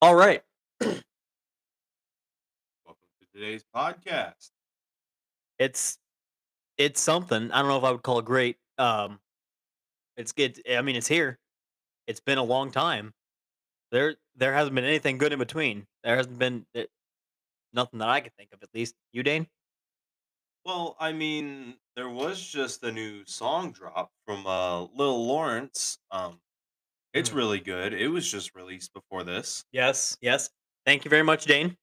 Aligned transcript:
All 0.00 0.14
right. 0.14 0.40
Welcome 0.80 1.02
to 2.86 3.26
today's 3.34 3.64
podcast. 3.74 4.50
It's 5.58 5.98
it's 6.76 7.00
something. 7.00 7.50
I 7.50 7.58
don't 7.58 7.68
know 7.68 7.78
if 7.78 7.84
I 7.84 7.90
would 7.90 8.04
call 8.04 8.20
it 8.20 8.24
great. 8.24 8.58
Um 8.78 9.18
it's 10.16 10.30
good. 10.30 10.60
I 10.70 10.82
mean, 10.82 10.94
it's 10.94 11.08
here. 11.08 11.40
It's 12.06 12.20
been 12.20 12.38
a 12.38 12.44
long 12.44 12.70
time. 12.70 13.12
There 13.90 14.14
there 14.36 14.52
hasn't 14.52 14.76
been 14.76 14.84
anything 14.84 15.18
good 15.18 15.32
in 15.32 15.40
between. 15.40 15.84
There 16.04 16.14
hasn't 16.14 16.38
been 16.38 16.64
eh, 16.76 16.84
nothing 17.72 17.98
that 17.98 18.08
I 18.08 18.20
could 18.20 18.36
think 18.36 18.50
of 18.52 18.62
at 18.62 18.68
least. 18.72 18.94
You, 19.12 19.24
Dane? 19.24 19.48
Well, 20.64 20.96
I 21.00 21.12
mean, 21.12 21.74
there 21.96 22.08
was 22.08 22.40
just 22.40 22.84
a 22.84 22.92
new 22.92 23.24
song 23.24 23.72
drop 23.72 24.12
from 24.24 24.46
uh 24.46 24.82
Lil 24.94 25.26
Lawrence. 25.26 25.98
Um, 26.12 26.38
it's 27.12 27.30
Mhm. 27.30 27.34
really 27.36 27.60
good. 27.60 27.92
It 27.92 28.08
was 28.08 28.30
just 28.30 28.54
released 28.54 28.92
before 28.92 29.24
this. 29.24 29.64
Yes, 29.72 30.16
yes. 30.20 30.50
Thank 30.86 31.04
you 31.04 31.08
very 31.10 31.22
much, 31.22 31.44
Dane, 31.44 31.76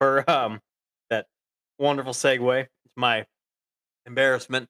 for 0.00 0.28
um 0.30 0.60
that 1.10 1.26
wonderful 1.78 2.12
segue. 2.12 2.62
It's 2.84 2.96
my 2.96 3.26
embarrassment. 4.06 4.68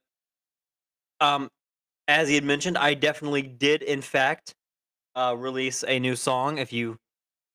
Um 1.20 1.50
as 2.08 2.28
he 2.28 2.34
had 2.34 2.44
mentioned, 2.44 2.76
I 2.78 2.94
definitely 2.94 3.42
did 3.42 3.82
in 3.82 4.02
fact 4.02 4.54
uh 5.16 5.34
release 5.38 5.84
a 5.84 5.98
new 5.98 6.16
song 6.16 6.58
if 6.58 6.72
you 6.72 6.98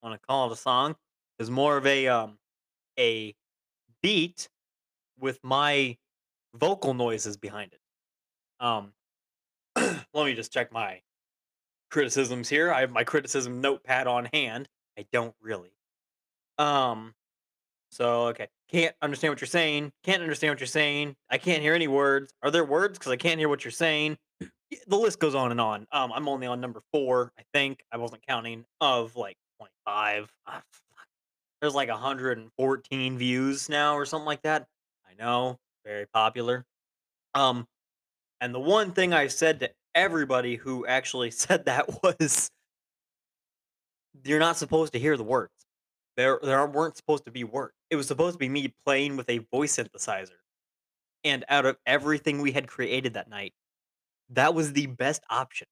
want 0.03 0.19
to 0.19 0.25
call 0.27 0.49
it 0.49 0.53
a 0.53 0.57
song. 0.57 0.95
It's 1.39 1.49
more 1.49 1.77
of 1.77 1.85
a 1.85 2.07
um 2.07 2.39
a 2.99 3.35
beat 4.01 4.49
with 5.19 5.39
my 5.43 5.97
vocal 6.55 6.93
noises 6.93 7.37
behind 7.37 7.73
it. 7.73 7.81
Um 8.59 8.93
let 9.77 10.25
me 10.25 10.33
just 10.35 10.51
check 10.53 10.71
my 10.71 11.01
criticisms 11.89 12.49
here. 12.49 12.71
I 12.71 12.81
have 12.81 12.91
my 12.91 13.03
criticism 13.03 13.61
notepad 13.61 14.07
on 14.07 14.29
hand. 14.33 14.67
I 14.97 15.05
don't 15.11 15.35
really. 15.41 15.71
Um 16.57 17.13
so 17.91 18.27
okay. 18.27 18.47
Can't 18.71 18.95
understand 19.01 19.31
what 19.31 19.41
you're 19.41 19.47
saying. 19.47 19.91
Can't 20.03 20.21
understand 20.21 20.51
what 20.51 20.59
you're 20.59 20.67
saying. 20.67 21.15
I 21.29 21.37
can't 21.37 21.61
hear 21.61 21.73
any 21.73 21.87
words. 21.87 22.33
Are 22.43 22.51
there 22.51 22.65
words 22.65 22.99
cuz 22.99 23.11
I 23.11 23.15
can't 23.17 23.39
hear 23.39 23.49
what 23.49 23.63
you're 23.63 23.71
saying? 23.71 24.17
The 24.87 24.97
list 24.97 25.19
goes 25.19 25.35
on 25.35 25.51
and 25.51 25.61
on. 25.61 25.87
Um 25.91 26.11
I'm 26.13 26.27
only 26.27 26.47
on 26.47 26.61
number 26.61 26.81
4, 26.93 27.33
I 27.37 27.43
think. 27.53 27.83
I 27.91 27.97
wasn't 27.97 28.25
counting 28.27 28.65
of 28.81 29.15
like 29.15 29.37
25. 29.57 30.31
Ah. 30.45 30.61
There's 31.61 31.75
like 31.75 31.89
114 31.89 33.17
views 33.17 33.67
now 33.69 33.95
or 33.95 34.05
something 34.05 34.25
like 34.25 34.43
that. 34.43 34.67
I 35.09 35.13
know, 35.21 35.57
very 35.83 36.05
popular. 36.07 36.65
Um 37.33 37.67
and 38.41 38.53
the 38.53 38.59
one 38.59 38.91
thing 38.93 39.13
I 39.13 39.27
said 39.27 39.59
to 39.61 39.71
everybody 39.99 40.55
who 40.55 40.85
actually 40.85 41.31
said 41.43 41.65
that 41.65 42.03
was 42.03 42.49
you're 44.23 44.39
not 44.39 44.57
supposed 44.57 44.93
to 44.93 44.99
hear 44.99 45.17
the 45.17 45.23
words. 45.23 45.53
There 46.17 46.39
there 46.41 46.65
weren't 46.65 46.97
supposed 46.97 47.25
to 47.25 47.31
be 47.31 47.43
words. 47.43 47.73
It 47.89 47.95
was 47.95 48.07
supposed 48.07 48.35
to 48.35 48.39
be 48.39 48.49
me 48.49 48.73
playing 48.85 49.17
with 49.17 49.29
a 49.29 49.39
voice 49.51 49.77
synthesizer. 49.77 50.31
And 51.23 51.43
out 51.49 51.65
of 51.65 51.77
everything 51.85 52.41
we 52.41 52.51
had 52.51 52.67
created 52.67 53.13
that 53.13 53.29
night, 53.29 53.53
that 54.29 54.53
was 54.53 54.73
the 54.73 54.87
best 54.87 55.21
option. 55.29 55.67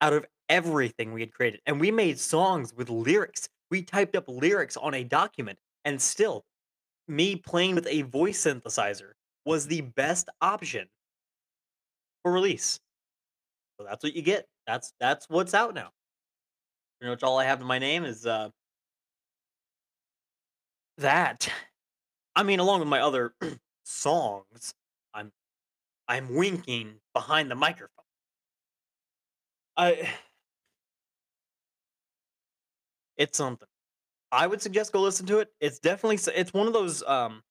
Out 0.00 0.12
of 0.12 0.26
everything 0.48 1.12
we 1.12 1.20
had 1.20 1.32
created. 1.32 1.60
And 1.66 1.80
we 1.80 1.90
made 1.90 2.18
songs 2.18 2.74
with 2.74 2.90
lyrics. 2.90 3.48
We 3.70 3.82
typed 3.82 4.16
up 4.16 4.24
lyrics 4.26 4.76
on 4.76 4.94
a 4.94 5.04
document 5.04 5.58
and 5.84 6.00
still 6.00 6.44
me 7.06 7.36
playing 7.36 7.74
with 7.76 7.86
a 7.86 8.02
voice 8.02 8.44
synthesizer 8.44 9.12
was 9.44 9.66
the 9.66 9.82
best 9.82 10.28
option 10.40 10.88
for 12.22 12.32
release. 12.32 12.80
So 13.80 13.86
that's 13.88 14.04
what 14.04 14.14
you 14.14 14.20
get. 14.20 14.46
That's 14.66 14.92
that's 15.00 15.26
what's 15.30 15.54
out 15.54 15.74
now. 15.74 15.88
Pretty 17.00 17.12
much 17.12 17.22
all 17.22 17.38
I 17.38 17.46
have 17.46 17.62
in 17.62 17.66
my 17.66 17.78
name 17.78 18.04
is 18.04 18.26
uh 18.26 18.50
that. 20.98 21.50
I 22.36 22.42
mean, 22.42 22.60
along 22.60 22.80
with 22.80 22.88
my 22.90 23.00
other 23.00 23.32
songs, 23.84 24.74
I'm 25.14 25.32
I'm 26.08 26.34
winking 26.34 26.96
behind 27.14 27.50
the 27.50 27.54
microphone. 27.54 28.04
I 29.78 30.10
it's 33.16 33.38
something. 33.38 33.68
I 34.30 34.46
would 34.46 34.60
suggest 34.60 34.92
go 34.92 35.00
listen 35.00 35.24
to 35.24 35.38
it. 35.38 35.48
It's 35.58 35.78
definitely 35.78 36.18
it's 36.34 36.52
one 36.52 36.66
of 36.66 36.74
those 36.74 37.02
um 37.04 37.42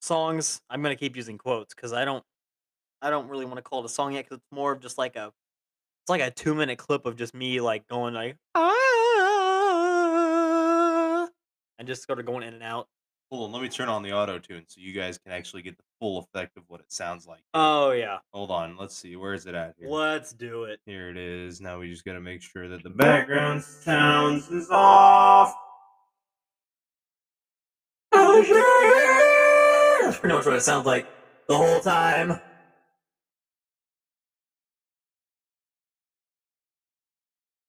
songs. 0.00 0.60
I'm 0.70 0.82
gonna 0.82 0.94
keep 0.94 1.16
using 1.16 1.36
quotes 1.36 1.74
because 1.74 1.92
I 1.92 2.04
don't 2.04 2.22
I 3.02 3.10
don't 3.10 3.28
really 3.28 3.44
want 3.44 3.56
to 3.56 3.62
call 3.62 3.80
it 3.80 3.86
a 3.86 3.88
song 3.88 4.12
yet 4.12 4.26
because 4.26 4.38
it's 4.38 4.52
more 4.52 4.70
of 4.70 4.80
just 4.80 4.98
like 4.98 5.16
a 5.16 5.32
it's 6.02 6.10
like 6.10 6.20
a 6.20 6.30
two 6.32 6.54
minute 6.54 6.78
clip 6.78 7.06
of 7.06 7.16
just 7.16 7.32
me 7.32 7.60
like 7.60 7.86
going 7.86 8.12
like 8.12 8.36
ah 8.56 8.72
and 11.78 11.86
just 11.86 12.04
sort 12.06 12.18
of 12.18 12.26
going 12.26 12.42
in 12.42 12.54
and 12.54 12.62
out. 12.62 12.88
Hold 13.30 13.44
on, 13.46 13.52
let 13.52 13.62
me 13.62 13.68
turn 13.68 13.88
on 13.88 14.02
the 14.02 14.12
auto 14.12 14.38
tune 14.38 14.64
so 14.66 14.80
you 14.80 14.92
guys 14.92 15.16
can 15.16 15.32
actually 15.32 15.62
get 15.62 15.78
the 15.78 15.84
full 16.00 16.18
effect 16.18 16.56
of 16.58 16.64
what 16.68 16.80
it 16.80 16.92
sounds 16.92 17.26
like. 17.26 17.38
here. 17.38 17.44
Oh 17.54 17.92
yeah, 17.92 18.18
Hold 18.34 18.50
on, 18.50 18.76
let's 18.76 18.96
see. 18.98 19.16
Where 19.16 19.32
is 19.32 19.46
it 19.46 19.54
at 19.54 19.74
here? 19.78 19.88
let's 19.88 20.32
do 20.32 20.64
it. 20.64 20.80
Here 20.86 21.08
it 21.08 21.16
is. 21.16 21.60
Now 21.60 21.78
we 21.78 21.88
just 21.88 22.04
gotta 22.04 22.20
make 22.20 22.42
sure 22.42 22.68
that 22.68 22.82
the 22.82 22.90
background 22.90 23.62
sounds 23.62 24.50
is 24.50 24.68
off. 24.70 25.54
Oh 28.12 30.00
yeah! 30.00 30.06
That's 30.06 30.18
pretty 30.18 30.34
much 30.34 30.44
what 30.44 30.54
it 30.56 30.62
sounds 30.62 30.84
like 30.84 31.06
the 31.48 31.56
whole 31.56 31.80
time. 31.80 32.38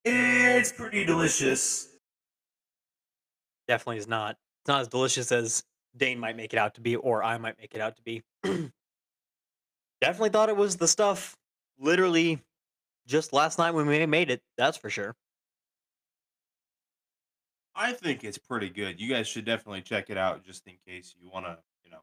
It's 0.06 0.72
pretty 0.72 1.06
delicious. 1.06 1.90
Definitely 3.68 3.98
is 3.98 4.08
not. 4.08 4.38
It's 4.62 4.68
not 4.68 4.82
as 4.82 4.88
delicious 4.88 5.32
as 5.32 5.64
Dane 5.96 6.20
might 6.20 6.36
make 6.36 6.54
it 6.54 6.58
out 6.58 6.76
to 6.76 6.82
be, 6.82 6.96
or 6.96 7.24
I 7.24 7.38
might 7.38 7.58
make 7.58 7.74
it 7.74 7.82
out 7.82 7.96
to 7.96 8.02
be. 8.02 8.24
Definitely 10.02 10.30
thought 10.30 10.50
it 10.50 10.58
was 10.58 10.76
the 10.76 10.88
stuff. 10.88 11.38
Literally, 11.80 12.42
just 13.08 13.34
last 13.34 13.58
night 13.58 13.72
when 13.72 13.88
we 13.88 14.06
made 14.06 14.30
it. 14.30 14.42
That's 14.58 14.78
for 14.78 14.90
sure. 14.90 15.16
I 17.76 17.94
think 17.94 18.24
it's 18.24 18.38
pretty 18.38 18.70
good. 18.70 19.02
You 19.02 19.10
guys 19.10 19.28
should 19.28 19.46
definitely 19.46 19.82
check 19.82 20.10
it 20.10 20.18
out 20.18 20.44
just 20.44 20.68
in 20.68 20.76
case 20.88 21.16
you 21.20 21.30
want 21.30 21.46
to, 21.46 21.58
you 21.84 21.92
know, 21.92 22.02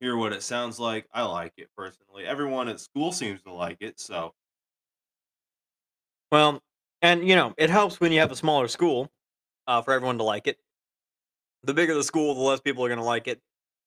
hear 0.00 0.16
what 0.16 0.32
it 0.32 0.42
sounds 0.42 0.80
like. 0.80 1.06
I 1.12 1.22
like 1.22 1.52
it 1.58 1.68
personally. 1.76 2.24
Everyone 2.26 2.68
at 2.68 2.80
school 2.80 3.12
seems 3.12 3.42
to 3.42 3.52
like 3.52 3.76
it, 3.80 4.00
so 4.00 4.34
Well, 6.32 6.60
and 7.06 7.28
you 7.28 7.36
know, 7.36 7.54
it 7.56 7.70
helps 7.70 8.00
when 8.00 8.10
you 8.12 8.20
have 8.20 8.32
a 8.32 8.36
smaller 8.36 8.66
school 8.68 9.08
uh, 9.68 9.80
for 9.82 9.92
everyone 9.92 10.18
to 10.18 10.24
like 10.24 10.48
it. 10.48 10.58
The 11.62 11.74
bigger 11.74 11.94
the 11.94 12.04
school, 12.04 12.34
the 12.34 12.40
less 12.40 12.60
people 12.60 12.84
are 12.84 12.88
going 12.88 12.98
to 12.98 13.04
like 13.04 13.28
it. 13.28 13.40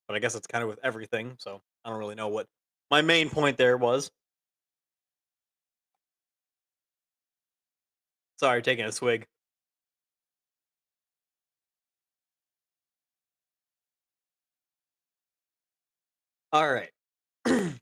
But 0.08 0.16
I 0.16 0.20
guess 0.20 0.36
it's 0.36 0.48
kind 0.48 0.64
of 0.64 0.70
with 0.70 0.80
everything. 0.84 1.36
So 1.40 1.62
I 1.84 1.90
don't 1.90 2.00
really 2.00 2.16
know 2.16 2.30
what 2.30 2.48
my 2.90 3.02
main 3.02 3.30
point 3.30 3.58
there 3.58 3.78
was. 3.78 4.10
Sorry, 8.38 8.62
taking 8.62 8.86
a 8.86 8.92
swig. 8.92 9.28
All 16.52 16.72
right. 16.72 16.90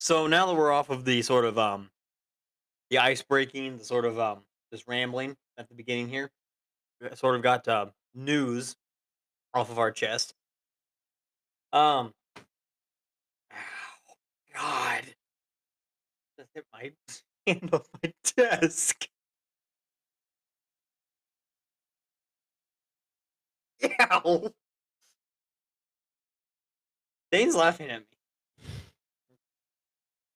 so 0.00 0.26
now 0.26 0.46
that 0.46 0.54
we're 0.54 0.72
off 0.72 0.90
of 0.90 1.04
the 1.04 1.22
sort 1.22 1.44
of 1.44 1.58
um 1.58 1.90
the 2.90 2.98
ice 2.98 3.22
breaking, 3.22 3.78
the 3.78 3.84
sort 3.84 4.04
of 4.06 4.18
um 4.20 4.45
this 4.70 4.88
rambling 4.88 5.36
at 5.58 5.68
the 5.68 5.74
beginning 5.74 6.08
here, 6.08 6.30
we 7.00 7.08
sort 7.14 7.36
of 7.36 7.42
got 7.42 7.66
uh, 7.68 7.86
news 8.14 8.76
off 9.54 9.70
of 9.70 9.78
our 9.78 9.90
chest. 9.90 10.34
Um, 11.72 12.12
ow, 13.52 13.56
God, 14.54 15.02
just 16.38 16.50
hit 16.54 16.64
my 16.72 16.92
hand 17.46 17.70
off 17.72 17.88
my 18.02 18.12
desk. 18.36 19.08
Ow! 24.00 24.52
Dane's 27.32 27.56
laughing 27.56 27.90
at 27.90 28.00
me. 28.00 28.06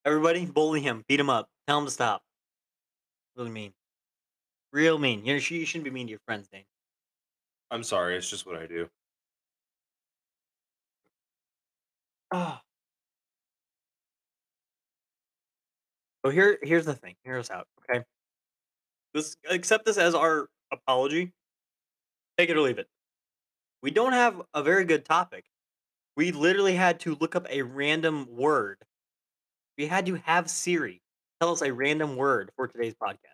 Everybody, 0.05 0.47
bully 0.47 0.81
him, 0.81 1.05
beat 1.09 1.21
him 1.21 1.31
up, 1.31 1.49
tell 1.67 1.79
him 1.79 1.85
to 1.85 1.91
stop. 1.91 2.23
Really 3.37 3.51
mean, 3.51 3.73
real 4.73 4.99
mean. 4.99 5.25
You, 5.25 5.39
sh- 5.41 5.53
you 5.53 5.67
shouldn't 5.67 5.85
be 5.85 5.91
mean 5.91 6.07
to 6.07 6.11
your 6.13 6.21
friends, 6.27 6.49
Dane. 6.49 6.65
I'm 7.71 7.83
sorry. 7.85 8.17
It's 8.17 8.29
just 8.31 8.47
what 8.47 8.57
I 8.57 8.67
do. 8.67 8.89
Ah. 12.31 12.63
So 16.25 16.31
here, 16.31 16.59
here's 16.63 16.85
the 16.85 16.95
thing. 16.95 17.17
Here's 17.25 17.51
out. 17.51 17.67
Okay. 17.91 18.05
This 19.15 19.37
accept 19.49 19.85
this 19.87 19.99
as 19.99 20.15
our 20.15 20.49
apology. 20.73 21.33
Take 22.39 22.51
it 22.51 22.57
or 22.57 22.61
leave 22.61 22.79
it. 22.79 22.89
We 23.83 23.91
don't 23.91 24.13
have 24.13 24.43
a 24.55 24.63
very 24.63 24.85
good 24.85 25.05
topic. 25.05 25.45
We 26.17 26.33
literally 26.33 26.75
had 26.75 27.01
to 27.01 27.17
look 27.21 27.37
up 27.37 27.47
a 27.51 27.63
random 27.63 28.27
word. 28.37 28.79
We 29.79 29.87
had 29.87 30.07
to 30.07 30.17
have 30.17 30.51
Siri 30.51 31.03
tell 31.41 31.53
us 31.53 31.63
a 31.63 31.73
random 31.73 32.17
word 32.17 32.53
for 32.57 32.69
today's 32.69 32.95
podcast. 32.95 33.30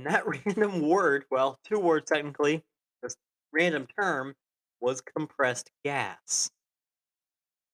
That 0.00 0.24
random 0.46 0.82
word, 0.82 1.24
well, 1.30 1.58
2 1.64 1.78
words 1.78 2.10
technically, 2.10 2.62
this 3.02 3.16
random 3.52 3.86
term 3.98 4.34
was 4.80 5.00
compressed 5.00 5.70
gas. 5.84 6.50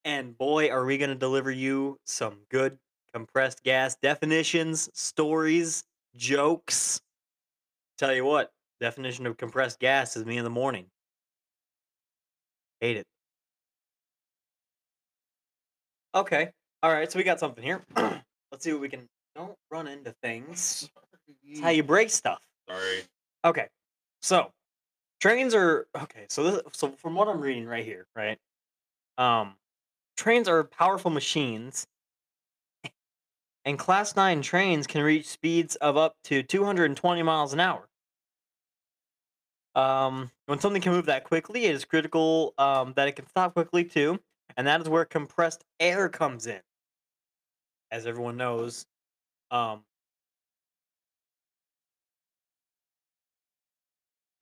And 0.04 0.36
boy, 0.36 0.70
are 0.70 0.84
we 0.84 0.98
gonna 0.98 1.14
deliver 1.14 1.50
you 1.50 1.98
some 2.04 2.38
good 2.50 2.78
compressed 3.12 3.62
gas 3.62 3.96
definitions, 4.02 4.88
stories, 4.94 5.84
jokes. 6.16 7.00
Tell 7.98 8.14
you 8.14 8.24
what, 8.24 8.50
definition 8.80 9.26
of 9.26 9.36
compressed 9.36 9.78
gas 9.78 10.16
is 10.16 10.24
me 10.24 10.38
in 10.38 10.44
the 10.44 10.50
morning. 10.50 10.86
Hate 12.80 12.96
it. 12.96 13.06
Okay. 16.14 16.50
All 16.82 16.92
right. 16.92 17.10
So 17.10 17.18
we 17.18 17.22
got 17.22 17.38
something 17.40 17.62
here. 17.62 17.84
Let's 17.96 18.64
see 18.64 18.72
what 18.72 18.80
we 18.80 18.88
can. 18.88 19.08
Don't 19.34 19.56
run 19.70 19.86
into 19.86 20.14
things. 20.22 20.90
It's 21.44 21.60
how 21.60 21.70
you 21.70 21.82
break 21.82 22.10
stuff. 22.10 22.40
Sorry. 22.68 23.02
Okay. 23.44 23.68
So 24.20 24.50
trains 25.20 25.54
are 25.54 25.86
okay. 25.96 26.26
So 26.28 26.42
this, 26.42 26.62
so 26.72 26.88
from 26.90 27.14
what 27.14 27.28
I'm 27.28 27.40
reading 27.40 27.66
right 27.66 27.84
here, 27.84 28.06
right? 28.16 28.38
Um, 29.18 29.54
trains 30.16 30.48
are 30.48 30.64
powerful 30.64 31.10
machines, 31.10 31.86
and 33.64 33.78
Class 33.78 34.16
Nine 34.16 34.42
trains 34.42 34.86
can 34.86 35.02
reach 35.02 35.28
speeds 35.28 35.76
of 35.76 35.96
up 35.96 36.16
to 36.24 36.42
220 36.42 37.22
miles 37.22 37.52
an 37.52 37.60
hour. 37.60 37.88
Um, 39.74 40.30
when 40.46 40.58
something 40.58 40.82
can 40.82 40.92
move 40.92 41.06
that 41.06 41.24
quickly, 41.24 41.64
it 41.64 41.74
is 41.74 41.84
critical 41.84 42.52
um, 42.58 42.92
that 42.96 43.08
it 43.08 43.16
can 43.16 43.26
stop 43.26 43.54
quickly 43.54 43.84
too, 43.84 44.18
and 44.56 44.66
that 44.66 44.80
is 44.80 44.88
where 44.88 45.04
compressed 45.04 45.64
air 45.80 46.08
comes 46.08 46.46
in. 46.46 46.60
As 47.90 48.06
everyone 48.06 48.36
knows, 48.36 48.86
um, 49.50 49.84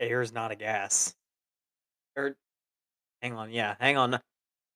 air 0.00 0.23
is 0.23 0.32
not 0.32 0.50
a 0.50 0.56
gas. 0.56 1.14
Or, 2.17 2.35
hang 3.23 3.35
on, 3.35 3.50
yeah, 3.52 3.76
hang 3.79 3.97
on. 3.97 4.14
Uh, 4.14 4.19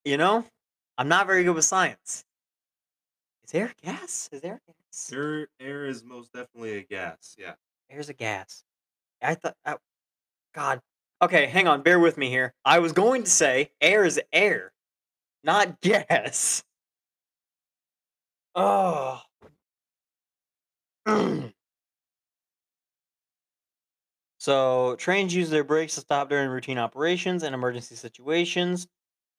you 0.05 0.17
know, 0.17 0.45
I'm 0.99 1.09
not 1.09 1.27
very 1.27 1.45
good 1.45 1.55
with 1.55 1.65
science. 1.65 2.25
Is 3.45 3.55
air 3.55 3.73
a 3.83 3.87
gas? 3.87 4.29
Is 4.33 4.43
air 4.43 4.61
gas? 4.67 5.11
Air, 5.13 5.49
air 5.61 5.87
is 5.87 6.05
most 6.05 6.33
definitely 6.33 6.79
a 6.79 6.83
gas. 6.83 7.35
Yeah. 7.39 7.55
Air's 7.91 8.09
a 8.09 8.15
gas. 8.15 8.63
I 9.23 9.35
thought, 9.35 9.57
God. 10.55 10.81
Okay, 11.23 11.47
hang 11.47 11.67
on, 11.67 11.83
bear 11.83 11.99
with 11.99 12.19
me 12.19 12.29
here. 12.29 12.53
I 12.65 12.79
was 12.79 12.93
going 12.93 13.25
to 13.25 13.31
say 13.31 13.71
air 13.81 14.05
is 14.05 14.21
air, 14.33 14.73
not 15.43 15.81
gas. 15.81 16.63
Oh. 18.55 19.21
so 24.45 24.95
trains 24.97 25.35
use 25.35 25.51
their 25.51 25.65
brakes 25.65 25.95
to 25.95 26.01
stop 26.01 26.29
during 26.29 26.49
routine 26.51 26.79
operations 26.79 27.43
and 27.43 27.55
emergency 27.55 27.95
situations. 27.95 28.87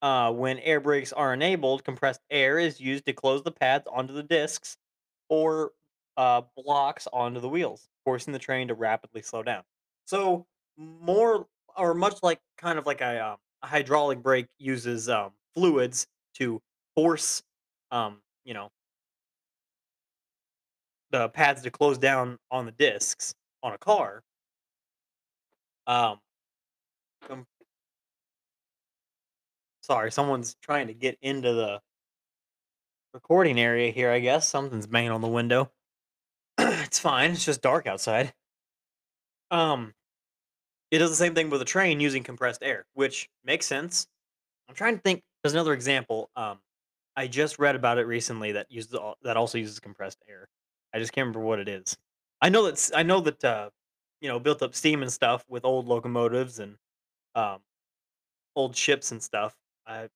Uh, 0.02 0.32
when 0.32 0.58
air 0.60 0.80
brakes 0.80 1.12
are 1.12 1.32
enabled, 1.32 1.84
compressed 1.84 2.20
air 2.30 2.58
is 2.58 2.80
used 2.80 3.06
to 3.06 3.12
close 3.12 3.42
the 3.42 3.52
pads 3.52 3.86
onto 3.90 4.12
the 4.12 4.22
discs 4.22 4.76
or 5.28 5.72
uh, 6.16 6.42
blocks 6.56 7.06
onto 7.12 7.40
the 7.40 7.48
wheels, 7.48 7.88
forcing 8.04 8.32
the 8.32 8.38
train 8.38 8.68
to 8.68 8.74
rapidly 8.74 9.22
slow 9.22 9.42
down. 9.42 9.62
So 10.06 10.46
more 10.76 11.46
or 11.76 11.94
much 11.94 12.18
like 12.22 12.40
kind 12.58 12.78
of 12.78 12.86
like 12.86 13.00
a, 13.00 13.20
um, 13.32 13.38
a 13.62 13.66
hydraulic 13.68 14.22
brake 14.22 14.48
uses 14.58 15.08
um, 15.08 15.32
fluids 15.54 16.08
to 16.34 16.60
force, 16.96 17.42
um, 17.90 18.22
you 18.44 18.54
know, 18.54 18.70
the 21.10 21.28
pads 21.30 21.62
to 21.62 21.70
close 21.70 21.98
down 21.98 22.38
on 22.50 22.66
the 22.66 22.72
discs 22.72 23.34
on 23.62 23.72
a 23.72 23.78
car. 23.78 24.22
Um, 25.86 26.18
com- 27.28 27.46
sorry, 29.82 30.10
someone's 30.12 30.56
trying 30.62 30.88
to 30.88 30.94
get 30.94 31.18
into 31.22 31.52
the 31.52 31.80
recording 33.14 33.58
area 33.58 33.90
here. 33.92 34.10
I 34.10 34.20
guess 34.20 34.48
something's 34.48 34.86
banging 34.86 35.10
on 35.10 35.20
the 35.20 35.28
window. 35.28 35.70
it's 36.58 36.98
fine. 36.98 37.32
It's 37.32 37.44
just 37.44 37.62
dark 37.62 37.86
outside. 37.86 38.32
Um, 39.50 39.94
it 40.90 40.98
does 40.98 41.10
the 41.10 41.16
same 41.16 41.34
thing 41.34 41.50
with 41.50 41.62
a 41.62 41.66
train 41.66 42.00
using 42.00 42.22
compressed 42.22 42.62
air, 42.62 42.86
which 42.94 43.28
makes 43.44 43.66
sense. 43.66 44.06
I'm 44.68 44.74
trying 44.74 44.96
to 44.96 45.02
think. 45.02 45.22
There's 45.42 45.54
another 45.54 45.72
example. 45.72 46.30
Um, 46.34 46.58
I 47.16 47.28
just 47.28 47.58
read 47.58 47.76
about 47.76 47.98
it 47.98 48.06
recently 48.06 48.52
that 48.52 48.66
uses 48.70 48.98
that 49.22 49.36
also 49.36 49.58
uses 49.58 49.78
compressed 49.80 50.18
air. 50.28 50.48
I 50.92 50.98
just 50.98 51.12
can't 51.12 51.26
remember 51.26 51.40
what 51.40 51.60
it 51.60 51.68
is. 51.68 51.96
I 52.42 52.48
know 52.48 52.64
that 52.64 52.90
I 52.94 53.02
know 53.02 53.20
that 53.20 53.44
uh, 53.44 53.70
you 54.20 54.28
know 54.28 54.38
built 54.38 54.62
up 54.62 54.74
steam 54.74 55.02
and 55.02 55.12
stuff 55.12 55.44
with 55.48 55.64
old 55.64 55.86
locomotives 55.86 56.58
and 56.58 56.76
um, 57.34 57.58
old 58.54 58.76
ships 58.76 59.12
and 59.12 59.22
stuff. 59.22 59.54
I 59.86 60.08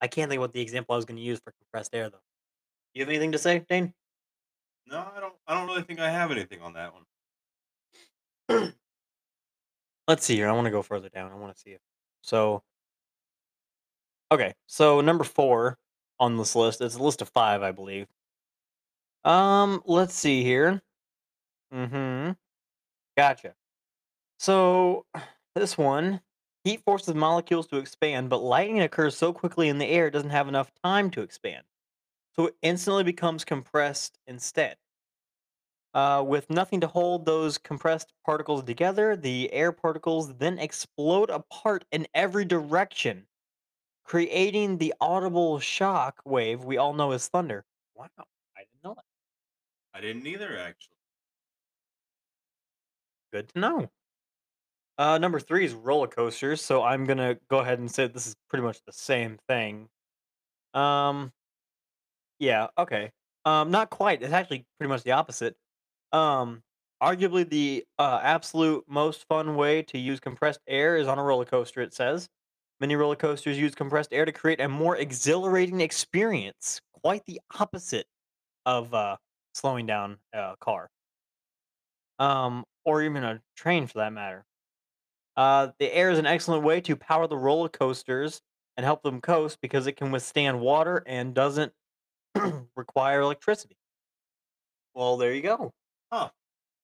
I 0.00 0.06
can't 0.06 0.30
think 0.30 0.40
what 0.40 0.52
the 0.52 0.60
example 0.60 0.94
I 0.94 0.96
was 0.96 1.04
going 1.04 1.16
to 1.16 1.22
use 1.22 1.40
for 1.40 1.52
compressed 1.52 1.94
air 1.94 2.10
though. 2.10 2.22
You 2.92 3.02
have 3.02 3.08
anything 3.08 3.32
to 3.32 3.38
say, 3.38 3.64
Dane? 3.68 3.92
No, 4.86 4.98
I 5.16 5.20
don't. 5.20 5.34
I 5.46 5.54
don't 5.54 5.66
really 5.66 5.82
think 5.82 6.00
I 6.00 6.10
have 6.10 6.30
anything 6.30 6.60
on 6.60 6.74
that 6.74 6.92
one. 8.48 8.72
Let's 10.08 10.24
see 10.24 10.36
here. 10.36 10.48
I 10.48 10.52
want 10.52 10.66
to 10.66 10.70
go 10.70 10.82
further 10.82 11.08
down. 11.08 11.32
I 11.32 11.36
want 11.36 11.54
to 11.54 11.60
see 11.60 11.70
it. 11.70 11.80
So 12.22 12.62
okay, 14.30 14.54
so 14.66 15.00
number 15.00 15.24
four 15.24 15.78
on 16.20 16.36
this 16.36 16.54
list. 16.54 16.80
It's 16.80 16.96
a 16.96 17.02
list 17.02 17.22
of 17.22 17.28
five, 17.28 17.62
I 17.62 17.72
believe. 17.72 18.06
Um, 19.24 19.82
let's 19.86 20.14
see 20.14 20.42
here. 20.42 20.82
Mm-hmm. 21.72 22.32
Gotcha. 23.16 23.54
So 24.38 25.06
this 25.54 25.78
one, 25.78 26.22
heat 26.64 26.82
forces 26.84 27.14
molecules 27.14 27.66
to 27.68 27.78
expand, 27.78 28.30
but 28.30 28.38
lightning 28.42 28.80
occurs 28.82 29.16
so 29.16 29.32
quickly 29.32 29.68
in 29.68 29.78
the 29.78 29.86
air 29.86 30.08
it 30.08 30.12
doesn't 30.12 30.30
have 30.30 30.48
enough 30.48 30.72
time 30.84 31.10
to 31.12 31.22
expand. 31.22 31.66
So 32.32 32.48
it 32.48 32.56
instantly 32.62 33.04
becomes 33.04 33.44
compressed 33.44 34.18
instead. 34.26 34.78
Uh, 35.94 36.24
with 36.26 36.50
nothing 36.50 36.80
to 36.80 36.88
hold 36.88 37.24
those 37.24 37.56
compressed 37.56 38.12
particles 38.26 38.64
together, 38.64 39.16
the 39.16 39.52
air 39.52 39.70
particles 39.70 40.34
then 40.36 40.58
explode 40.58 41.30
apart 41.30 41.84
in 41.92 42.06
every 42.14 42.44
direction, 42.44 43.28
creating 44.04 44.78
the 44.78 44.94
audible 45.00 45.60
shock 45.60 46.20
wave 46.24 46.64
we 46.64 46.78
all 46.78 46.94
know 46.94 47.12
as 47.12 47.28
thunder. 47.28 47.64
Wow, 47.94 48.08
I 48.56 48.60
didn't 48.60 48.84
know 48.84 48.94
that. 48.94 49.04
I 49.94 50.00
didn't 50.00 50.26
either, 50.26 50.58
actually. 50.58 50.93
Good 53.34 53.48
to 53.48 53.58
know. 53.58 53.90
Uh, 54.96 55.18
number 55.18 55.40
three 55.40 55.64
is 55.64 55.74
roller 55.74 56.06
coasters, 56.06 56.62
so 56.62 56.84
I'm 56.84 57.04
gonna 57.04 57.36
go 57.50 57.58
ahead 57.58 57.80
and 57.80 57.90
say 57.90 58.06
this 58.06 58.28
is 58.28 58.36
pretty 58.48 58.62
much 58.62 58.78
the 58.86 58.92
same 58.92 59.38
thing. 59.48 59.88
Um, 60.72 61.32
yeah, 62.38 62.68
okay. 62.78 63.10
Um, 63.44 63.72
not 63.72 63.90
quite. 63.90 64.22
It's 64.22 64.32
actually 64.32 64.64
pretty 64.78 64.88
much 64.88 65.02
the 65.02 65.10
opposite. 65.10 65.56
Um, 66.12 66.62
arguably 67.02 67.48
the 67.48 67.84
uh, 67.98 68.20
absolute 68.22 68.84
most 68.86 69.26
fun 69.26 69.56
way 69.56 69.82
to 69.82 69.98
use 69.98 70.20
compressed 70.20 70.60
air 70.68 70.96
is 70.96 71.08
on 71.08 71.18
a 71.18 71.24
roller 71.24 71.44
coaster. 71.44 71.80
It 71.80 71.92
says 71.92 72.28
many 72.78 72.94
roller 72.94 73.16
coasters 73.16 73.58
use 73.58 73.74
compressed 73.74 74.12
air 74.12 74.24
to 74.24 74.32
create 74.32 74.60
a 74.60 74.68
more 74.68 74.96
exhilarating 74.96 75.80
experience. 75.80 76.80
Quite 77.02 77.24
the 77.26 77.40
opposite 77.58 78.06
of 78.64 78.94
uh, 78.94 79.16
slowing 79.54 79.86
down 79.86 80.18
a 80.32 80.54
car, 80.60 80.88
um, 82.20 82.64
or 82.84 83.02
even 83.02 83.24
a 83.24 83.40
train 83.56 83.86
for 83.86 83.98
that 83.98 84.12
matter. 84.12 84.44
Uh, 85.36 85.68
the 85.78 85.92
air 85.92 86.10
is 86.10 86.18
an 86.18 86.26
excellent 86.26 86.62
way 86.62 86.80
to 86.82 86.94
power 86.96 87.26
the 87.26 87.36
roller 87.36 87.68
coasters 87.68 88.40
and 88.76 88.84
help 88.84 89.02
them 89.02 89.20
coast 89.20 89.58
because 89.60 89.86
it 89.86 89.92
can 89.96 90.10
withstand 90.12 90.60
water 90.60 91.02
and 91.06 91.34
doesn't 91.34 91.72
require 92.76 93.20
electricity. 93.20 93.76
Well, 94.94 95.16
there 95.16 95.34
you 95.34 95.42
go. 95.42 95.72
Huh. 96.12 96.30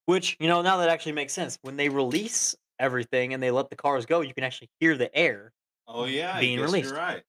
Which, 0.05 0.35
you 0.39 0.47
know, 0.49 0.61
now 0.61 0.77
that 0.77 0.89
actually 0.89 1.13
makes 1.13 1.31
sense. 1.31 1.57
When 1.61 1.77
they 1.77 1.87
release 1.87 2.55
everything 2.79 3.33
and 3.33 3.41
they 3.41 3.51
let 3.51 3.69
the 3.69 3.75
cars 3.77 4.05
go, 4.05 4.21
you 4.21 4.33
can 4.33 4.43
actually 4.43 4.69
hear 4.79 4.97
the 4.97 5.13
air. 5.15 5.53
Oh 5.87 6.05
yeah, 6.05 6.39
Being 6.39 6.59
released. 6.59 6.89
you're 6.89 6.97
right. 6.97 7.23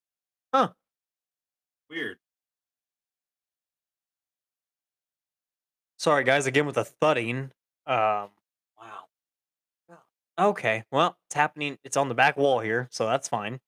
Huh. 0.52 0.71
Weird. 1.88 2.19
Sorry, 5.99 6.25
guys, 6.25 6.47
again 6.47 6.67
with 6.67 6.75
the 6.76 6.85
thudding. 6.85 7.52
Um. 7.87 8.29
Okay, 10.39 10.85
well, 10.91 11.19
it's 11.27 11.35
happening. 11.35 11.79
It's 11.85 11.97
on 11.97 12.09
the 12.09 12.15
back 12.15 12.37
wall 12.37 12.61
here, 12.61 12.89
so 12.91 13.07
that's 13.07 13.29
fine. 13.29 13.61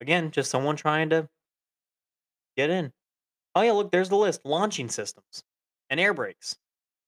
Again, 0.00 0.30
just 0.30 0.50
someone 0.50 0.76
trying 0.76 1.10
to 1.10 1.28
get 2.56 2.70
in. 2.70 2.92
Oh, 3.54 3.62
yeah, 3.62 3.72
look, 3.72 3.92
there's 3.92 4.08
the 4.08 4.16
list 4.16 4.42
launching 4.44 4.88
systems 4.88 5.44
and 5.90 6.00
air 6.00 6.14
brakes, 6.14 6.56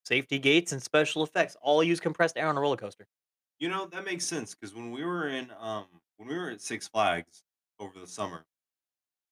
safety 0.05 0.39
gates, 0.41 0.73
and 0.73 0.83
special 0.83 1.25
effects 1.25 1.57
all 1.63 1.83
use 1.85 2.01
compressed 2.01 2.39
air 2.39 2.49
on 2.49 2.59
a 2.59 2.61
roller 2.61 2.79
coaster. 2.79 3.07
You 3.59 3.69
know 3.69 3.87
that 3.87 4.05
makes 4.05 4.25
sense 4.27 4.55
because 4.55 4.75
when 4.75 4.91
we 4.91 5.05
were 5.05 5.29
in 5.29 5.51
um 5.53 5.87
when 6.17 6.29
we 6.29 6.37
were 6.37 6.51
at 6.51 6.61
Six 6.61 6.89
Flags 6.89 7.43
over 7.79 7.99
the 7.99 8.07
summer, 8.07 8.45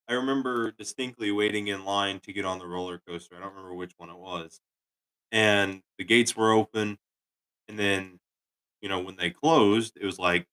I 0.07 0.13
remember 0.13 0.71
distinctly 0.71 1.31
waiting 1.31 1.67
in 1.67 1.85
line 1.85 2.19
to 2.21 2.33
get 2.33 2.45
on 2.45 2.59
the 2.59 2.67
roller 2.67 2.99
coaster. 2.99 3.35
I 3.35 3.39
don't 3.41 3.49
remember 3.51 3.75
which 3.75 3.93
one 3.97 4.09
it 4.09 4.17
was, 4.17 4.61
and 5.31 5.83
the 5.97 6.05
gates 6.05 6.35
were 6.37 6.51
open. 6.51 6.99
and 7.69 7.79
then, 7.79 8.19
you 8.85 8.89
know, 8.89 8.99
when 8.99 9.15
they 9.15 9.31
closed, 9.31 9.97
it 9.99 10.05
was 10.05 10.19
like, 10.19 10.45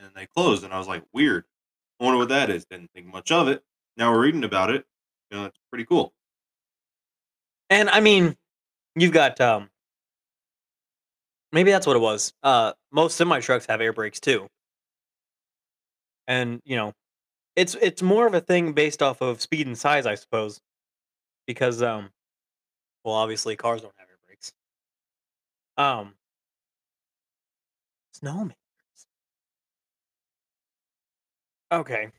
and 0.00 0.10
they 0.16 0.26
closed, 0.26 0.64
and 0.64 0.74
I 0.74 0.78
was 0.78 0.88
like, 0.88 1.04
weird. 1.12 1.44
I 2.00 2.04
wonder 2.04 2.18
what 2.18 2.30
that 2.30 2.50
is. 2.50 2.64
Didn't 2.64 2.90
think 2.92 3.06
much 3.06 3.30
of 3.30 3.46
it. 3.46 3.62
Now 3.96 4.10
we're 4.10 4.22
reading 4.22 4.42
about 4.42 4.70
it. 4.70 4.84
You 5.30 5.36
know, 5.36 5.44
it's 5.44 5.58
pretty 5.70 5.84
cool. 5.84 6.12
And 7.70 7.88
I 7.88 8.00
mean, 8.00 8.36
you've 8.96 9.12
got 9.12 9.40
um 9.40 9.70
maybe 11.52 11.70
that's 11.70 11.86
what 11.86 11.94
it 11.94 12.00
was. 12.00 12.32
Uh 12.42 12.72
most 12.90 13.16
semi 13.16 13.38
trucks 13.38 13.66
have 13.66 13.80
air 13.80 13.92
brakes 13.92 14.18
too. 14.18 14.48
And, 16.26 16.60
you 16.64 16.74
know, 16.74 16.94
it's 17.54 17.76
it's 17.76 18.02
more 18.02 18.26
of 18.26 18.34
a 18.34 18.40
thing 18.40 18.72
based 18.72 19.04
off 19.04 19.22
of 19.22 19.40
speed 19.40 19.68
and 19.68 19.78
size, 19.78 20.04
I 20.04 20.16
suppose. 20.16 20.60
Because 21.46 21.80
um 21.80 22.10
well 23.04 23.14
obviously 23.14 23.54
cars 23.54 23.82
don't 23.82 23.94
have 23.98 24.08
air 24.08 24.18
brakes. 24.26 24.52
Um 25.76 26.14
snowmakers. 28.14 29.06
Okay. 31.72 32.10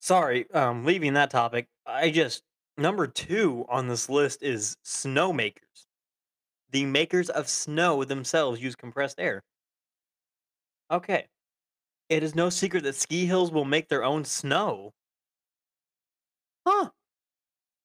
Sorry, 0.00 0.50
um 0.52 0.84
leaving 0.84 1.14
that 1.14 1.30
topic. 1.30 1.68
I 1.86 2.10
just 2.10 2.44
number 2.78 3.06
2 3.08 3.66
on 3.68 3.88
this 3.88 4.08
list 4.10 4.42
is 4.42 4.76
snowmakers. 4.84 5.86
The 6.70 6.84
makers 6.86 7.28
of 7.30 7.48
snow 7.48 8.04
themselves 8.04 8.60
use 8.62 8.76
compressed 8.76 9.18
air. 9.20 9.42
Okay. 10.90 11.28
It 12.08 12.22
is 12.22 12.34
no 12.34 12.50
secret 12.50 12.84
that 12.84 12.96
ski 12.96 13.26
hills 13.26 13.52
will 13.52 13.64
make 13.66 13.88
their 13.88 14.04
own 14.04 14.24
snow. 14.24 14.94
Huh. 16.66 16.90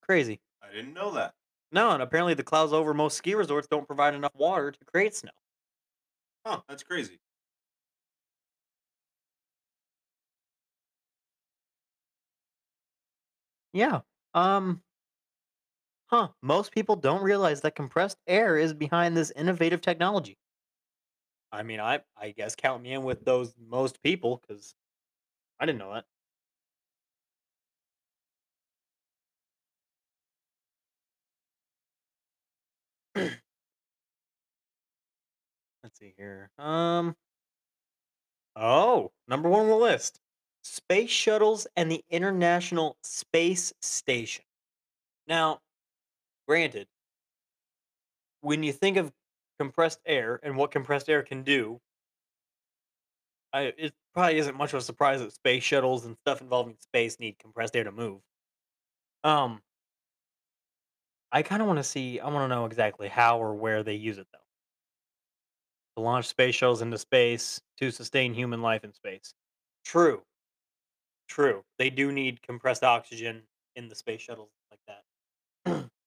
Crazy. 0.02 0.42
I 0.62 0.72
didn't 0.72 0.94
know 0.94 1.12
that. 1.14 1.36
No, 1.72 1.92
and 1.92 2.04
apparently 2.04 2.34
the 2.36 2.44
clouds 2.44 2.74
over 2.74 2.94
most 2.94 3.18
ski 3.18 3.36
resorts 3.36 3.68
don't 3.68 3.88
provide 3.88 4.14
enough 4.14 4.36
water 4.36 4.72
to 4.72 4.86
create 4.86 5.16
snow. 5.16 5.32
Huh, 6.46 6.62
that's 6.68 6.84
crazy. 6.84 7.20
Yeah. 13.74 14.02
Um, 14.34 14.82
huh. 16.12 16.28
Most 16.44 16.72
people 16.72 16.96
don't 16.96 17.24
realize 17.24 17.62
that 17.62 17.76
compressed 17.76 18.20
air 18.28 18.56
is 18.58 18.74
behind 18.74 19.18
this 19.18 19.32
innovative 19.32 19.82
technology. 19.82 20.38
I 21.52 21.64
mean, 21.64 21.80
I 21.80 22.02
I 22.16 22.32
guess 22.32 22.56
count 22.56 22.84
me 22.84 22.94
in 22.94 23.04
with 23.04 23.24
those 23.26 23.56
most 23.58 24.02
people 24.02 24.38
because 24.38 24.76
I 25.60 25.66
didn't 25.68 25.80
know 25.80 25.94
that. 33.16 33.42
See 36.02 36.14
here. 36.18 36.50
Um, 36.58 37.16
oh, 38.56 39.12
number 39.28 39.50
one 39.50 39.62
on 39.64 39.68
the 39.68 39.76
list. 39.76 40.20
Space 40.64 41.10
shuttles 41.10 41.68
and 41.76 41.92
the 41.92 42.04
International 42.10 42.98
Space 43.04 43.74
Station. 43.82 44.46
Now, 45.28 45.62
granted, 46.48 46.88
when 48.42 48.64
you 48.64 48.74
think 48.74 48.98
of 48.98 49.14
compressed 49.60 50.00
air 50.06 50.40
and 50.44 50.58
what 50.58 50.72
compressed 50.72 51.10
air 51.10 51.24
can 51.24 51.44
do, 51.44 51.80
I 53.54 53.74
it 53.78 53.94
probably 54.14 54.38
isn't 54.40 54.58
much 54.58 54.74
of 54.74 54.80
a 54.80 54.82
surprise 54.82 55.22
that 55.22 55.32
space 55.32 55.64
shuttles 55.64 56.06
and 56.06 56.18
stuff 56.18 56.42
involving 56.42 56.76
space 56.80 57.18
need 57.20 57.40
compressed 57.40 57.76
air 57.76 57.86
to 57.86 57.92
move. 57.92 58.22
Um, 59.24 59.62
I 61.32 61.44
kind 61.44 61.62
of 61.62 61.68
want 61.68 61.80
to 61.80 61.84
see. 61.84 62.20
I 62.22 62.30
want 62.30 62.44
to 62.50 62.56
know 62.56 62.66
exactly 62.66 63.08
how 63.10 63.40
or 63.40 63.54
where 63.56 63.84
they 63.84 63.96
use 63.96 64.18
it 64.18 64.28
though. 64.32 64.41
To 65.96 66.04
launch 66.04 66.28
space 66.28 66.56
shuttles 66.56 66.82
into 66.82 66.98
space 66.98 67.62
to 67.78 67.92
sustain 67.92 68.34
human 68.34 68.62
life 68.62 68.84
in 68.84 68.94
space. 68.94 69.34
True, 69.86 70.24
true. 71.28 71.64
They 71.78 71.90
do 71.90 72.12
need 72.12 72.42
compressed 72.42 72.84
oxygen 72.84 73.44
in 73.76 73.88
the 73.90 73.96
space 73.96 74.22
shuttles 74.22 74.52
like 74.70 74.80
that. 74.88 75.90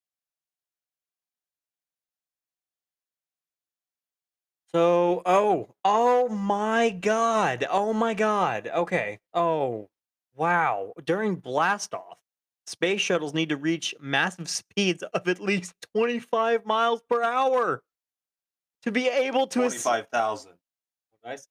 So, 4.72 5.22
oh, 5.24 5.74
oh 5.84 6.28
my 6.28 6.90
god. 6.90 7.64
Oh 7.70 7.92
my 7.92 8.12
god. 8.14 8.66
Okay. 8.68 9.20
Oh, 9.32 9.88
wow. 10.34 10.92
During 11.04 11.36
blast 11.36 11.94
off, 11.94 12.18
space 12.66 13.00
shuttles 13.00 13.34
need 13.34 13.50
to 13.50 13.56
reach 13.56 13.94
massive 14.00 14.48
speeds 14.50 15.02
of 15.02 15.28
at 15.28 15.40
least 15.40 15.74
25 15.94 16.66
miles 16.66 17.02
per 17.08 17.22
hour 17.22 17.82
to 18.84 18.92
be 18.92 19.08
able 19.08 19.46
to 19.46 19.60
25,000. 19.60 20.52
Nice. 21.24 21.48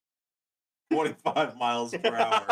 25 0.91 1.57
miles 1.57 1.95
per 1.95 2.15
hour. 2.15 2.45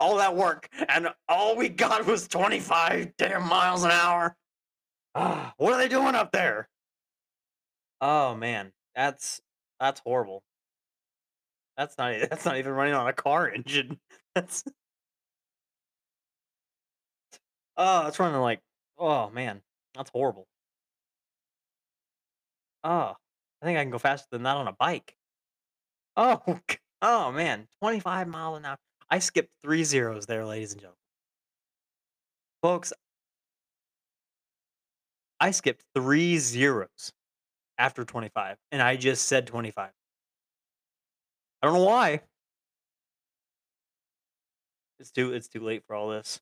all 0.00 0.16
that 0.16 0.34
work 0.34 0.68
and 0.88 1.08
all 1.28 1.56
we 1.56 1.68
got 1.68 2.04
was 2.04 2.26
25 2.26 3.16
damn 3.16 3.48
miles 3.48 3.84
an 3.84 3.92
hour. 3.92 4.36
Ah, 5.14 5.54
what 5.58 5.72
are 5.72 5.78
they 5.78 5.88
doing 5.88 6.16
up 6.16 6.32
there? 6.32 6.68
Oh 8.00 8.34
man, 8.34 8.72
that's 8.96 9.40
that's 9.78 10.00
horrible. 10.00 10.42
That's 11.76 11.96
not 11.96 12.14
e- 12.14 12.26
that's 12.30 12.44
not 12.44 12.56
even 12.58 12.72
running 12.72 12.94
on 12.94 13.06
a 13.06 13.12
car 13.12 13.48
engine. 13.48 14.00
That's 14.34 14.64
oh, 17.76 18.06
it's 18.06 18.18
running 18.18 18.40
like 18.40 18.60
oh 18.98 19.30
man, 19.30 19.62
that's 19.94 20.10
horrible. 20.10 20.46
Oh, 22.82 23.16
I 23.62 23.66
think 23.66 23.78
I 23.78 23.82
can 23.82 23.90
go 23.90 23.98
faster 23.98 24.26
than 24.30 24.42
that 24.44 24.56
on 24.56 24.68
a 24.68 24.72
bike. 24.72 25.16
Oh, 26.16 26.42
oh 27.02 27.32
man, 27.32 27.66
25 27.80 28.28
mile 28.28 28.56
an 28.56 28.64
hour. 28.64 28.76
I 29.10 29.18
skipped 29.18 29.50
three 29.62 29.84
zeros 29.84 30.26
there, 30.26 30.44
ladies 30.44 30.72
and 30.72 30.80
gentlemen. 30.80 30.98
Folks, 32.62 32.92
I 35.40 35.50
skipped 35.50 35.84
three 35.94 36.38
zeros 36.38 37.12
after 37.78 38.04
25, 38.04 38.56
and 38.72 38.80
I 38.82 38.96
just 38.96 39.26
said 39.26 39.46
25. 39.46 39.90
I 41.62 41.66
don't 41.66 41.74
know 41.74 41.84
why. 41.84 42.20
It's 45.00 45.10
too 45.10 45.32
it's 45.32 45.48
too 45.48 45.60
late 45.60 45.82
for 45.86 45.94
all 45.96 46.08
this. 46.08 46.40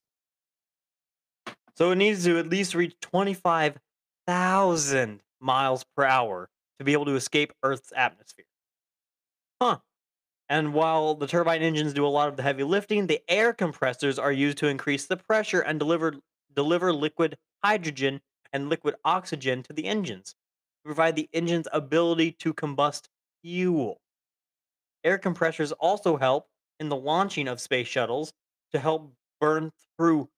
So 1.77 1.91
it 1.91 1.97
needs 1.97 2.25
to 2.25 2.39
at 2.39 2.49
least 2.49 2.75
reach 2.75 2.99
25,000 3.01 5.23
miles 5.41 5.85
per 5.85 6.05
hour 6.05 6.49
to 6.79 6.85
be 6.85 6.93
able 6.93 7.07
to 7.07 7.17
escape 7.17 7.53
Earth's 7.63 7.93
atmosphere. 7.95 8.47
Huh. 9.61 9.79
And 10.49 10.73
while 10.75 11.15
the 11.15 11.27
turbine 11.29 11.63
engines 11.63 11.93
do 11.95 12.07
a 12.07 12.09
lot 12.09 12.29
of 12.29 12.37
the 12.37 12.43
heavy 12.45 12.65
lifting, 12.65 13.07
the 13.07 13.23
air 13.29 13.53
compressors 13.53 14.19
are 14.19 14.33
used 14.33 14.59
to 14.59 14.69
increase 14.69 15.07
the 15.07 15.17
pressure 15.19 15.61
and 15.61 15.79
deliver 15.79 16.15
deliver 16.55 16.93
liquid 16.93 17.39
hydrogen 17.65 18.21
and 18.53 18.69
liquid 18.69 18.95
oxygen 19.05 19.63
to 19.65 19.73
the 19.75 19.85
engines 19.87 20.31
to 20.33 20.87
provide 20.89 21.15
the 21.17 21.29
engine's 21.35 21.69
ability 21.73 22.33
to 22.33 22.53
combust 22.55 23.09
fuel. 23.43 24.01
Air 25.05 25.17
compressors 25.19 25.71
also 25.71 26.17
help 26.17 26.49
in 26.81 26.89
the 26.89 26.97
launching 26.97 27.47
of 27.47 27.61
space 27.61 27.87
shuttles 27.87 28.33
to 28.73 28.81
help 28.81 29.15
burn 29.41 29.71
through 29.97 30.29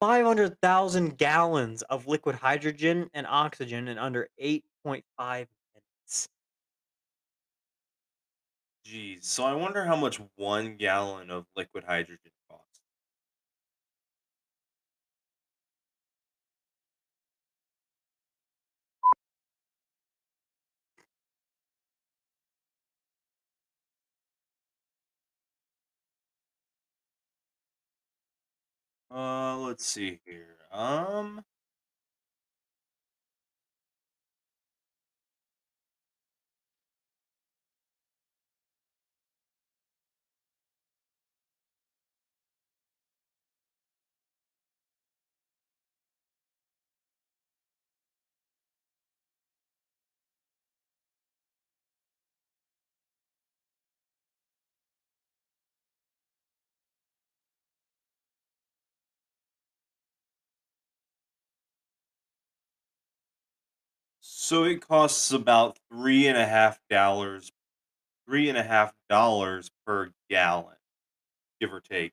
500,000 0.00 1.18
gallons 1.18 1.82
of 1.82 2.06
liquid 2.06 2.36
hydrogen 2.36 3.10
and 3.14 3.26
oxygen 3.26 3.88
in 3.88 3.98
under 3.98 4.28
8.5 4.38 5.48
minutes. 5.74 6.28
Jeez. 8.84 9.24
So 9.24 9.44
I 9.44 9.54
wonder 9.54 9.86
how 9.86 9.96
much 9.96 10.20
one 10.36 10.76
gallon 10.76 11.30
of 11.30 11.46
liquid 11.56 11.84
hydrogen 11.84 12.32
costs. 12.46 12.82
Uh, 29.10 29.56
let's 29.58 29.84
see 29.84 30.20
here. 30.24 30.56
Um, 30.72 31.44
So 64.50 64.64
it 64.64 64.84
costs 64.84 65.30
about 65.30 65.78
three 65.92 66.26
and 66.26 66.36
a 66.36 66.44
half 66.44 66.80
dollars, 66.90 67.52
three 68.26 68.48
and 68.48 68.58
a 68.58 68.64
half 68.64 68.92
dollars 69.08 69.70
per 69.86 70.10
gallon, 70.28 70.74
give 71.60 71.72
or 71.72 71.78
take. 71.78 72.12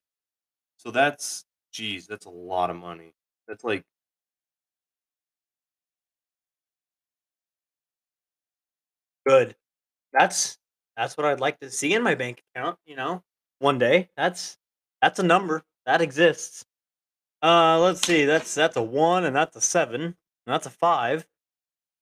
So 0.78 0.92
that's, 0.92 1.46
geez, 1.74 2.06
that's 2.06 2.28
a 2.28 2.30
lot 2.30 2.70
of 2.70 2.76
money. 2.76 3.14
That's 3.48 3.64
like 3.64 3.84
Good. 9.26 9.56
That's 10.14 10.60
that's 10.98 11.18
what 11.18 11.26
I'd 11.26 11.40
like 11.40 11.60
to 11.62 11.72
see 11.72 11.96
in 11.96 12.04
my 12.04 12.16
bank 12.16 12.44
account, 12.56 12.78
you 12.86 12.96
know, 12.96 13.24
one 13.60 13.80
day. 13.80 14.10
That's 14.16 14.60
that's 15.02 15.20
a 15.20 15.24
number 15.24 15.64
that 15.88 16.02
exists. 16.02 16.66
Uh, 17.42 17.80
let's 17.80 18.06
see. 18.06 18.26
That's 18.26 18.56
that's 18.56 18.78
a 18.78 18.84
one, 18.84 19.26
and 19.26 19.36
that's 19.36 19.56
a 19.56 19.62
seven, 19.62 20.02
and 20.04 20.16
that's 20.46 20.68
a 20.68 20.72
five, 20.72 21.26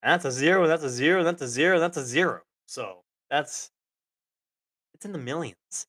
and 0.06 0.14
that's 0.14 0.26
a 0.26 0.32
zero, 0.32 0.62
and 0.62 0.72
that's 0.72 0.84
a 0.84 0.90
zero, 0.90 1.18
and 1.18 1.28
that's 1.28 1.42
a 1.42 1.48
zero, 1.48 1.74
and 1.74 1.84
that's 1.84 1.98
a 1.98 2.06
zero. 2.06 2.42
So 2.68 3.04
that's 3.32 3.72
it's 4.94 5.04
in 5.04 5.12
the 5.12 5.18
millions 5.18 5.88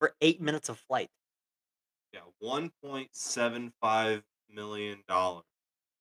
for 0.00 0.14
eight 0.20 0.40
minutes 0.40 0.68
of 0.68 0.78
flight. 0.78 1.08
yeah, 2.12 2.20
one 2.40 2.72
point 2.84 3.08
seven 3.12 3.72
five 3.80 4.24
million 4.50 4.98
dollars 5.08 5.44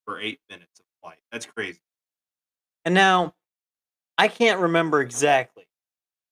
for 0.05 0.19
eight 0.19 0.39
minutes 0.49 0.79
of 0.79 0.85
flight. 1.03 1.19
That's 1.31 1.45
crazy. 1.45 1.79
And 2.83 2.95
now, 2.95 3.35
I 4.17 4.27
can't 4.27 4.59
remember 4.59 5.01
exactly 5.01 5.65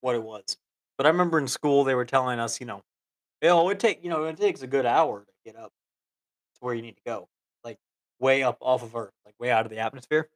what 0.02 0.16
it 0.16 0.24
was, 0.24 0.58
but 0.98 1.06
I 1.06 1.10
remember 1.10 1.38
in 1.38 1.48
school 1.48 1.84
they 1.84 1.96
were 1.96 2.06
telling 2.06 2.40
us, 2.40 2.60
you 2.60 2.66
know, 2.66 2.82
oh, 3.44 3.70
it 3.70 3.80
take 3.80 4.04
you 4.04 4.10
know 4.10 4.24
it 4.24 4.38
takes 4.38 4.64
a 4.64 4.68
good 4.68 4.88
hour 4.88 5.20
to 5.20 5.34
get 5.46 5.56
up 5.62 5.72
to 6.56 6.60
where 6.62 6.74
you 6.74 6.82
need 6.82 6.98
to 6.98 7.04
go, 7.06 7.28
like 7.64 7.78
way 8.20 8.42
up 8.42 8.58
off 8.62 8.82
of 8.82 8.96
Earth, 8.96 9.14
like 9.28 9.36
way 9.40 9.52
out 9.52 9.68
of 9.68 9.70
the 9.70 9.78
atmosphere. 9.78 10.28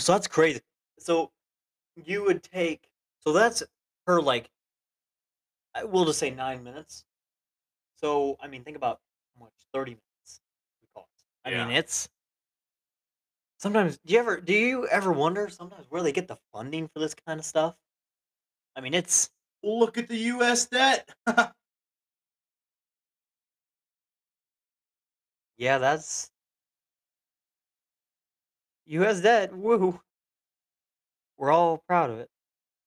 So 0.00 0.12
that's 0.12 0.28
crazy. 0.28 0.60
So 0.98 1.32
you 1.96 2.24
would 2.24 2.42
take 2.42 2.90
so 3.20 3.32
that's 3.32 3.62
her 4.06 4.22
like 4.22 4.50
I- 5.74 5.84
we'll 5.84 6.04
just 6.04 6.18
say 6.18 6.30
nine 6.30 6.62
minutes. 6.62 7.04
So 7.96 8.36
I 8.40 8.48
mean, 8.48 8.64
think 8.64 8.76
about 8.76 9.00
how 9.36 9.44
much 9.46 9.54
thirty 9.72 9.92
minutes 9.92 10.40
would 10.82 10.90
cost. 10.94 11.26
I 11.44 11.50
mean, 11.52 11.70
it's 11.70 12.08
sometimes. 13.58 13.98
Do 14.04 14.12
you 14.14 14.20
ever 14.20 14.40
do 14.40 14.52
you 14.52 14.86
ever 14.88 15.12
wonder 15.12 15.48
sometimes 15.48 15.86
where 15.88 16.02
they 16.02 16.12
get 16.12 16.28
the 16.28 16.38
funding 16.52 16.88
for 16.88 16.98
this 16.98 17.14
kind 17.14 17.38
of 17.38 17.46
stuff? 17.46 17.76
I 18.76 18.80
mean, 18.80 18.94
it's 18.94 19.30
Look 19.62 19.98
at 19.98 20.08
the 20.08 20.16
U.S. 20.16 20.66
debt. 20.66 21.10
yeah, 25.56 25.78
that's 25.78 26.29
U.S. 28.90 29.20
debt. 29.20 29.56
Woo! 29.56 30.00
We're 31.38 31.52
all 31.52 31.78
proud 31.86 32.10
of 32.10 32.18
it. 32.18 32.28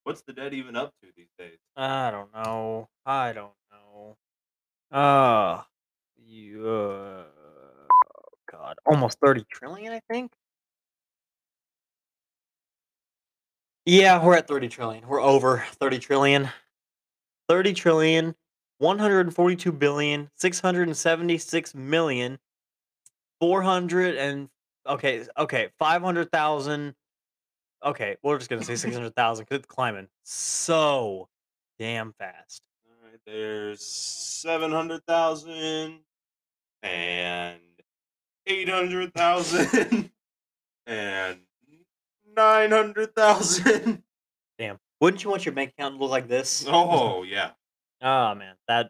What's 0.04 0.22
the 0.22 0.34
debt 0.34 0.54
even 0.54 0.76
up 0.76 0.94
to 1.02 1.08
these 1.16 1.32
days? 1.40 1.58
I 1.78 2.12
don't 2.12 2.34
know. 2.34 2.90
I 3.06 3.32
don't 3.32 3.54
know. 3.72 4.18
Uh, 4.92 5.62
you, 6.18 6.68
uh, 6.68 7.24
God, 8.52 8.76
almost 8.86 9.18
30 9.22 9.46
trillion, 9.50 9.94
I 9.94 10.02
think. 10.12 10.34
Yeah, 13.86 14.24
we're 14.24 14.36
at 14.36 14.48
30 14.48 14.68
trillion. 14.68 15.08
We're 15.08 15.22
over 15.22 15.64
30 15.80 16.00
trillion. 16.00 16.50
30 17.48 17.74
trillion, 17.74 18.36
142 18.80 19.72
billion, 19.72 20.30
676 20.36 21.76
million, 21.76 22.40
400 23.40 24.16
and 24.16 24.50
okay, 24.88 25.26
okay, 25.38 25.70
500,000. 25.80 26.94
Okay, 27.86 28.16
we're 28.24 28.38
just 28.38 28.50
gonna 28.50 28.64
say 28.64 28.76
600,000 28.76 29.44
because 29.44 29.60
it's 29.60 29.68
climbing 29.68 30.08
so 30.24 31.28
damn 31.80 32.14
fast. 32.14 32.62
All 32.88 33.10
right, 33.10 33.20
there's 33.26 33.84
seven 33.84 34.72
hundred 34.72 35.06
thousand 35.06 36.00
and 36.82 37.60
eight 38.48 38.70
hundred 38.70 39.14
thousand 39.14 40.12
and 40.88 41.40
nine 42.36 42.72
hundred 42.72 43.14
thousand. 43.16 44.02
Damn. 44.58 44.78
Wouldn't 45.02 45.24
you 45.24 45.30
want 45.30 45.46
your 45.46 45.54
bank 45.54 45.74
account 45.78 45.96
to 45.96 46.00
look 46.02 46.12
like 46.12 46.30
this? 46.30 46.66
Oh 46.70 47.24
yeah, 47.24 47.52
Oh 48.02 48.36
man, 48.36 48.56
that 48.68 48.90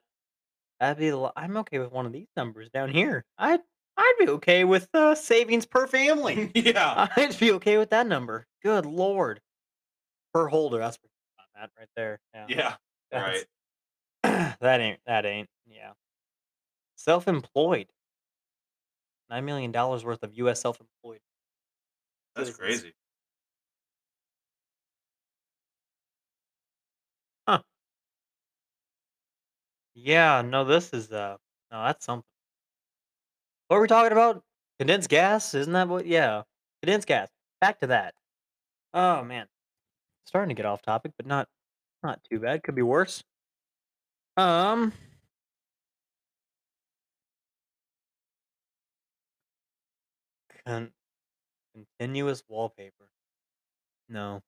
that'd 0.79 0.99
be 0.99 1.07
a 1.07 1.17
lot. 1.17 1.33
I'm 1.35 1.57
okay 1.57 1.79
with 1.79 1.91
one 1.91 2.05
of 2.05 2.11
these 2.13 2.27
numbers 2.35 2.69
down 2.69 2.89
here. 2.89 3.25
I'd 3.37 3.61
I'd 3.97 4.15
be 4.19 4.27
okay 4.29 4.63
with 4.63 4.87
uh, 4.93 5.15
savings 5.15 5.65
per 5.65 5.87
family. 5.87 6.51
yeah. 6.55 7.07
I'd 7.15 7.37
be 7.39 7.51
okay 7.53 7.77
with 7.77 7.91
that 7.91 8.07
number. 8.07 8.47
Good 8.63 8.85
lord, 8.85 9.41
per 10.33 10.47
holder. 10.47 10.79
That's 10.79 10.97
pretty 10.97 11.11
that 11.55 11.69
right 11.77 11.89
there. 11.95 12.19
Yeah, 12.33 12.45
Yeah. 12.49 12.75
that's- 13.11 13.45
Right. 14.23 14.55
that 14.61 14.81
ain't 14.81 14.99
that 15.05 15.25
ain't 15.25 15.49
yeah. 15.67 15.93
Self-employed. 16.95 17.87
Nine 19.29 19.45
million 19.45 19.71
dollars 19.71 20.05
worth 20.05 20.23
of 20.23 20.33
U.S. 20.35 20.61
self-employed. 20.61 21.19
That's 22.35 22.49
citizens. 22.49 22.57
crazy. 22.81 22.93
Huh. 27.47 27.63
Yeah, 29.95 30.41
no, 30.41 30.63
this 30.65 30.93
is 30.93 31.11
uh 31.11 31.37
no, 31.71 31.83
that's 31.85 32.05
something. 32.05 32.25
What 33.67 33.77
are 33.77 33.81
we 33.81 33.87
talking 33.87 34.11
about? 34.11 34.43
Condensed 34.79 35.09
gas? 35.09 35.53
Isn't 35.53 35.73
that 35.73 35.87
what 35.87 36.05
yeah. 36.05 36.43
Condensed 36.81 37.07
gas. 37.07 37.29
Back 37.61 37.79
to 37.79 37.87
that. 37.87 38.13
Oh 38.93 39.23
man. 39.23 39.47
Starting 40.25 40.49
to 40.49 40.55
get 40.55 40.65
off 40.65 40.81
topic, 40.81 41.13
but 41.17 41.25
not 41.25 41.47
not 42.03 42.19
too 42.29 42.39
bad. 42.39 42.63
Could 42.63 42.75
be 42.75 42.81
worse. 42.81 43.23
Um 44.37 44.93
con- 50.65 50.91
continuous 51.73 52.43
wallpaper. 52.47 53.09
No. 54.09 54.41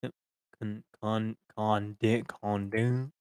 Con 0.00 0.12
con 0.58 0.84
con 1.00 1.36
con 1.54 1.96
con 2.28 2.70
Use 2.72 3.15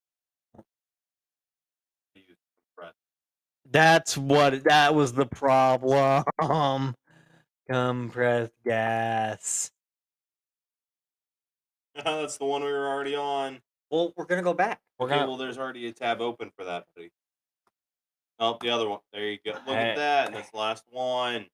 That's 3.70 4.18
what 4.18 4.64
that 4.66 4.94
was 4.96 5.14
the 5.14 5.26
problem. 5.26 6.24
Compressed 7.70 8.54
gas. 8.64 9.72
That's 12.04 12.38
the 12.38 12.46
one 12.46 12.64
we 12.64 12.72
were 12.72 12.88
already 12.88 13.16
on. 13.16 13.60
Well, 13.90 14.14
we're 14.16 14.26
gonna 14.26 14.42
go 14.44 14.54
back. 14.54 14.80
We're 15.00 15.08
Okay, 15.08 15.16
gonna. 15.16 15.28
well, 15.28 15.38
there's 15.38 15.58
already 15.58 15.88
a 15.88 15.92
tab 15.92 16.22
open 16.22 16.52
for 16.58 16.66
that, 16.66 16.86
buddy. 16.96 17.10
Oh, 18.38 18.58
the 18.62 18.70
other 18.70 18.90
one. 18.90 19.00
There 19.14 19.30
you 19.30 19.40
go. 19.44 19.54
Look 19.54 19.78
Hey. 19.78 19.92
at 19.92 19.96
that. 19.96 20.28
And 20.28 20.36
that's 20.36 20.52
the 20.52 20.58
last 20.58 20.84
one. 20.92 21.46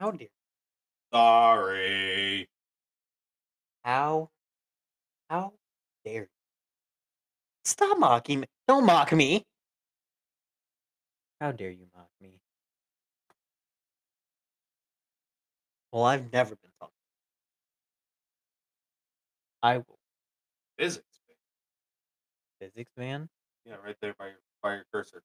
Oh, 0.00 0.06
how 0.06 0.10
dare? 0.12 0.28
Sorry. 1.12 2.48
How? 3.84 4.30
How 5.28 5.52
dare? 6.04 6.22
you. 6.22 6.26
Stop 7.64 7.98
mocking 7.98 8.40
me! 8.40 8.46
Don't 8.66 8.86
mock 8.86 9.12
me! 9.12 9.44
How 11.40 11.52
dare 11.52 11.70
you 11.70 11.86
mock 11.94 12.08
me? 12.20 12.40
Well, 15.92 16.04
I've 16.04 16.32
never 16.32 16.56
been 16.56 16.70
talked. 16.80 16.92
I 19.62 19.78
will 19.78 19.98
Physics. 20.78 21.20
man. 22.60 22.70
physics 22.70 22.90
man. 22.96 23.28
Yeah, 23.64 23.74
right 23.84 23.96
there 24.00 24.14
by 24.18 24.26
your 24.26 24.40
by 24.62 24.74
your 24.74 24.84
cursor. 24.92 25.22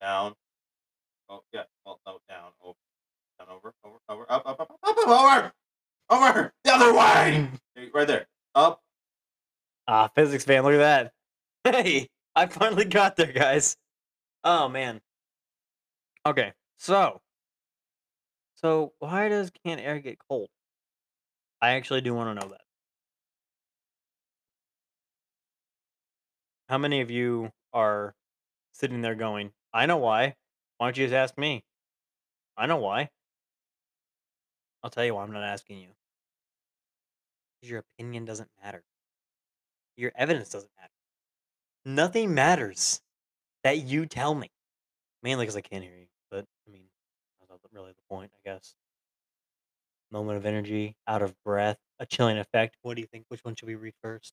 Down. 0.00 0.34
Oh 1.28 1.42
yeah. 1.52 1.62
Well, 1.84 2.00
no, 2.06 2.18
down. 2.28 2.50
Over. 2.62 2.76
Down. 3.38 3.48
Over. 3.50 3.72
Over. 3.84 3.96
Over. 4.08 4.26
Up. 4.30 4.42
Up. 4.46 4.60
Up. 4.60 4.70
Up. 4.70 4.78
Up. 4.84 4.98
up 4.98 5.08
over. 5.08 5.52
Over. 6.10 6.52
The 6.64 6.72
other 6.72 6.94
way. 6.94 7.48
Right 7.94 8.06
there. 8.06 8.26
Up. 8.54 8.80
Ah, 9.88 10.08
physics 10.14 10.46
man, 10.46 10.62
look 10.64 10.74
at 10.74 10.78
that. 10.78 11.12
Hey, 11.64 12.08
I 12.36 12.46
finally 12.46 12.84
got 12.84 13.16
there, 13.16 13.32
guys. 13.32 13.76
Oh 14.44 14.68
man. 14.68 15.00
Okay, 16.26 16.52
so 16.76 17.20
so 18.56 18.92
why 18.98 19.28
does 19.28 19.50
canned 19.64 19.80
air 19.80 20.00
get 20.00 20.18
cold? 20.28 20.48
I 21.60 21.70
actually 21.72 22.00
do 22.02 22.14
want 22.14 22.38
to 22.38 22.46
know 22.46 22.52
that. 22.52 22.62
How 26.68 26.78
many 26.78 27.00
of 27.00 27.10
you 27.10 27.52
are 27.72 28.14
sitting 28.72 29.00
there 29.02 29.14
going, 29.14 29.52
I 29.72 29.86
know 29.86 29.98
why. 29.98 30.36
Why 30.78 30.88
don't 30.88 30.96
you 30.96 31.06
just 31.06 31.14
ask 31.14 31.38
me? 31.38 31.64
I 32.56 32.66
know 32.66 32.76
why. 32.78 33.10
I'll 34.82 34.90
tell 34.90 35.04
you 35.04 35.14
why 35.14 35.22
I'm 35.22 35.32
not 35.32 35.42
asking 35.44 35.78
you. 35.80 35.94
'Cause 37.60 37.70
your 37.70 37.80
opinion 37.80 38.24
doesn't 38.24 38.50
matter. 38.62 38.84
Your 39.96 40.12
evidence 40.14 40.50
doesn't 40.50 40.70
matter. 40.76 40.95
Nothing 41.86 42.34
matters 42.34 43.00
that 43.62 43.78
you 43.78 44.06
tell 44.06 44.34
me. 44.34 44.50
Mainly 45.22 45.44
because 45.44 45.54
I 45.54 45.60
can't 45.60 45.84
hear 45.84 45.94
you. 45.94 46.08
But 46.32 46.44
I 46.66 46.72
mean, 46.72 46.82
I 47.40 47.52
was 47.52 47.60
really 47.72 47.92
the 47.92 48.02
point, 48.10 48.32
I 48.34 48.50
guess. 48.50 48.74
Moment 50.10 50.36
of 50.36 50.46
energy, 50.46 50.96
out 51.06 51.22
of 51.22 51.32
breath, 51.44 51.78
a 52.00 52.06
chilling 52.06 52.38
effect. 52.38 52.76
What 52.82 52.96
do 52.96 53.02
you 53.02 53.06
think? 53.06 53.26
Which 53.28 53.44
one 53.44 53.54
should 53.54 53.68
we 53.68 53.76
read 53.76 53.94
first? 54.02 54.32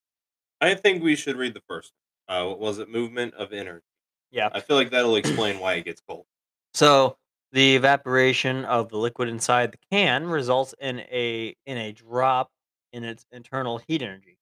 I 0.61 0.73
think 0.73 1.03
we 1.03 1.15
should 1.15 1.35
read 1.35 1.53
the 1.53 1.61
first. 1.69 1.91
Uh, 2.27 2.45
what 2.45 2.59
was 2.59 2.79
it? 2.79 2.89
Movement 2.89 3.35
of 3.35 3.53
energy. 3.53 3.85
Yeah. 4.31 4.49
I 4.51 4.59
feel 4.59 4.75
like 4.75 4.89
that'll 4.89 5.15
explain 5.15 5.59
why 5.59 5.75
it 5.75 5.85
gets 5.85 6.01
cold. 6.07 6.25
So 6.73 7.17
the 7.51 7.75
evaporation 7.75 8.65
of 8.65 8.89
the 8.89 8.97
liquid 8.97 9.29
inside 9.29 9.73
the 9.73 9.77
can 9.91 10.25
results 10.25 10.73
in 10.81 11.01
a 11.01 11.55
in 11.67 11.77
a 11.77 11.91
drop 11.91 12.49
in 12.91 13.03
its 13.03 13.27
internal 13.31 13.79
heat 13.87 14.01
energy. 14.01 14.39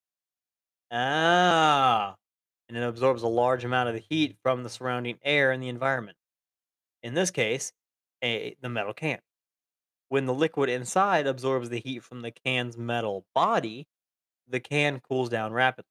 Ah, 0.90 2.16
and 2.72 2.82
it 2.82 2.88
absorbs 2.88 3.22
a 3.22 3.28
large 3.28 3.64
amount 3.64 3.90
of 3.90 3.94
the 3.94 4.04
heat 4.08 4.34
from 4.42 4.62
the 4.62 4.70
surrounding 4.70 5.18
air 5.22 5.52
and 5.52 5.62
the 5.62 5.68
environment. 5.68 6.16
In 7.02 7.12
this 7.12 7.30
case, 7.30 7.72
a 8.24 8.56
the 8.62 8.70
metal 8.70 8.94
can. 8.94 9.20
When 10.08 10.24
the 10.24 10.32
liquid 10.32 10.70
inside 10.70 11.26
absorbs 11.26 11.68
the 11.68 11.80
heat 11.80 12.02
from 12.02 12.22
the 12.22 12.30
can's 12.30 12.78
metal 12.78 13.26
body, 13.34 13.88
the 14.48 14.60
can 14.60 15.00
cools 15.00 15.28
down 15.28 15.52
rapidly. 15.52 15.90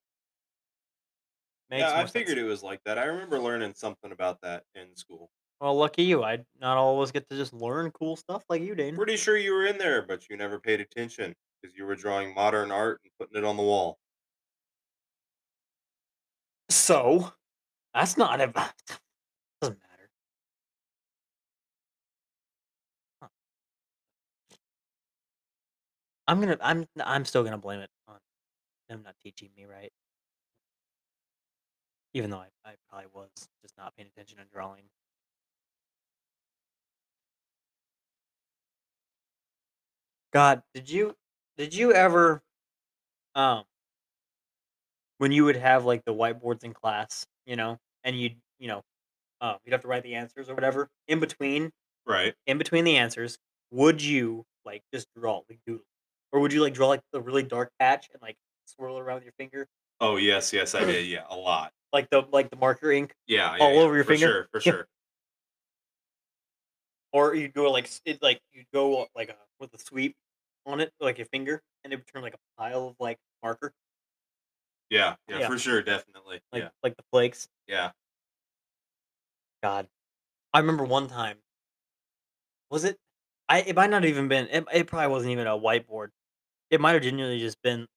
Makes 1.69 1.81
yeah, 1.81 1.91
I 1.91 1.97
more 1.97 2.07
sense. 2.07 2.11
figured 2.11 2.37
it 2.39 2.43
was 2.43 2.63
like 2.63 2.83
that. 2.85 2.97
I 2.97 3.05
remember 3.05 3.39
learning 3.39 3.73
something 3.75 4.11
about 4.11 4.41
that 4.41 4.63
in 4.73 4.95
school. 4.95 5.29
Well, 5.59 5.75
lucky 5.75 6.03
you. 6.03 6.23
I 6.23 6.43
not 6.59 6.77
always 6.77 7.11
get 7.11 7.29
to 7.29 7.37
just 7.37 7.53
learn 7.53 7.91
cool 7.91 8.15
stuff 8.15 8.43
like 8.49 8.63
you, 8.63 8.73
Dane. 8.73 8.95
Pretty 8.95 9.17
sure 9.17 9.37
you 9.37 9.53
were 9.53 9.67
in 9.67 9.77
there, 9.77 10.01
but 10.01 10.27
you 10.29 10.35
never 10.35 10.59
paid 10.59 10.81
attention 10.81 11.35
because 11.61 11.77
you 11.77 11.85
were 11.85 11.95
drawing 11.95 12.33
modern 12.33 12.71
art 12.71 13.01
and 13.03 13.11
putting 13.19 13.37
it 13.37 13.45
on 13.45 13.57
the 13.57 13.63
wall. 13.63 13.99
So, 16.71 17.33
that's 17.93 18.17
not 18.17 18.39
a 18.41 18.47
doesn't 19.61 19.79
matter. 19.79 20.09
Huh. 23.21 23.27
I'm 26.27 26.39
gonna 26.39 26.57
I'm 26.61 26.87
I'm 27.03 27.25
still 27.25 27.43
gonna 27.43 27.57
blame 27.57 27.81
it 27.81 27.89
on 28.07 28.15
them 28.89 29.03
not 29.03 29.15
teaching 29.23 29.49
me 29.57 29.65
right. 29.65 29.91
Even 32.13 32.29
though 32.29 32.39
I, 32.39 32.47
I 32.65 32.73
probably 32.89 33.07
was 33.13 33.29
just 33.61 33.77
not 33.77 33.95
paying 33.95 34.09
attention 34.13 34.39
and 34.39 34.49
drawing. 34.51 34.83
God, 40.33 40.63
did 40.73 40.89
you 40.89 41.15
did 41.57 41.73
you 41.73 41.93
ever 41.93 42.41
um 43.35 43.63
when 45.21 45.31
you 45.31 45.45
would 45.45 45.55
have 45.57 45.85
like 45.85 46.03
the 46.05 46.13
whiteboards 46.15 46.65
in 46.65 46.73
class, 46.73 47.27
you 47.45 47.55
know, 47.55 47.77
and 48.03 48.19
you'd 48.19 48.37
you 48.59 48.67
know, 48.69 48.83
uh, 49.41 49.57
you'd 49.65 49.73
have 49.73 49.81
to 49.83 49.89
write 49.89 50.03
the 50.03 50.15
answers 50.15 50.49
or 50.49 50.55
whatever. 50.55 50.89
In 51.07 51.19
between, 51.19 51.71
Right. 52.05 52.35
in 52.47 52.57
between 52.57 52.85
the 52.85 52.97
answers, 52.97 53.37
would 53.71 54.01
you 54.03 54.45
like 54.65 54.83
just 54.93 55.07
draw 55.15 55.43
like 55.49 55.59
doodle, 55.67 55.85
or 56.31 56.39
would 56.41 56.53
you 56.53 56.61
like 56.61 56.73
draw 56.75 56.89
like 56.89 57.01
the 57.13 57.21
really 57.21 57.43
dark 57.43 57.71
patch 57.79 58.09
and 58.13 58.21
like 58.21 58.37
swirl 58.65 58.97
it 58.97 59.01
around 59.01 59.17
with 59.17 59.25
your 59.25 59.33
finger, 59.39 59.67
Oh 59.99 60.17
yes, 60.17 60.51
yes, 60.53 60.75
I 60.75 60.83
did. 60.85 61.07
Yeah, 61.07 61.25
a 61.29 61.35
lot. 61.37 61.73
like 61.93 62.09
the 62.09 62.21
like 62.31 62.49
the 62.49 62.57
marker 62.57 62.91
ink, 62.91 63.13
Yeah, 63.27 63.55
yeah 63.57 63.59
All 63.59 63.73
yeah, 63.73 63.85
over 63.85 63.95
your 63.95 64.03
for 64.03 64.13
finger? 64.13 64.27
Sure, 64.27 64.47
for 64.51 64.59
Yeah. 64.65 64.73
sure. 64.73 64.87
or 67.13 67.35
you'd 67.35 67.53
go 67.53 67.71
like 67.71 67.89
it 68.05 68.21
like 68.21 68.39
you'd 68.51 68.69
go 68.73 69.07
like 69.15 69.29
a, 69.29 69.37
with 69.59 69.73
a 69.73 69.77
sweep 69.79 70.15
on 70.65 70.79
it, 70.79 70.93
like 70.99 71.17
your 71.17 71.25
finger, 71.27 71.61
and 71.83 71.91
it 71.91 71.97
would 71.97 72.07
turn 72.07 72.21
like 72.21 72.33
a 72.35 72.39
pile 72.57 72.87
of 72.89 72.95
like 72.99 73.17
marker, 73.43 73.73
Yeah, 74.91 75.15
yeah, 75.27 75.39
Yeah. 75.39 75.47
for 75.47 75.57
sure, 75.57 75.81
definitely. 75.81 76.41
like 76.51 76.63
yeah, 76.63 76.69
like 76.83 76.95
the 76.97 77.03
flakes. 77.11 77.47
yeah. 77.65 77.91
God, 79.63 79.87
I 80.53 80.59
remember 80.59 80.83
one 80.83 81.07
time. 81.07 81.37
Was 82.69 82.83
it? 82.83 82.97
I 83.47 83.61
it 83.61 83.75
might 83.75 83.89
not 83.89 84.05
even 84.05 84.27
been. 84.27 84.47
It, 84.49 84.65
it 84.73 84.87
probably 84.87 85.07
wasn't 85.07 85.31
even 85.31 85.47
a 85.47 85.57
whiteboard. 85.57 86.09
It 86.69 86.81
might 86.81 86.93
have 86.93 87.03
genuinely 87.03 87.39
just 87.39 87.61
been 87.61 87.87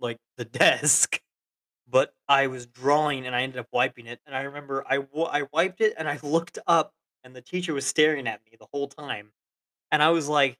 like 0.00 0.18
the 0.36 0.44
desk. 0.60 1.20
But 1.88 2.14
I 2.28 2.46
was 2.48 2.66
drawing 2.66 3.26
and 3.26 3.34
I 3.34 3.42
ended 3.42 3.58
up 3.60 3.68
wiping 3.72 4.06
it. 4.06 4.20
And 4.26 4.34
I 4.36 4.42
remember 4.42 4.84
I 4.88 4.98
wa- 4.98 5.30
I 5.32 5.44
wiped 5.52 5.80
it 5.80 5.94
and 5.98 6.08
I 6.08 6.18
looked 6.22 6.58
up 6.66 6.92
and 7.24 7.34
the 7.34 7.42
teacher 7.42 7.74
was 7.74 7.86
staring 7.86 8.26
at 8.28 8.40
me 8.44 8.56
the 8.58 8.66
whole 8.72 8.88
time. 8.88 9.32
And 9.90 10.02
I 10.02 10.10
was 10.10 10.28
like, 10.28 10.58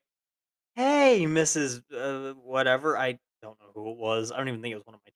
"Hey, 0.76 1.24
Mrs. 1.26 1.82
Uh, 1.94 2.34
whatever." 2.34 2.96
I 2.98 3.18
don't 3.42 3.58
know 3.60 3.72
who 3.74 3.90
it 3.92 3.96
was. 3.98 4.32
I 4.32 4.36
don't 4.38 4.48
even 4.48 4.62
think 4.62 4.72
it 4.72 4.76
was 4.76 4.86
one 4.86 4.94
of 4.94 5.00
my 5.06 5.11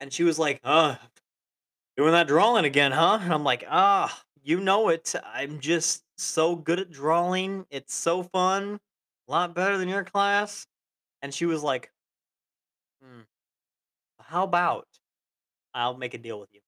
and 0.00 0.12
she 0.12 0.24
was 0.24 0.38
like, 0.38 0.60
"Uh, 0.64 0.96
doing 1.96 2.12
that 2.12 2.28
drawing 2.28 2.64
again, 2.64 2.92
huh?" 2.92 3.18
And 3.20 3.32
I'm 3.32 3.44
like, 3.44 3.64
"Ah, 3.68 4.22
you 4.42 4.60
know 4.60 4.88
it. 4.88 5.14
I'm 5.24 5.60
just 5.60 6.04
so 6.16 6.56
good 6.56 6.78
at 6.80 6.90
drawing. 6.90 7.66
It's 7.70 7.94
so 7.94 8.22
fun. 8.22 8.80
A 9.28 9.30
lot 9.30 9.54
better 9.54 9.78
than 9.78 9.88
your 9.88 10.04
class." 10.04 10.66
And 11.22 11.34
she 11.34 11.46
was 11.46 11.62
like, 11.62 11.92
"Hmm, 13.00 13.22
how 14.20 14.44
about 14.44 14.88
I'll 15.74 15.96
make 15.96 16.14
a 16.14 16.18
deal 16.18 16.40
with 16.40 16.52
you. 16.54 16.62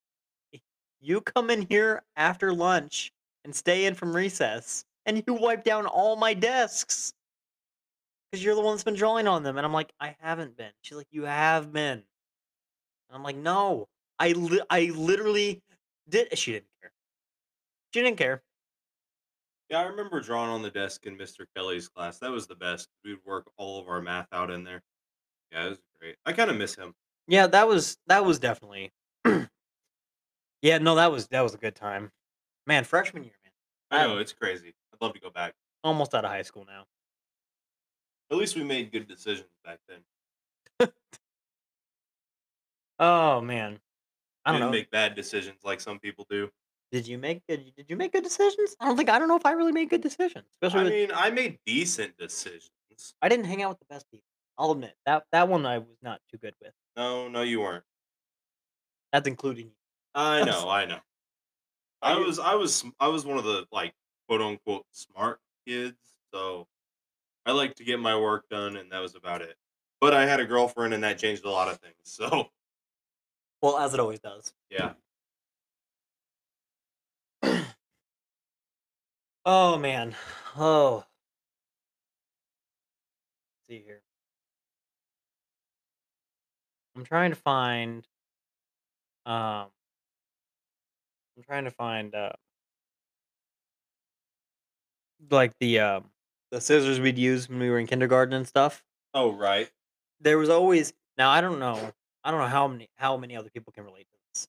You 1.01 1.21
come 1.21 1.51
in 1.51 1.62
here 1.62 2.05
after 2.14 2.53
lunch 2.55 3.12
and 3.45 3.57
stay 3.57 3.87
in 3.87 3.97
from 3.97 4.14
recess, 4.14 4.85
and 5.05 5.23
you 5.27 5.35
wipe 5.35 5.64
down 5.64 5.87
all 5.87 6.14
my 6.14 6.33
desks 6.35 7.12
because 8.31 8.45
you're 8.45 8.55
the 8.55 8.61
one 8.61 8.75
that's 8.75 8.85
been 8.85 8.95
drawing 8.95 9.27
on 9.27 9.43
them." 9.43 9.57
And 9.57 9.66
I'm 9.66 9.73
like, 9.73 9.93
"I 10.01 10.16
haven't 10.21 10.57
been." 10.57 10.73
She's 10.83 10.97
like, 10.97 11.09
"You 11.11 11.25
have 11.25 11.73
been." 11.73 12.05
And 13.11 13.16
I'm 13.16 13.25
like, 13.25 13.37
"No, 13.37 13.88
I 14.18 14.33
li- 14.33 14.62
I 14.70 14.92
literally 14.94 15.61
did." 16.09 16.38
She 16.38 16.53
didn't 16.53 16.68
care. 16.81 16.92
She 17.92 18.01
didn't 18.03 18.18
care. 18.18 18.42
Yeah, 19.68 19.81
I 19.81 19.83
remember 19.85 20.20
drawing 20.20 20.51
on 20.51 20.62
the 20.62 20.70
desk 20.70 21.07
in 21.07 21.16
Mr. 21.16 21.44
Kelly's 21.55 21.88
class. 21.88 22.18
That 22.20 22.31
was 22.31 22.46
the 22.46 22.55
best. 22.55 22.88
We 23.05 23.12
would 23.14 23.25
work 23.25 23.51
all 23.57 23.81
of 23.81 23.88
our 23.88 24.01
math 24.01 24.27
out 24.33 24.51
in 24.51 24.64
there. 24.64 24.83
Yeah, 25.53 25.66
it 25.66 25.68
was 25.70 25.79
great. 26.01 26.16
I 26.25 26.33
kind 26.33 26.51
of 26.51 26.57
miss 26.57 26.75
him. 26.77 26.94
Yeah, 27.27 27.46
that 27.49 27.66
was 27.66 27.99
that 28.07 28.25
was 28.25 28.38
definitely. 28.38 28.92
yeah, 30.62 30.79
no, 30.79 30.94
that 30.94 31.11
was 31.11 31.27
that 31.29 31.40
was 31.42 31.55
a 31.55 31.59
good 31.59 31.75
time. 31.75 32.11
Man, 32.66 32.85
freshman 32.85 33.25
year, 33.25 33.35
man. 33.90 34.03
I 34.03 34.07
know 34.07 34.18
it's 34.18 34.33
crazy. 34.33 34.73
I'd 34.92 35.05
love 35.05 35.14
to 35.14 35.20
go 35.20 35.31
back. 35.31 35.55
almost 35.83 36.14
out 36.14 36.25
of 36.25 36.31
high 36.31 36.42
school 36.42 36.64
now. 36.66 36.85
At 38.31 38.37
least 38.37 38.55
we 38.55 38.62
made 38.62 38.92
good 38.92 39.09
decisions 39.09 39.49
back 39.64 39.79
then. 39.88 39.99
Oh 43.01 43.41
man, 43.41 43.81
I 44.45 44.53
don't 44.53 44.61
Didn't 44.61 44.73
know. 44.73 44.79
make 44.79 44.91
bad 44.91 45.15
decisions 45.15 45.65
like 45.65 45.81
some 45.81 45.99
people 45.99 46.27
do. 46.29 46.51
Did 46.93 47.07
you 47.07 47.19
make 47.19 47.47
good? 47.49 47.75
Did 47.77 47.89
you 47.89 47.97
make 47.97 48.13
good 48.13 48.25
decisions? 48.25 48.77
I 48.81 48.87
don't 48.87 48.97
think 48.97 49.09
I 49.11 49.19
don't 49.19 49.29
know 49.29 49.37
if 49.37 49.47
I 49.47 49.53
really 49.53 49.73
made 49.73 49.91
good 49.91 50.01
decisions. 50.03 50.47
Especially 50.63 50.81
I 50.81 50.85
with, 50.85 50.93
mean, 50.93 51.11
I 51.13 51.31
made 51.31 51.59
decent 51.67 52.17
decisions. 52.17 52.71
I 53.23 53.29
didn't 53.29 53.47
hang 53.47 53.63
out 53.63 53.71
with 53.71 53.79
the 53.79 53.87
best 53.87 54.11
people. 54.11 54.27
I'll 54.59 54.73
admit 54.73 54.95
that 55.07 55.25
that 55.33 55.49
one 55.49 55.65
I 55.67 55.79
was 55.79 55.97
not 56.03 56.21
too 56.31 56.39
good 56.39 56.55
with. 56.61 56.73
No, 56.97 57.29
no, 57.29 57.43
you 57.43 57.61
weren't. 57.61 57.85
That's 59.13 59.29
including 59.29 59.69
you. 59.69 59.75
I 60.15 60.45
know, 60.45 60.69
I 60.69 60.85
know. 60.87 61.01
I 62.03 62.13
I 62.13 62.17
was, 62.19 62.39
I 62.39 62.55
was, 62.55 62.85
I 62.99 63.09
was 63.09 63.25
one 63.27 63.39
of 63.39 63.45
the 63.45 63.67
like 63.73 63.95
quote 64.29 64.41
unquote 64.41 64.87
smart 64.93 65.41
kids. 65.67 65.99
So 66.33 66.69
I 67.47 67.53
like 67.53 67.77
to 67.77 67.85
get 67.85 68.01
my 68.01 68.19
work 68.19 68.49
done, 68.51 68.77
and 68.77 68.93
that 68.93 69.01
was 69.01 69.15
about 69.15 69.43
it. 69.43 69.57
But 70.01 70.15
I 70.15 70.27
had 70.27 70.41
a 70.41 70.47
girlfriend, 70.47 70.95
and 70.95 71.05
that 71.05 71.19
changed 71.19 71.45
a 71.45 71.51
lot 71.51 71.69
of 71.69 71.79
things. 71.81 71.97
So 72.05 72.51
Well, 73.62 73.79
as 73.79 73.92
it 73.94 74.01
always 74.01 74.20
does. 74.20 74.53
yeah, 74.70 74.94
Oh 79.44 79.79
man. 79.79 80.14
Oh. 80.57 81.05
Let's 83.68 83.81
see 83.81 83.85
here. 83.85 84.03
I'm 86.96 87.05
trying 87.05 87.31
to 87.31 87.37
find. 87.37 88.07
Um. 89.27 89.68
I'm 91.37 91.42
trying 91.44 91.64
to 91.64 91.70
find. 91.70 92.14
Uh, 92.14 92.33
like 95.31 95.53
the 95.61 95.79
um 95.79 96.11
the 96.51 96.61
scissors 96.61 96.99
we'd 96.99 97.18
use 97.18 97.49
when 97.49 97.59
we 97.59 97.70
were 97.70 97.79
in 97.79 97.87
kindergarten 97.87 98.35
and 98.35 98.46
stuff. 98.49 98.83
oh 99.14 99.33
right, 99.33 99.70
There 100.20 100.38
was 100.38 100.49
always 100.49 100.92
now 101.18 101.31
I 101.31 101.40
don't 101.40 101.59
know 101.59 101.92
I 102.25 102.31
don't 102.31 102.41
know 102.41 102.47
how 102.47 102.69
many 102.69 102.89
how 102.97 103.17
many 103.17 103.37
other 103.37 103.51
people 103.51 103.73
can 103.73 103.85
relate 103.85 104.07
to 104.11 104.19
this. 104.33 104.49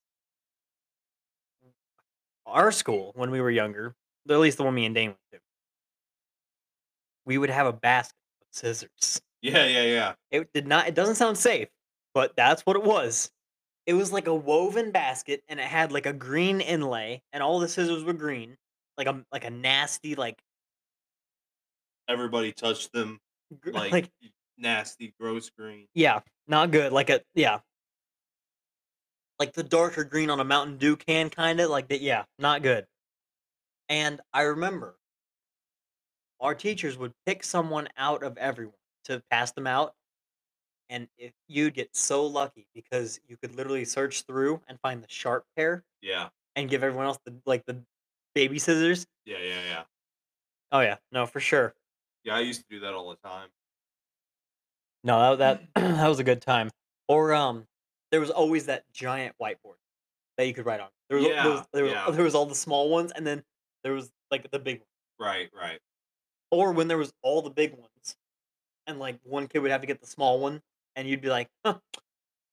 Our 2.46 2.72
school 2.72 3.12
when 3.16 3.32
we 3.32 3.42
were 3.42 3.52
younger, 3.52 3.96
at 4.30 4.40
least 4.40 4.58
the 4.58 4.64
one 4.64 4.74
me 4.74 4.86
and 4.86 4.96
Dane 4.96 5.10
went 5.10 5.20
to, 5.32 5.40
we 7.26 7.38
would 7.38 7.50
have 7.50 7.68
a 7.68 7.74
basket 7.74 8.16
of 8.42 8.48
scissors. 8.52 9.22
yeah, 9.42 9.66
yeah, 9.66 9.84
yeah. 9.84 10.14
It 10.32 10.52
did 10.54 10.68
not. 10.68 10.88
It 10.88 10.96
doesn't 10.96 11.16
sound 11.16 11.38
safe, 11.38 11.70
but 12.14 12.36
that's 12.36 12.62
what 12.64 12.76
it 12.76 12.84
was. 12.84 13.32
It 13.86 13.94
was 13.94 14.12
like 14.12 14.28
a 14.28 14.36
woven 14.36 14.92
basket, 14.92 15.44
and 15.48 15.60
it 15.60 15.66
had 15.66 15.92
like 15.92 16.06
a 16.06 16.14
green 16.14 16.62
inlay, 16.62 17.24
and 17.34 17.42
all 17.42 17.60
the 17.60 17.68
scissors 17.68 18.04
were 18.04 18.14
green, 18.14 18.58
like 18.98 19.08
a 19.08 19.24
like 19.32 19.46
a 19.46 19.50
nasty 19.50 20.16
like 20.16 20.42
Everybody 22.10 22.52
touched 22.52 22.92
them 22.92 23.20
like, 23.66 23.92
like 23.92 24.10
nasty, 24.58 25.14
gross 25.20 25.50
green. 25.50 25.88
yeah, 25.94 26.20
not 26.52 26.70
good. 26.70 26.94
Like 26.94 27.10
a 27.10 27.22
yeah, 27.34 27.60
like 29.40 29.54
the 29.54 29.64
darker 29.64 30.04
green 30.04 30.30
on 30.30 30.40
a 30.40 30.44
Mountain 30.44 30.78
Dew 30.78 30.96
can, 30.96 31.32
kind 31.32 31.60
of 31.60 31.72
like 31.72 31.88
that. 31.88 32.02
Yeah, 32.02 32.26
not 32.38 32.62
good. 32.62 32.86
And 33.90 34.22
I 34.34 34.42
remember 34.44 34.96
our 36.40 36.54
teachers 36.54 36.98
would 36.98 37.14
pick 37.26 37.44
someone 37.44 37.88
out 37.98 38.24
of 38.24 38.38
everyone 38.38 38.76
to 39.06 39.24
pass 39.32 39.52
them 39.52 39.66
out, 39.68 39.94
and 40.90 41.08
if 41.18 41.32
you'd 41.48 41.74
get 41.74 41.96
so 41.96 42.26
lucky 42.26 42.68
because 42.76 43.20
you 43.28 43.38
could 43.38 43.56
literally 43.56 43.86
search 43.86 44.24
through 44.24 44.62
and 44.68 44.80
find 44.82 45.02
the 45.02 45.08
sharp 45.10 45.46
pair 45.58 45.84
Yeah. 46.02 46.30
and 46.56 46.70
give 46.70 46.84
everyone 46.84 47.08
else 47.08 47.20
the 47.26 47.34
like 47.46 47.66
the 47.66 47.82
baby 48.36 48.60
scissors. 48.60 49.08
Yeah. 49.26 49.40
Yeah. 49.40 49.62
Yeah. 49.70 49.84
Oh 50.72 50.82
yeah, 50.82 50.98
no, 51.12 51.26
for 51.26 51.40
sure. 51.40 51.74
Yeah. 52.24 52.36
I 52.36 52.42
used 52.42 52.62
to 52.62 52.66
do 52.70 52.80
that 52.82 52.94
all 52.94 53.10
the 53.10 53.28
time. 53.28 53.50
No, 55.04 55.36
that 55.36 55.62
that 55.74 55.74
that 55.98 56.08
was 56.08 56.20
a 56.20 56.24
good 56.24 56.42
time. 56.42 56.70
Or 57.08 57.34
um, 57.34 57.68
there 58.12 58.20
was 58.20 58.30
always 58.30 58.68
that 58.68 58.92
giant 58.92 59.36
whiteboard 59.42 59.76
that 60.38 60.48
you 60.48 60.54
could 60.54 60.66
write 60.66 60.80
on. 60.80 60.90
There 61.10 61.18
was 61.18 61.28
there 61.28 61.50
was, 61.50 61.60
Yeah, 61.60 61.66
there 61.74 61.84
was, 61.84 61.94
yeah. 61.94 62.12
there 62.12 62.24
was 62.24 62.36
all 62.36 62.46
the 62.46 62.56
small 62.56 62.90
ones, 62.90 63.12
and 63.16 63.26
then 63.26 63.44
there 63.84 63.94
was 63.94 64.12
like 64.30 64.50
the 64.52 64.60
big 64.60 64.80
one. 64.80 65.28
Right. 65.28 65.50
Right. 65.54 65.80
Or 66.52 66.72
when 66.72 66.88
there 66.88 66.98
was 66.98 67.14
all 67.22 67.42
the 67.42 67.50
big 67.50 67.74
ones, 67.74 68.16
and 68.88 69.00
like 69.00 69.20
one 69.24 69.48
kid 69.48 69.60
would 69.60 69.72
have 69.72 69.82
to 69.82 69.88
get 69.88 70.02
the 70.02 70.08
small 70.08 70.40
one, 70.40 70.62
and 70.96 71.08
you'd 71.08 71.22
be 71.22 71.30
like, 71.30 71.50
huh, 71.66 71.80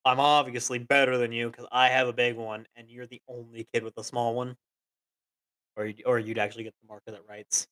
"I'm 0.04 0.20
obviously 0.20 0.78
better 0.78 1.18
than 1.18 1.32
you 1.32 1.50
because 1.50 1.66
I 1.72 1.88
have 1.88 2.08
a 2.08 2.12
big 2.12 2.36
one, 2.36 2.66
and 2.76 2.90
you're 2.90 3.06
the 3.06 3.22
only 3.28 3.66
kid 3.72 3.84
with 3.84 3.96
a 3.98 4.04
small 4.04 4.34
one." 4.34 4.56
Or 5.76 5.86
you'd, 5.86 6.02
or 6.06 6.18
you'd 6.18 6.38
actually 6.38 6.64
get 6.64 6.74
the 6.80 6.88
marker 6.88 7.12
that 7.12 7.26
writes. 7.28 7.68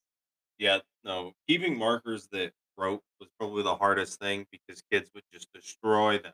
Yeah. 0.59 0.81
No. 1.05 1.35
Keeping 1.49 1.79
markers 1.79 2.29
that 2.29 2.53
wrote 2.77 3.03
was 3.21 3.29
probably 3.39 3.63
the 3.63 3.75
hardest 3.77 4.21
thing 4.21 4.47
because 4.51 4.83
kids 4.91 5.11
would 5.15 5.25
just 5.33 5.49
destroy 5.55 6.19
them. 6.19 6.33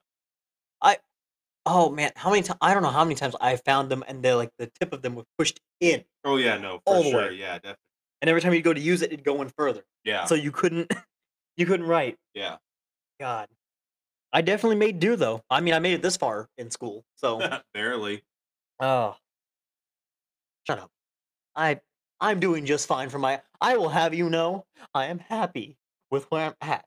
I, 0.80 0.98
oh 1.66 1.90
man, 1.90 2.12
how 2.16 2.30
many 2.30 2.42
times? 2.42 2.58
I 2.60 2.74
don't 2.74 2.82
know 2.82 2.90
how 2.90 3.04
many 3.04 3.14
times 3.14 3.36
I 3.40 3.56
found 3.56 3.90
them, 3.90 4.02
and 4.08 4.22
they're 4.22 4.36
like 4.36 4.50
the 4.58 4.70
tip 4.80 4.92
of 4.92 5.02
them 5.02 5.14
was 5.14 5.26
pushed 5.38 5.60
in, 5.80 6.04
Oh 6.24 6.36
yeah. 6.36 6.56
No. 6.58 6.78
For 6.86 6.94
All 6.94 7.02
the 7.02 7.10
sure. 7.10 7.20
way. 7.28 7.34
Yeah. 7.34 7.54
Definitely. 7.54 7.76
and 8.20 8.28
every 8.30 8.40
time 8.40 8.54
you 8.54 8.62
go 8.62 8.72
to 8.72 8.80
use 8.80 9.02
it, 9.02 9.12
it'd 9.12 9.24
go 9.24 9.40
in 9.42 9.48
further. 9.56 9.82
Yeah. 10.04 10.24
so 10.24 10.34
you 10.34 10.50
couldn't 10.50 10.92
you 11.56 11.64
couldn't 11.66 11.86
write 11.86 12.16
yeah. 12.34 12.56
god 13.20 13.46
i 14.32 14.40
definitely 14.40 14.74
made 14.76 14.98
do 14.98 15.14
though 15.14 15.42
i 15.48 15.60
mean 15.60 15.74
i 15.74 15.78
made 15.78 15.92
it 15.94 16.02
this 16.02 16.16
far 16.16 16.48
in 16.58 16.70
school 16.72 17.04
so 17.14 17.40
Barely. 17.74 18.22
oh 18.80 19.14
shut 20.66 20.80
up 20.80 20.90
i 21.54 21.78
i'm 22.20 22.40
doing 22.40 22.66
just 22.66 22.88
fine 22.88 23.10
for 23.10 23.18
my 23.20 23.40
i 23.60 23.76
will 23.76 23.90
have 23.90 24.12
you 24.12 24.28
know 24.28 24.64
i 24.92 25.06
am 25.06 25.20
happy 25.20 25.76
with 26.12 26.30
where 26.30 26.46
i'm 26.46 26.54
at. 26.60 26.84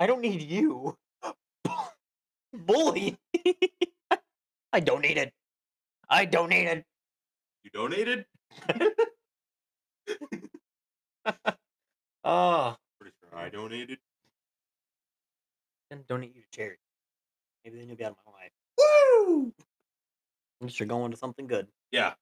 I 0.00 0.06
don't 0.06 0.22
need 0.22 0.40
you 0.40 0.96
bully. 2.54 3.18
I 4.72 4.80
it 5.18 5.32
i 6.08 6.24
it 6.68 6.84
You 7.64 7.70
donated? 7.70 8.24
oh 12.24 12.76
Pretty 12.98 13.14
sure 13.20 13.38
I 13.38 13.48
donated. 13.50 13.98
then 15.90 16.04
donate 16.08 16.34
you 16.34 16.42
to 16.42 16.48
charity. 16.56 16.78
Maybe 17.64 17.78
then 17.78 17.88
you'll 17.88 17.96
be 17.96 18.04
out 18.04 18.12
of 18.12 18.18
my 18.26 18.32
life. 18.32 18.52
Woo! 18.78 19.52
At 20.60 20.64
least 20.64 20.78
you're 20.80 20.86
going 20.86 21.10
to 21.10 21.16
something 21.16 21.46
good. 21.46 21.66
Yeah. 21.90 22.14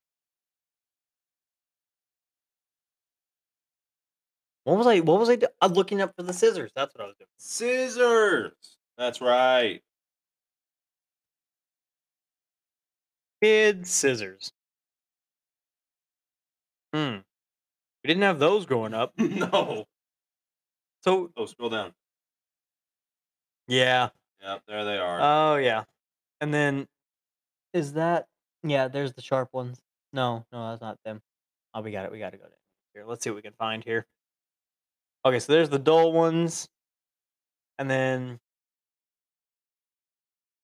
What 4.66 4.78
was 4.78 4.86
I? 4.88 4.98
What 4.98 5.20
was 5.20 5.30
I? 5.30 5.36
Do- 5.36 5.46
I'm 5.60 5.74
looking 5.74 6.00
up 6.00 6.12
for 6.16 6.24
the 6.24 6.32
scissors. 6.32 6.72
That's 6.74 6.92
what 6.92 7.04
I 7.04 7.06
was 7.06 7.14
doing. 7.16 7.28
Scissors. 7.38 8.52
That's 8.98 9.20
right. 9.20 9.80
Kid 13.40 13.86
scissors. 13.86 14.52
Hmm. 16.92 17.18
We 18.02 18.08
didn't 18.08 18.24
have 18.24 18.40
those 18.40 18.66
growing 18.66 18.92
up. 18.92 19.12
no. 19.18 19.84
So 21.04 21.30
Oh, 21.36 21.46
scroll 21.46 21.70
down. 21.70 21.92
yeah. 23.68 24.08
Yep, 24.42 24.62
there 24.66 24.84
they 24.84 24.98
are. 24.98 25.20
Oh 25.22 25.56
yeah. 25.58 25.84
And 26.40 26.52
then 26.52 26.88
is 27.72 27.92
that? 27.92 28.26
Yeah. 28.64 28.88
There's 28.88 29.12
the 29.12 29.22
sharp 29.22 29.50
ones. 29.52 29.78
No, 30.12 30.44
no, 30.52 30.70
that's 30.70 30.80
not 30.82 30.98
them. 31.04 31.22
Oh, 31.72 31.82
we 31.82 31.92
got 31.92 32.04
it. 32.04 32.10
We 32.10 32.18
got 32.18 32.30
to 32.32 32.36
go 32.38 32.46
to 32.46 32.50
here. 32.94 33.04
Let's 33.06 33.22
see 33.22 33.30
what 33.30 33.36
we 33.36 33.42
can 33.42 33.52
find 33.52 33.84
here. 33.84 34.06
Okay, 35.24 35.38
so 35.40 35.52
there's 35.52 35.68
the 35.70 35.78
dull 35.78 36.12
ones, 36.12 36.68
and 37.78 37.90
then 37.90 38.38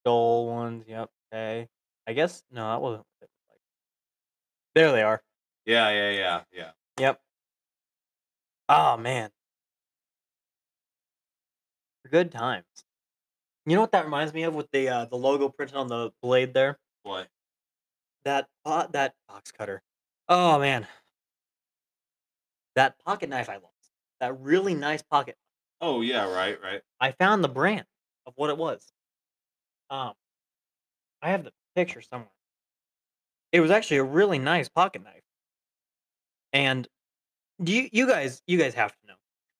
dull 0.04 0.46
ones. 0.46 0.84
Yep. 0.86 1.10
Okay. 1.32 1.68
I 2.06 2.12
guess 2.12 2.42
no, 2.50 2.68
that 2.68 2.80
wasn't. 2.80 3.04
What 3.18 3.22
it 3.22 3.30
was 3.30 3.46
like. 3.50 3.60
There 4.74 4.92
they 4.92 5.02
are. 5.02 5.22
yeah, 5.66 5.90
yeah, 5.90 6.10
yeah, 6.10 6.40
yeah. 6.52 6.70
Yep. 6.98 7.20
Oh 8.68 8.96
man. 8.96 9.30
Good 12.10 12.30
times. 12.30 12.64
You 13.64 13.76
know 13.76 13.80
what 13.80 13.92
that 13.92 14.04
reminds 14.04 14.34
me 14.34 14.42
of 14.42 14.54
with 14.54 14.70
the 14.72 14.88
uh, 14.88 15.04
the 15.06 15.16
logo 15.16 15.48
printed 15.48 15.76
on 15.76 15.88
the 15.88 16.10
blade 16.22 16.52
there? 16.52 16.78
What? 17.04 17.28
That 18.24 18.48
that 18.64 19.14
box 19.28 19.52
cutter. 19.52 19.82
Oh 20.28 20.58
man. 20.58 20.86
That 22.74 22.98
pocket 23.04 23.28
knife 23.28 23.48
I 23.48 23.54
lost. 23.54 23.71
That 24.22 24.40
really 24.40 24.74
nice 24.74 25.02
pocket. 25.02 25.36
Oh 25.80 26.00
yeah, 26.00 26.32
right, 26.32 26.56
right. 26.62 26.80
I 27.00 27.10
found 27.10 27.42
the 27.42 27.48
brand 27.48 27.86
of 28.24 28.34
what 28.36 28.50
it 28.50 28.56
was. 28.56 28.92
Um 29.90 30.14
I 31.20 31.30
have 31.30 31.42
the 31.42 31.52
picture 31.74 32.00
somewhere. 32.00 32.30
It 33.50 33.58
was 33.60 33.72
actually 33.72 33.96
a 33.96 34.04
really 34.04 34.38
nice 34.38 34.68
pocket 34.68 35.02
knife. 35.02 35.24
And 36.52 36.86
do 37.62 37.72
you 37.72 37.88
you 37.92 38.06
guys 38.06 38.42
you 38.46 38.58
guys 38.58 38.74
have 38.74 38.92
to 38.92 39.06
know. 39.08 39.14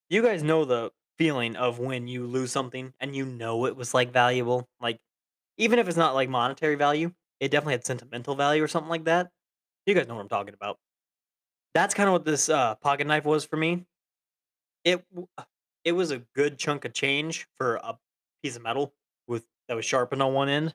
You 0.09 0.23
guys 0.23 0.45
know 0.45 0.65
the 0.65 0.93
feeling 1.19 1.57
of 1.57 1.81
when 1.81 2.07
you 2.07 2.25
lose 2.27 2.53
something 2.53 2.95
and 3.01 3.17
you 3.17 3.27
know 3.27 3.67
it 3.67 3.77
was 3.77 3.95
like 3.95 4.13
valuable, 4.13 4.69
like 4.81 5.01
even 5.59 5.81
if 5.81 5.89
it's 5.89 5.97
not 5.97 6.15
like 6.15 6.29
monetary 6.29 6.77
value, 6.77 7.13
it 7.41 7.51
definitely 7.51 7.75
had 7.75 7.85
sentimental 7.87 8.37
value 8.37 8.63
or 8.63 8.69
something 8.69 8.91
like 8.91 9.05
that. 9.05 9.31
You 9.87 9.95
guys 9.95 10.09
know 10.09 10.15
what 10.15 10.23
I'm 10.23 10.29
talking 10.29 10.55
about. 10.55 10.79
That's 11.75 11.95
kind 11.95 12.09
of 12.09 12.13
what 12.13 12.25
this 12.25 12.49
uh, 12.49 12.77
pocket 12.77 13.07
knife 13.07 13.25
was 13.25 13.45
for 13.45 13.57
me. 13.57 13.87
It 14.85 15.09
w- 15.11 15.29
uh, 15.39 15.45
it 15.85 15.93
was 15.93 16.11
a 16.11 16.19
good 16.35 16.59
chunk 16.59 16.85
of 16.85 16.93
change 16.93 17.47
for 17.57 17.77
a 17.77 17.99
piece 18.43 18.57
of 18.57 18.63
metal 18.63 18.95
with 19.27 19.47
that 19.69 19.75
was 19.75 19.85
sharpened 19.85 20.23
on 20.23 20.35
one 20.35 20.49
end. 20.49 20.75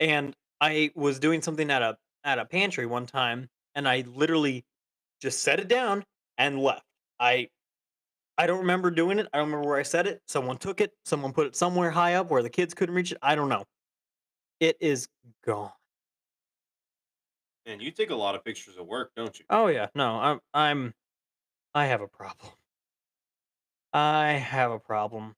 And 0.00 0.36
I 0.60 0.92
was 0.94 1.18
doing 1.18 1.42
something 1.42 1.70
at 1.70 1.82
a 1.82 1.98
at 2.24 2.38
a 2.38 2.44
pantry 2.44 2.86
one 2.86 3.06
time, 3.06 3.50
and 3.74 3.88
I 3.88 4.00
literally 4.02 4.64
just 5.20 5.40
set 5.42 5.60
it 5.60 5.68
down 5.68 6.04
and 6.38 6.60
left. 6.60 6.86
I 7.20 7.50
I 8.38 8.46
don't 8.46 8.60
remember 8.60 8.90
doing 8.90 9.18
it. 9.18 9.28
I 9.32 9.38
don't 9.38 9.48
remember 9.48 9.68
where 9.68 9.78
I 9.78 9.84
set 9.84 10.06
it. 10.06 10.22
Someone 10.28 10.58
took 10.58 10.80
it. 10.80 10.94
Someone 11.04 11.32
put 11.32 11.46
it 11.46 11.56
somewhere 11.56 11.90
high 11.90 12.14
up 12.14 12.30
where 12.30 12.42
the 12.42 12.50
kids 12.50 12.74
couldn't 12.74 12.94
reach 12.94 13.12
it. 13.12 13.18
I 13.22 13.34
don't 13.34 13.48
know. 13.48 13.64
It 14.60 14.76
is 14.80 15.08
gone. 15.44 15.72
And 17.66 17.80
you 17.82 17.90
take 17.90 18.10
a 18.10 18.14
lot 18.14 18.34
of 18.34 18.44
pictures 18.44 18.76
of 18.76 18.86
work, 18.86 19.12
don't 19.14 19.38
you? 19.38 19.46
Oh 19.48 19.68
yeah, 19.68 19.88
no, 19.94 20.18
I'm 20.18 20.40
I'm 20.52 20.94
I 21.74 21.86
have 21.86 22.00
a 22.00 22.08
problem. 22.08 22.52
I 23.92 24.32
have 24.32 24.70
a 24.70 24.78
problem. 24.78 25.34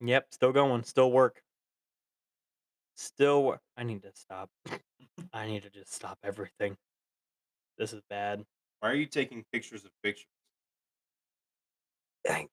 Yep, 0.00 0.26
still 0.32 0.52
going, 0.52 0.82
still 0.84 1.12
work. 1.12 1.42
Still 2.96 3.44
work. 3.44 3.60
I 3.76 3.84
need 3.84 4.02
to 4.02 4.12
stop. 4.14 4.50
I 5.32 5.46
need 5.46 5.62
to 5.62 5.70
just 5.70 5.92
stop 5.92 6.18
everything. 6.22 6.76
This 7.78 7.92
is 7.92 8.02
bad. 8.10 8.44
Why 8.80 8.90
are 8.90 8.94
you 8.94 9.06
taking 9.06 9.44
pictures 9.52 9.84
of 9.84 9.90
pictures? 10.02 10.26
I, 12.28 12.48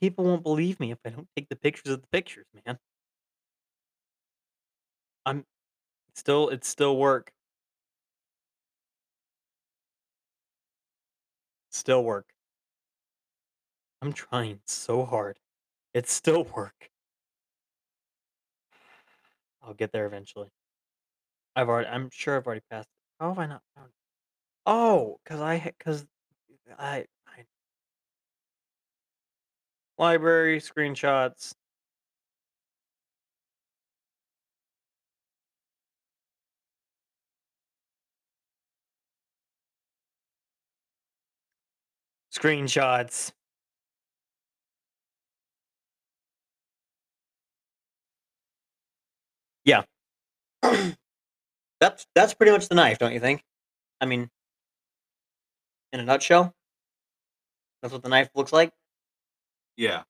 people 0.00 0.24
won't 0.24 0.42
believe 0.42 0.80
me 0.80 0.90
if 0.92 0.98
I 1.04 1.10
don't 1.10 1.28
take 1.36 1.48
the 1.48 1.56
pictures 1.56 1.92
of 1.92 2.00
the 2.00 2.08
pictures, 2.08 2.46
man. 2.66 2.78
I'm 5.26 5.44
still 6.14 6.48
it's 6.48 6.68
still 6.68 6.96
work. 6.96 7.32
Still 11.70 12.04
work. 12.04 12.34
I'm 14.02 14.12
trying 14.12 14.60
so 14.66 15.04
hard. 15.04 15.38
It's 15.94 16.12
still 16.12 16.44
work. 16.44 16.90
I'll 19.62 19.74
get 19.74 19.92
there 19.92 20.06
eventually. 20.06 20.50
I've 21.54 21.68
already 21.68 21.88
I'm 21.88 22.10
sure 22.10 22.36
I've 22.36 22.46
already 22.46 22.62
passed 22.70 22.88
it. 22.88 23.22
How 23.22 23.28
have 23.30 23.38
I 23.38 23.46
not 23.46 23.62
found 23.74 23.88
it? 23.88 23.94
Oh, 24.66 25.18
cuz 25.24 25.40
I 25.40 25.72
cuz 25.78 26.06
I 26.78 27.06
I 27.26 27.44
library 29.98 30.60
screenshots. 30.60 31.54
Screenshots. 42.40 43.32
Yeah. 49.64 49.82
that's 51.80 52.06
that's 52.14 52.34
pretty 52.34 52.52
much 52.52 52.68
the 52.68 52.74
knife, 52.74 52.98
don't 52.98 53.12
you 53.12 53.20
think? 53.20 53.42
I 54.00 54.06
mean, 54.06 54.30
in 55.92 56.00
a 56.00 56.04
nutshell. 56.04 56.54
That's 57.82 57.92
what 57.92 58.02
the 58.02 58.08
knife 58.08 58.30
looks 58.34 58.52
like. 58.52 58.72
Yeah. 59.76 60.02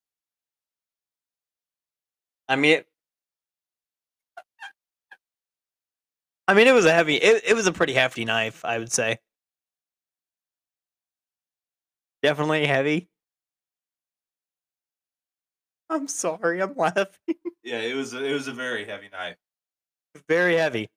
I 2.48 2.56
mean, 2.56 2.78
it, 2.78 2.86
I 6.48 6.54
mean, 6.54 6.66
it 6.66 6.74
was 6.74 6.84
a 6.84 6.92
heavy. 6.92 7.16
It, 7.16 7.44
it 7.46 7.54
was 7.54 7.66
a 7.66 7.72
pretty 7.72 7.92
hefty 7.94 8.24
knife, 8.24 8.64
I 8.64 8.78
would 8.78 8.92
say. 8.92 9.18
Definitely 12.22 12.66
heavy. 12.66 13.08
I'm 15.88 16.06
sorry, 16.06 16.62
I'm 16.62 16.74
laughing. 16.76 17.36
Yeah, 17.64 17.80
it 17.80 17.96
was 17.96 18.14
a, 18.14 18.24
it 18.24 18.32
was 18.32 18.46
a 18.46 18.52
very 18.52 18.84
heavy 18.84 19.08
knife. 19.10 19.36
Very 20.28 20.56
heavy. 20.56 20.88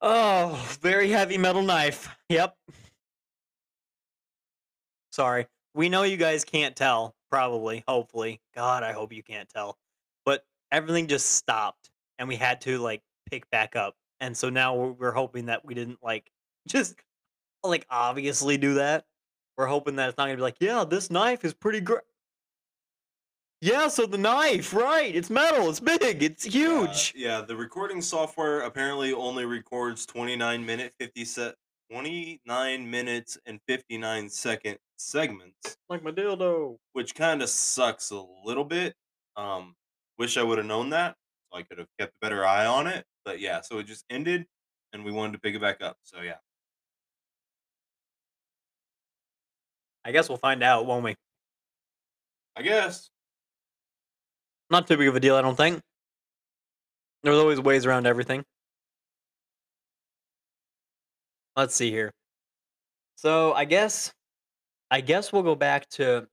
Oh, 0.00 0.58
very 0.80 1.10
heavy 1.10 1.38
metal 1.38 1.62
knife. 1.62 2.08
Yep. 2.28 2.56
Sorry. 5.12 5.46
We 5.74 5.88
know 5.88 6.02
you 6.02 6.16
guys 6.16 6.44
can't 6.44 6.74
tell, 6.74 7.14
probably, 7.30 7.84
hopefully. 7.86 8.40
God, 8.54 8.82
I 8.82 8.92
hope 8.92 9.12
you 9.12 9.22
can't 9.22 9.48
tell. 9.48 9.76
But 10.24 10.44
everything 10.70 11.06
just 11.06 11.26
stopped 11.26 11.90
and 12.18 12.28
we 12.28 12.36
had 12.36 12.60
to 12.62 12.78
like 12.78 13.02
pick 13.30 13.48
back 13.50 13.76
up. 13.76 13.94
And 14.20 14.36
so 14.36 14.48
now 14.50 14.74
we're, 14.74 14.92
we're 14.92 15.12
hoping 15.12 15.46
that 15.46 15.64
we 15.64 15.74
didn't 15.74 15.98
like 16.02 16.30
just 16.66 16.94
like 17.62 17.86
obviously 17.90 18.56
do 18.56 18.74
that. 18.74 19.04
We're 19.56 19.66
hoping 19.66 19.96
that 19.96 20.08
it's 20.08 20.18
not 20.18 20.24
gonna 20.24 20.36
be 20.36 20.42
like, 20.42 20.56
yeah, 20.60 20.84
this 20.84 21.10
knife 21.10 21.44
is 21.44 21.52
pretty 21.54 21.80
great. 21.80 22.00
Yeah, 23.60 23.86
so 23.88 24.06
the 24.06 24.18
knife, 24.18 24.74
right? 24.74 25.14
It's 25.14 25.30
metal. 25.30 25.68
It's 25.70 25.78
big. 25.78 26.22
It's 26.22 26.42
huge. 26.44 27.12
Uh, 27.14 27.18
yeah, 27.20 27.40
the 27.42 27.54
recording 27.54 28.02
software 28.02 28.62
apparently 28.62 29.12
only 29.12 29.44
records 29.44 30.04
29 30.06 30.66
minute 30.66 30.92
50 30.98 31.24
set 31.24 31.54
29 31.92 32.90
minutes 32.90 33.38
and 33.46 33.60
59 33.68 34.28
second 34.30 34.78
segments, 34.96 35.76
Like 35.88 36.02
my 36.02 36.10
dildo. 36.10 36.78
which 36.94 37.14
kind 37.14 37.42
of 37.42 37.48
sucks 37.48 38.10
a 38.10 38.24
little 38.44 38.64
bit. 38.64 38.94
Um 39.36 39.76
wish 40.18 40.36
I 40.36 40.42
would 40.42 40.58
have 40.58 40.66
known 40.66 40.90
that 40.90 41.16
so 41.52 41.58
I 41.58 41.62
could 41.62 41.78
have 41.78 41.88
kept 41.98 42.12
a 42.14 42.18
better 42.20 42.44
eye 42.44 42.66
on 42.66 42.86
it. 42.86 43.04
But 43.24 43.38
yeah, 43.40 43.60
so 43.60 43.78
it 43.78 43.84
just 43.84 44.04
ended 44.10 44.46
and 44.92 45.04
we 45.04 45.12
wanted 45.12 45.32
to 45.34 45.38
pick 45.38 45.54
it 45.54 45.60
back 45.60 45.82
up. 45.82 45.98
So 46.02 46.20
yeah. 46.22 46.36
I 50.04 50.12
guess 50.12 50.28
we'll 50.28 50.38
find 50.38 50.62
out, 50.62 50.86
won't 50.86 51.04
we? 51.04 51.14
I 52.56 52.62
guess. 52.62 53.08
Not 54.70 54.86
too 54.86 54.96
big 54.96 55.08
of 55.08 55.16
a 55.16 55.20
deal, 55.20 55.36
I 55.36 55.42
don't 55.42 55.56
think. 55.56 55.80
There's 57.22 57.36
always 57.36 57.60
ways 57.60 57.86
around 57.86 58.06
everything. 58.06 58.42
Let's 61.56 61.74
see 61.74 61.90
here. 61.90 62.10
So 63.16 63.52
I 63.52 63.64
guess, 63.64 64.12
I 64.90 65.00
guess 65.00 65.32
we'll 65.32 65.42
go 65.42 65.54
back 65.54 65.88
to. 65.90 66.26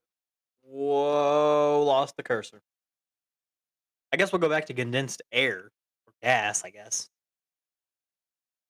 Whoa, 0.62 1.82
lost 1.84 2.16
the 2.16 2.22
cursor. 2.22 2.60
I 4.12 4.16
guess 4.16 4.32
we'll 4.32 4.40
go 4.40 4.48
back 4.48 4.66
to 4.66 4.74
condensed 4.74 5.22
air 5.30 5.70
or 6.06 6.12
gas. 6.22 6.64
I 6.64 6.70
guess, 6.70 7.08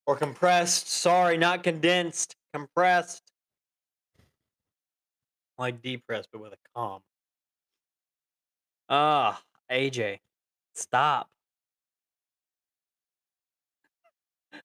or 0.07 0.17
compressed. 0.17 0.89
Sorry, 0.89 1.37
not 1.37 1.63
condensed. 1.63 2.37
Compressed. 2.53 3.30
Like 5.61 5.83
depressed, 5.83 6.31
but 6.33 6.41
with 6.41 6.55
a 6.55 6.57
calm. 6.75 7.03
Ah, 8.89 9.43
AJ, 9.71 10.21
stop. 10.75 11.29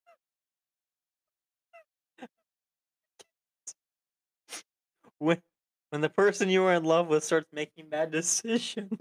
when 5.20 5.42
when 5.90 6.00
the 6.00 6.08
person 6.08 6.50
you 6.50 6.64
are 6.64 6.76
in 6.76 6.86
love 6.86 7.08
with 7.08 7.26
starts 7.26 7.50
making 7.52 7.90
bad 7.90 8.10
decisions. 8.12 8.98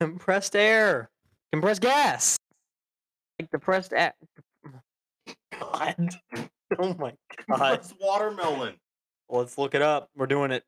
Compressed 0.00 0.56
air, 0.56 1.10
compressed 1.52 1.82
gas, 1.82 2.38
like 3.38 3.50
depressed 3.50 3.92
air. 3.92 4.14
God, 5.60 6.14
oh 6.78 6.94
my 6.98 7.12
god. 7.50 7.74
It's 7.74 7.92
watermelon. 8.00 8.76
Let's 9.32 9.56
look 9.56 9.74
it 9.74 9.80
up. 9.80 10.10
We're 10.14 10.26
doing 10.26 10.50
it. 10.50 10.62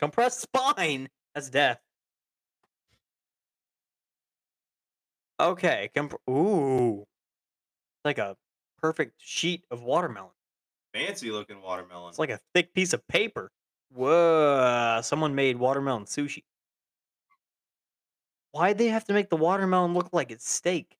Compressed 0.00 0.40
spine. 0.40 1.08
That's 1.34 1.48
death. 1.48 1.80
Okay. 5.38 5.90
Comp- 5.94 6.20
Ooh. 6.28 7.06
Like 8.04 8.18
a 8.18 8.36
perfect 8.78 9.14
sheet 9.18 9.64
of 9.70 9.82
watermelon. 9.82 10.32
Fancy 10.92 11.30
looking 11.30 11.62
watermelon. 11.62 12.08
It's 12.08 12.18
like 12.18 12.30
a 12.30 12.40
thick 12.52 12.74
piece 12.74 12.92
of 12.92 13.06
paper. 13.06 13.52
Whoa. 13.92 15.00
Someone 15.04 15.36
made 15.36 15.56
watermelon 15.56 16.04
sushi. 16.04 16.42
Why'd 18.50 18.78
they 18.78 18.88
have 18.88 19.04
to 19.04 19.12
make 19.12 19.30
the 19.30 19.36
watermelon 19.36 19.94
look 19.94 20.08
like 20.12 20.32
it's 20.32 20.50
steak? 20.50 20.96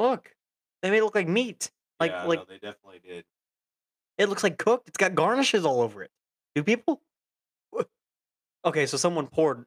Look. 0.00 0.34
They 0.82 0.90
made 0.90 0.98
it 0.98 1.04
look 1.04 1.14
like 1.14 1.28
meat. 1.28 1.70
Like 2.00 2.10
yeah, 2.10 2.24
like 2.24 2.40
no, 2.40 2.44
they 2.44 2.58
definitely 2.58 3.00
did. 3.06 3.24
It 4.18 4.28
looks 4.28 4.42
like 4.42 4.58
cooked. 4.58 4.88
It's 4.88 4.98
got 4.98 5.14
garnishes 5.14 5.64
all 5.64 5.80
over 5.80 6.02
it. 6.02 6.10
Do 6.54 6.62
people? 6.62 7.00
Okay, 8.64 8.86
so 8.86 8.96
someone 8.96 9.28
poured 9.28 9.64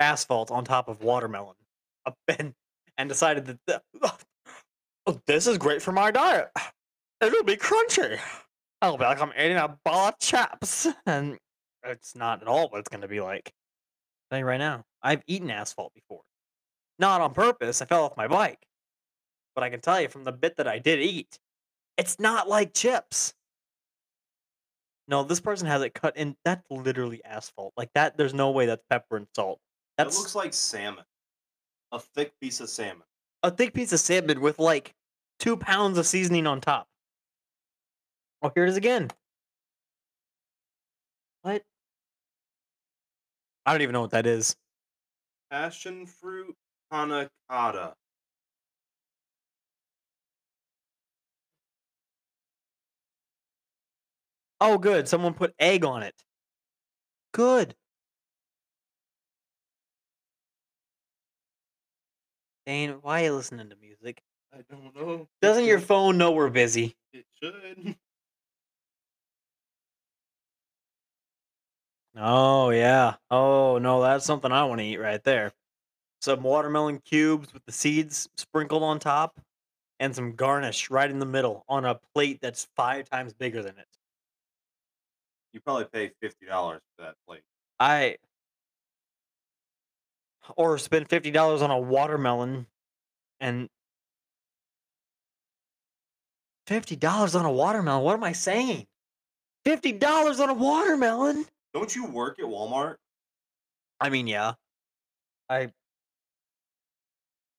asphalt 0.00 0.50
on 0.50 0.64
top 0.64 0.88
of 0.88 1.02
watermelon, 1.02 1.54
and 2.28 2.54
and 2.96 3.08
decided 3.08 3.46
that 3.46 3.58
the, 3.66 3.82
oh, 5.06 5.20
this 5.26 5.46
is 5.46 5.58
great 5.58 5.82
for 5.82 5.92
my 5.92 6.10
diet. 6.10 6.50
It'll 7.20 7.44
be 7.44 7.56
crunchy. 7.56 8.18
I'll 8.80 8.96
be 8.96 9.04
like 9.04 9.20
I'm 9.20 9.32
eating 9.38 9.58
a 9.58 9.76
ball 9.84 10.08
of 10.08 10.18
chaps, 10.18 10.88
and 11.06 11.38
it's 11.84 12.16
not 12.16 12.42
at 12.42 12.48
all 12.48 12.68
what 12.68 12.80
it's 12.80 12.88
going 12.88 13.02
to 13.02 13.08
be 13.08 13.20
like. 13.20 13.52
You 14.32 14.44
right 14.46 14.58
now, 14.58 14.84
I've 15.02 15.22
eaten 15.26 15.50
asphalt 15.50 15.92
before, 15.94 16.22
not 16.98 17.20
on 17.20 17.34
purpose. 17.34 17.82
I 17.82 17.84
fell 17.84 18.04
off 18.04 18.16
my 18.16 18.28
bike, 18.28 18.66
but 19.54 19.62
I 19.62 19.68
can 19.68 19.80
tell 19.82 20.00
you 20.00 20.08
from 20.08 20.24
the 20.24 20.32
bit 20.32 20.56
that 20.56 20.66
I 20.66 20.78
did 20.78 21.00
eat, 21.00 21.38
it's 21.98 22.18
not 22.18 22.48
like 22.48 22.72
chips. 22.72 23.34
No, 25.12 25.22
this 25.22 25.40
person 25.40 25.66
has 25.66 25.82
it 25.82 25.92
cut 25.92 26.16
in. 26.16 26.34
That's 26.42 26.64
literally 26.70 27.22
asphalt. 27.22 27.74
Like 27.76 27.90
that. 27.94 28.16
There's 28.16 28.32
no 28.32 28.50
way 28.50 28.64
that's 28.64 28.82
pepper 28.88 29.18
and 29.18 29.26
salt. 29.36 29.60
That 29.98 30.04
That's 30.04 30.18
looks 30.18 30.34
like 30.34 30.54
salmon. 30.54 31.04
A 31.92 31.98
thick 32.00 32.32
piece 32.40 32.60
of 32.60 32.70
salmon. 32.70 33.02
a 33.42 33.50
thick 33.50 33.74
piece 33.74 33.92
of 33.92 34.00
salmon 34.00 34.40
with 34.40 34.58
like 34.58 34.94
two 35.38 35.58
pounds 35.58 35.98
of 35.98 36.06
seasoning 36.06 36.46
on 36.46 36.62
top. 36.62 36.88
Oh, 38.40 38.50
here 38.54 38.64
it 38.64 38.70
is 38.70 38.78
again. 38.78 39.10
What? 41.42 41.62
I 43.66 43.72
don't 43.72 43.82
even 43.82 43.92
know 43.92 44.00
what 44.00 44.12
that 44.12 44.26
is. 44.26 44.56
Passion 45.50 46.06
fruit 46.06 46.56
panna 46.90 47.28
cotta. 47.50 47.92
Oh, 54.62 54.78
good. 54.78 55.08
Someone 55.08 55.34
put 55.34 55.54
egg 55.58 55.84
on 55.84 56.04
it. 56.04 56.14
Good. 57.32 57.74
Dane, 62.64 62.98
why 63.02 63.22
are 63.22 63.24
you 63.24 63.34
listening 63.34 63.68
to 63.70 63.76
music? 63.76 64.22
I 64.52 64.62
don't 64.70 64.94
know. 64.94 65.28
Doesn't 65.40 65.64
your 65.64 65.80
phone 65.80 66.16
know 66.16 66.30
we're 66.30 66.48
busy? 66.48 66.96
It 67.12 67.26
should. 67.42 67.96
Oh 72.16 72.70
yeah. 72.70 73.16
Oh 73.30 73.78
no, 73.78 74.02
that's 74.02 74.24
something 74.26 74.52
I 74.52 74.64
want 74.64 74.80
to 74.80 74.84
eat 74.86 74.98
right 74.98 75.22
there. 75.24 75.52
Some 76.20 76.42
watermelon 76.42 77.00
cubes 77.00 77.52
with 77.54 77.64
the 77.66 77.72
seeds 77.72 78.28
sprinkled 78.36 78.82
on 78.82 78.98
top, 78.98 79.40
and 80.00 80.14
some 80.14 80.36
garnish 80.36 80.90
right 80.90 81.10
in 81.10 81.20
the 81.20 81.26
middle 81.26 81.64
on 81.68 81.84
a 81.86 82.00
plate 82.14 82.40
that's 82.42 82.68
five 82.76 83.08
times 83.10 83.34
bigger 83.34 83.62
than 83.62 83.78
it. 83.78 83.91
You 85.52 85.60
probably 85.60 85.84
pay 85.84 86.12
fifty 86.20 86.46
dollars 86.46 86.80
for 86.96 87.04
that 87.04 87.14
plate. 87.26 87.42
I 87.78 88.16
or 90.56 90.78
spend 90.78 91.08
fifty 91.08 91.30
dollars 91.30 91.62
on 91.62 91.70
a 91.70 91.78
watermelon, 91.78 92.66
and 93.40 93.68
fifty 96.66 96.96
dollars 96.96 97.34
on 97.34 97.44
a 97.44 97.52
watermelon. 97.52 98.02
What 98.04 98.14
am 98.14 98.24
I 98.24 98.32
saying? 98.32 98.86
Fifty 99.64 99.92
dollars 99.92 100.40
on 100.40 100.48
a 100.48 100.54
watermelon. 100.54 101.46
Don't 101.74 101.94
you 101.94 102.06
work 102.06 102.38
at 102.38 102.44
Walmart? 102.44 102.96
I 104.00 104.10
mean, 104.10 104.26
yeah. 104.26 104.54
I 105.48 105.70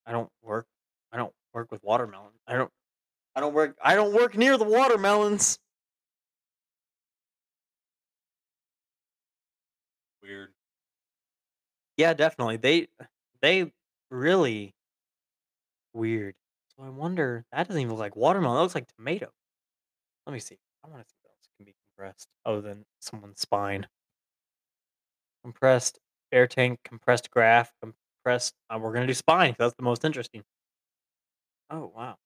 I 0.06 0.12
don't 0.12 0.30
work 0.42 0.66
I 1.12 1.18
don't 1.18 1.34
work 1.54 1.72
with 1.72 1.84
watermelon. 1.84 2.32
I 2.48 2.56
don't 2.56 2.72
I 3.36 3.40
don't 3.40 3.54
work 3.54 3.78
I 3.82 3.96
don't 3.96 4.14
work 4.14 4.36
near 4.36 4.58
the 4.58 4.64
watermelons. 4.64 5.60
Yeah, 11.98 12.14
definitely. 12.14 12.58
They 12.58 12.88
they 13.42 13.72
really 14.10 14.74
weird. 15.94 16.36
So 16.76 16.84
I 16.84 16.90
wonder 16.90 17.46
that 17.52 17.68
doesn't 17.68 17.80
even 17.82 17.92
look 17.92 18.00
like 18.00 18.16
watermelon. 18.16 18.58
That 18.58 18.62
looks 18.64 18.76
like 18.76 18.88
tomato. 18.96 19.32
Let 20.28 20.34
me 20.34 20.40
see. 20.40 20.58
I 20.86 20.90
want 20.90 21.04
to 21.04 21.10
see 21.10 21.18
what 21.24 21.32
else 21.32 21.50
can 21.58 21.66
be 21.66 21.76
compressed 21.98 22.30
other 22.46 22.62
than 22.62 22.86
someone's 23.02 23.42
spine. 23.42 23.88
Compressed 25.44 26.00
air 26.32 26.48
tank, 26.48 26.80
compressed 26.86 27.30
graph, 27.30 27.74
compressed. 27.82 28.56
Uh, 28.70 28.80
we're 28.82 28.94
gonna 28.94 29.08
do 29.08 29.14
spine 29.14 29.52
'cause 29.52 29.58
that's 29.60 29.76
the 29.76 29.84
most 29.84 30.06
interesting. 30.06 30.44
Oh 31.70 31.92
wow. 31.96 32.18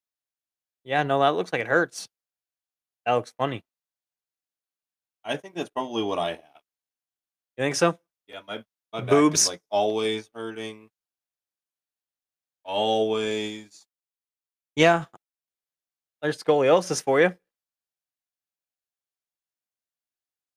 Yeah, 0.83 1.03
no, 1.03 1.19
that 1.21 1.29
looks 1.35 1.51
like 1.53 1.61
it 1.61 1.67
hurts. 1.67 2.09
That 3.05 3.13
looks 3.13 3.31
funny. 3.37 3.63
I 5.23 5.37
think 5.37 5.55
that's 5.55 5.69
probably 5.69 6.03
what 6.03 6.19
I 6.19 6.29
have. 6.31 6.61
You 7.57 7.63
think 7.63 7.75
so? 7.75 7.99
Yeah, 8.27 8.41
my 8.47 8.63
my 8.93 9.01
back 9.01 9.09
Boobs? 9.09 9.41
is 9.41 9.47
like 9.47 9.61
always 9.69 10.29
hurting. 10.33 10.89
Always. 12.63 13.85
Yeah. 14.75 15.05
There's 16.21 16.41
scoliosis 16.41 17.01
for 17.01 17.21
you. 17.21 17.33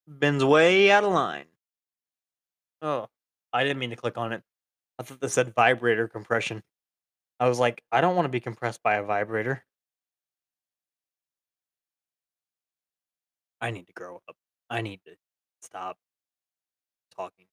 Ben's 0.06 0.44
way 0.44 0.90
out 0.90 1.04
of 1.04 1.12
line. 1.12 1.44
Oh, 2.82 3.08
I 3.52 3.62
didn't 3.62 3.78
mean 3.78 3.90
to 3.90 3.96
click 3.96 4.18
on 4.18 4.32
it. 4.32 4.42
I 4.98 5.02
thought 5.02 5.20
this 5.20 5.34
said 5.34 5.54
vibrator 5.54 6.08
compression. 6.08 6.62
I 7.38 7.48
was 7.48 7.58
like, 7.58 7.82
I 7.92 8.00
don't 8.00 8.16
want 8.16 8.26
to 8.26 8.30
be 8.30 8.40
compressed 8.40 8.82
by 8.82 8.96
a 8.96 9.02
vibrator. 9.02 9.64
I 13.60 13.70
need 13.70 13.86
to 13.86 13.92
grow 13.92 14.16
up. 14.28 14.36
I 14.68 14.82
need 14.82 15.00
to 15.06 15.12
stop 15.62 15.96
talking. 17.16 17.46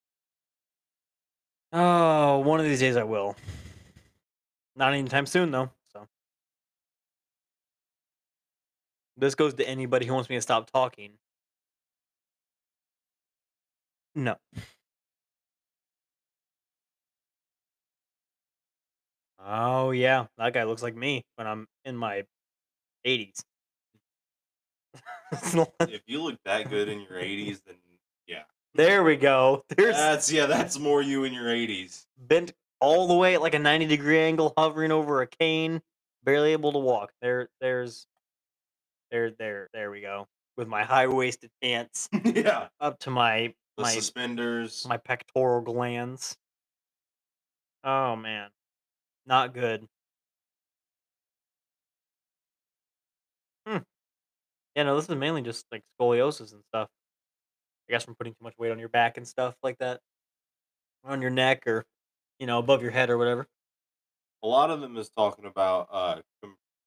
Oh, 1.73 2.39
one 2.39 2.59
of 2.59 2.65
these 2.65 2.79
days 2.79 2.95
I 2.95 3.03
will. 3.03 3.35
Not 4.75 4.93
anytime 4.93 5.25
soon, 5.25 5.51
though. 5.51 5.71
So 5.91 6.07
this 9.17 9.35
goes 9.35 9.53
to 9.55 9.67
anybody 9.67 10.05
who 10.05 10.13
wants 10.13 10.29
me 10.29 10.35
to 10.37 10.41
stop 10.41 10.69
talking. 10.71 11.13
No. 14.15 14.37
Oh 19.39 19.91
yeah, 19.91 20.27
that 20.37 20.53
guy 20.53 20.63
looks 20.63 20.83
like 20.83 20.95
me 20.95 21.23
when 21.35 21.47
I'm 21.47 21.67
in 21.85 21.95
my 21.95 22.25
80s. 23.05 23.43
If 25.81 26.03
you 26.07 26.23
look 26.23 26.37
that 26.45 26.69
good 26.69 26.89
in 26.89 27.01
your 27.01 27.19
80s, 27.19 27.61
then. 27.65 27.75
There 28.77 29.03
we 29.03 29.15
go. 29.17 29.63
There's 29.69 29.95
That's 29.95 30.31
yeah, 30.31 30.45
that's 30.45 30.79
more 30.79 31.01
you 31.01 31.23
in 31.25 31.33
your 31.33 31.45
80s. 31.45 32.05
bent 32.17 32.53
all 32.79 33.07
the 33.07 33.15
way 33.15 33.33
at 33.35 33.41
like 33.41 33.55
a 33.55 33.59
90 33.59 33.87
degree 33.87 34.19
angle, 34.19 34.53
hovering 34.57 34.91
over 34.91 35.21
a 35.21 35.27
cane, 35.27 35.81
barely 36.23 36.51
able 36.53 36.71
to 36.73 36.79
walk. 36.79 37.11
There, 37.21 37.49
there's, 37.59 38.05
there, 39.11 39.31
there, 39.31 39.69
there 39.73 39.89
we 39.91 40.01
go. 40.01 40.27
With 40.57 40.67
my 40.67 40.83
high 40.83 41.07
waisted 41.07 41.51
pants 41.61 42.07
yeah. 42.23 42.67
up 42.79 42.99
to 42.99 43.09
my 43.11 43.53
The 43.77 43.83
my 43.83 43.91
suspenders. 43.91 44.85
my 44.87 44.97
pectoral 44.97 45.61
glands. 45.61 46.37
Oh 47.83 48.15
man, 48.15 48.49
not 49.25 49.53
good. 49.53 49.87
Hmm. 53.67 53.77
Yeah, 54.75 54.83
no, 54.83 54.95
this 54.95 55.09
is 55.09 55.15
mainly 55.15 55.41
just 55.41 55.65
like 55.71 55.83
scoliosis 55.99 56.53
and 56.53 56.63
stuff. 56.69 56.89
I 57.89 57.93
guess 57.93 58.03
from 58.03 58.15
putting 58.15 58.33
too 58.33 58.43
much 58.43 58.57
weight 58.57 58.71
on 58.71 58.79
your 58.79 58.89
back 58.89 59.17
and 59.17 59.27
stuff 59.27 59.55
like 59.63 59.77
that, 59.79 60.01
on 61.03 61.21
your 61.21 61.31
neck 61.31 61.65
or, 61.67 61.85
you 62.39 62.47
know, 62.47 62.59
above 62.59 62.81
your 62.81 62.91
head 62.91 63.09
or 63.09 63.17
whatever. 63.17 63.47
a 64.43 64.47
lot 64.47 64.69
of 64.69 64.81
them 64.81 64.97
is 64.97 65.09
talking 65.09 65.45
about 65.45 65.87
uh 65.91 66.21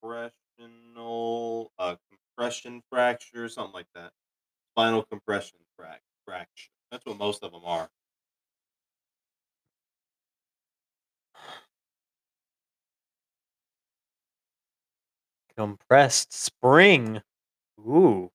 compressional 0.02 1.72
uh 1.78 1.96
compression 2.10 2.82
fracture, 2.90 3.48
something 3.48 3.74
like 3.74 3.88
that. 3.94 4.12
Spinal 4.74 5.04
compression 5.04 5.58
frac 5.80 5.98
fracture. 6.26 6.70
That's 6.90 7.04
what 7.06 7.18
most 7.18 7.42
of 7.42 7.52
them 7.52 7.62
are. 7.64 7.88
Compressed 15.56 16.32
spring. 16.32 17.22
Ooh. 17.80 18.32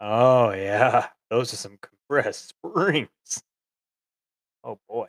Oh 0.00 0.50
yeah, 0.52 1.08
those 1.30 1.52
are 1.52 1.56
some 1.56 1.78
compressed 1.80 2.48
springs. 2.64 3.42
Oh 4.64 4.78
boy. 4.88 5.08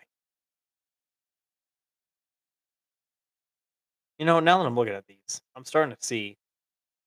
You 4.20 4.26
know, 4.26 4.40
now 4.40 4.60
that 4.60 4.66
I'm 4.66 4.76
looking 4.76 4.94
at 4.94 5.08
these, 5.08 5.42
I'm 5.56 5.66
starting 5.66 5.96
to 5.96 6.04
see. 6.04 6.38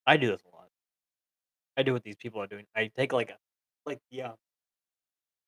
I 0.07 0.17
do 0.17 0.29
this 0.29 0.43
a 0.53 0.57
lot. 0.57 0.69
I 1.77 1.83
do 1.83 1.93
what 1.93 2.03
these 2.05 2.17
people 2.17 2.41
are 2.43 2.47
doing. 2.47 2.67
I 2.77 2.91
take 2.97 3.13
like 3.13 3.31
a, 3.31 3.37
like 3.87 4.01
yeah. 4.11 4.33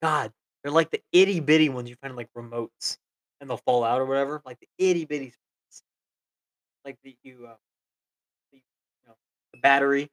God, 0.03 0.33
they're 0.63 0.73
like 0.73 0.91
the 0.91 1.01
itty 1.13 1.41
bitty 1.41 1.69
ones 1.69 1.89
you 1.89 1.97
find 1.97 2.13
in, 2.13 2.17
like 2.17 2.29
remotes, 2.37 2.99
and 3.41 3.49
they'll 3.49 3.59
fall 3.59 3.85
out 3.85 4.01
or 4.01 4.07
whatever. 4.07 4.43
Like 4.45 4.59
the 4.61 4.69
itty 4.79 5.05
bitty, 5.05 5.33
like 6.85 6.97
the 7.03 7.17
you, 7.23 7.47
uh, 7.49 7.57
the, 8.53 8.59
you 8.59 9.09
know, 9.09 9.15
the 9.53 9.61
battery. 9.61 10.11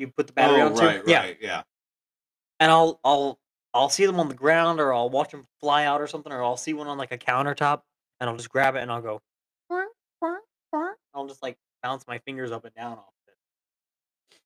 You 0.00 0.08
put 0.08 0.26
the 0.26 0.32
battery 0.32 0.62
oh, 0.62 0.66
onto. 0.66 0.82
right, 0.82 1.02
Yeah, 1.06 1.20
right, 1.20 1.36
yeah. 1.40 1.62
and 2.58 2.70
I'll 2.70 2.98
I'll 3.04 3.38
I'll 3.74 3.90
see 3.90 4.06
them 4.06 4.18
on 4.18 4.28
the 4.28 4.34
ground 4.34 4.80
or 4.80 4.94
I'll 4.94 5.10
watch 5.10 5.30
them 5.30 5.46
fly 5.60 5.84
out 5.84 6.00
or 6.00 6.06
something 6.06 6.32
or 6.32 6.42
I'll 6.42 6.56
see 6.56 6.72
one 6.72 6.86
on 6.86 6.96
like 6.96 7.12
a 7.12 7.18
countertop 7.18 7.82
and 8.18 8.30
I'll 8.30 8.36
just 8.36 8.48
grab 8.48 8.76
it 8.76 8.80
and 8.82 8.90
I'll 8.90 9.02
go. 9.02 9.20
I'll 11.14 11.26
just 11.26 11.42
like 11.42 11.58
bounce 11.82 12.06
my 12.08 12.18
fingers 12.18 12.50
up 12.50 12.64
and 12.64 12.74
down 12.74 12.92
off 12.92 13.12
it. 13.28 14.38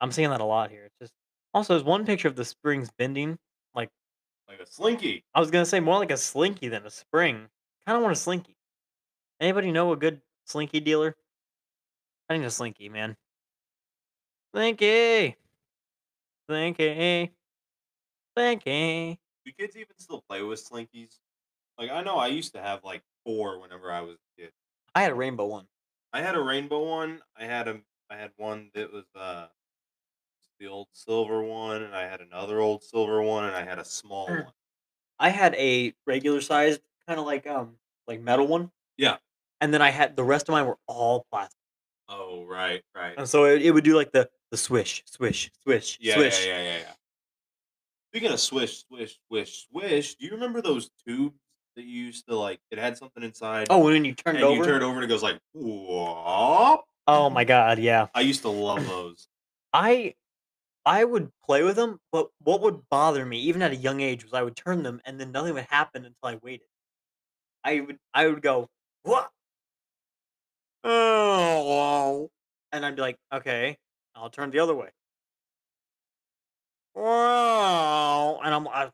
I'm 0.00 0.12
seeing 0.12 0.30
that 0.30 0.40
a 0.40 0.44
lot 0.44 0.70
here. 0.70 0.84
It's 0.84 0.98
just 1.00 1.12
also 1.52 1.74
there's 1.74 1.84
one 1.84 2.06
picture 2.06 2.28
of 2.28 2.36
the 2.36 2.44
springs 2.44 2.88
bending. 2.96 3.36
Like 3.74 3.90
Like 4.46 4.60
a 4.60 4.66
slinky. 4.66 5.24
I 5.34 5.40
was 5.40 5.50
gonna 5.50 5.66
say 5.66 5.80
more 5.80 5.98
like 5.98 6.12
a 6.12 6.16
slinky 6.16 6.68
than 6.68 6.86
a 6.86 6.90
spring. 6.90 7.48
Kind 7.84 7.96
of 7.96 8.02
want 8.02 8.12
a 8.12 8.20
slinky. 8.20 8.56
Anybody 9.40 9.72
know 9.72 9.92
a 9.92 9.96
good 9.96 10.20
slinky 10.46 10.78
dealer? 10.78 11.16
I 12.30 12.38
need 12.38 12.46
a 12.46 12.50
slinky, 12.50 12.88
man. 12.88 13.16
Slinky, 14.54 15.36
slinky, 16.46 17.34
slinky. 18.36 19.18
Do 19.44 19.52
kids 19.52 19.76
even 19.76 19.96
still 19.98 20.22
play 20.22 20.42
with 20.42 20.60
slinkies? 20.60 21.18
Like 21.78 21.90
I 21.90 22.02
know 22.02 22.16
I 22.16 22.28
used 22.28 22.52
to 22.54 22.62
have 22.62 22.84
like 22.84 23.02
four 23.24 23.58
whenever 23.60 23.90
I 23.92 24.02
was 24.02 24.16
a 24.16 24.40
kid. 24.42 24.52
I 24.94 25.02
had 25.02 25.12
a 25.12 25.14
rainbow 25.14 25.46
one. 25.46 25.66
I 26.12 26.22
had 26.22 26.36
a 26.36 26.40
rainbow 26.42 26.88
one. 26.88 27.22
I 27.36 27.44
had 27.46 27.68
a 27.68 27.80
I 28.10 28.16
had 28.16 28.32
one 28.36 28.70
that 28.74 28.92
was 28.92 29.06
uh 29.16 29.48
the 30.60 30.66
old 30.68 30.88
silver 30.92 31.42
one, 31.42 31.82
and 31.82 31.94
I 31.94 32.02
had 32.06 32.20
another 32.20 32.60
old 32.60 32.82
silver 32.82 33.20
one, 33.22 33.44
and 33.44 33.56
I 33.56 33.64
had 33.64 33.78
a 33.78 33.84
small 33.84 34.26
one. 34.26 34.52
I 35.18 35.30
had 35.30 35.54
a 35.56 35.94
regular 36.06 36.40
sized 36.40 36.82
kind 37.06 37.18
of 37.20 37.26
like 37.26 37.46
um 37.46 37.78
like 38.06 38.20
metal 38.20 38.46
one, 38.46 38.70
Yeah. 38.96 39.18
and 39.60 39.74
then 39.74 39.82
I 39.82 39.90
had 39.90 40.16
the 40.16 40.24
rest 40.24 40.48
of 40.48 40.52
mine 40.52 40.66
were 40.66 40.78
all 40.86 41.26
plastic, 41.30 41.58
Oh 42.08 42.44
right, 42.44 42.82
right. 42.94 43.14
and 43.16 43.28
so 43.28 43.44
it, 43.46 43.62
it 43.62 43.70
would 43.70 43.84
do 43.84 43.96
like 43.96 44.12
the 44.12 44.28
the 44.50 44.56
swish, 44.56 45.02
swish, 45.06 45.50
swish, 45.62 45.98
Yeah, 46.00 46.14
swish. 46.14 46.46
yeah, 46.46 46.56
yeah, 46.58 46.62
yeah, 46.62 46.78
yeah. 46.78 46.92
Speaking 48.10 48.30
of 48.30 48.40
swish, 48.40 48.84
swish, 48.86 49.18
swish, 49.28 49.66
swish, 49.70 50.14
do 50.16 50.26
you 50.26 50.32
remember 50.32 50.60
those 50.62 50.90
tubes 51.06 51.38
that 51.76 51.82
you 51.84 52.04
used 52.04 52.26
to 52.28 52.36
like? 52.36 52.60
It 52.70 52.78
had 52.78 52.96
something 52.96 53.22
inside. 53.22 53.66
Oh, 53.70 53.78
when 53.78 54.04
you 54.04 54.14
turned 54.14 54.36
and 54.36 54.44
it 54.44 54.46
over. 54.46 54.56
Then 54.56 54.58
you 54.58 54.64
turn 54.72 54.82
it 54.82 54.84
over 54.84 54.94
and 54.96 55.04
it 55.04 55.08
goes 55.08 55.22
like, 55.22 55.40
whoop. 55.54 56.80
Oh 57.06 57.30
my 57.30 57.44
god, 57.44 57.78
yeah. 57.78 58.06
I 58.14 58.20
used 58.20 58.42
to 58.42 58.48
love 58.50 58.86
those. 58.88 59.26
I 59.72 60.14
I 60.86 61.04
would 61.04 61.30
play 61.44 61.62
with 61.64 61.76
them, 61.76 61.98
but 62.12 62.28
what 62.38 62.60
would 62.60 62.88
bother 62.90 63.24
me, 63.24 63.40
even 63.40 63.62
at 63.62 63.72
a 63.72 63.76
young 63.76 64.00
age, 64.00 64.22
was 64.22 64.34
I 64.34 64.42
would 64.42 64.56
turn 64.56 64.82
them 64.82 65.00
and 65.04 65.18
then 65.18 65.32
nothing 65.32 65.54
would 65.54 65.66
happen 65.70 66.04
until 66.04 66.14
I 66.28 66.38
waited. 66.42 66.66
I 67.64 67.80
would 67.80 67.98
I 68.12 68.28
would 68.28 68.42
go 68.42 68.68
what? 69.02 69.30
Oh, 70.84 72.30
and 72.72 72.84
I'd 72.84 72.94
be 72.96 73.02
like, 73.02 73.16
okay, 73.32 73.78
I'll 74.14 74.30
turn 74.30 74.50
the 74.50 74.58
other 74.58 74.74
way. 74.74 74.90
Wow, 76.94 78.40
and 78.44 78.54
I'm 78.54 78.68
I, 78.68 78.92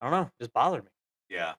I 0.00 0.10
don't 0.10 0.10
know, 0.10 0.30
just 0.40 0.52
bothered 0.52 0.84
me. 0.84 0.90
Yeah. 1.28 1.54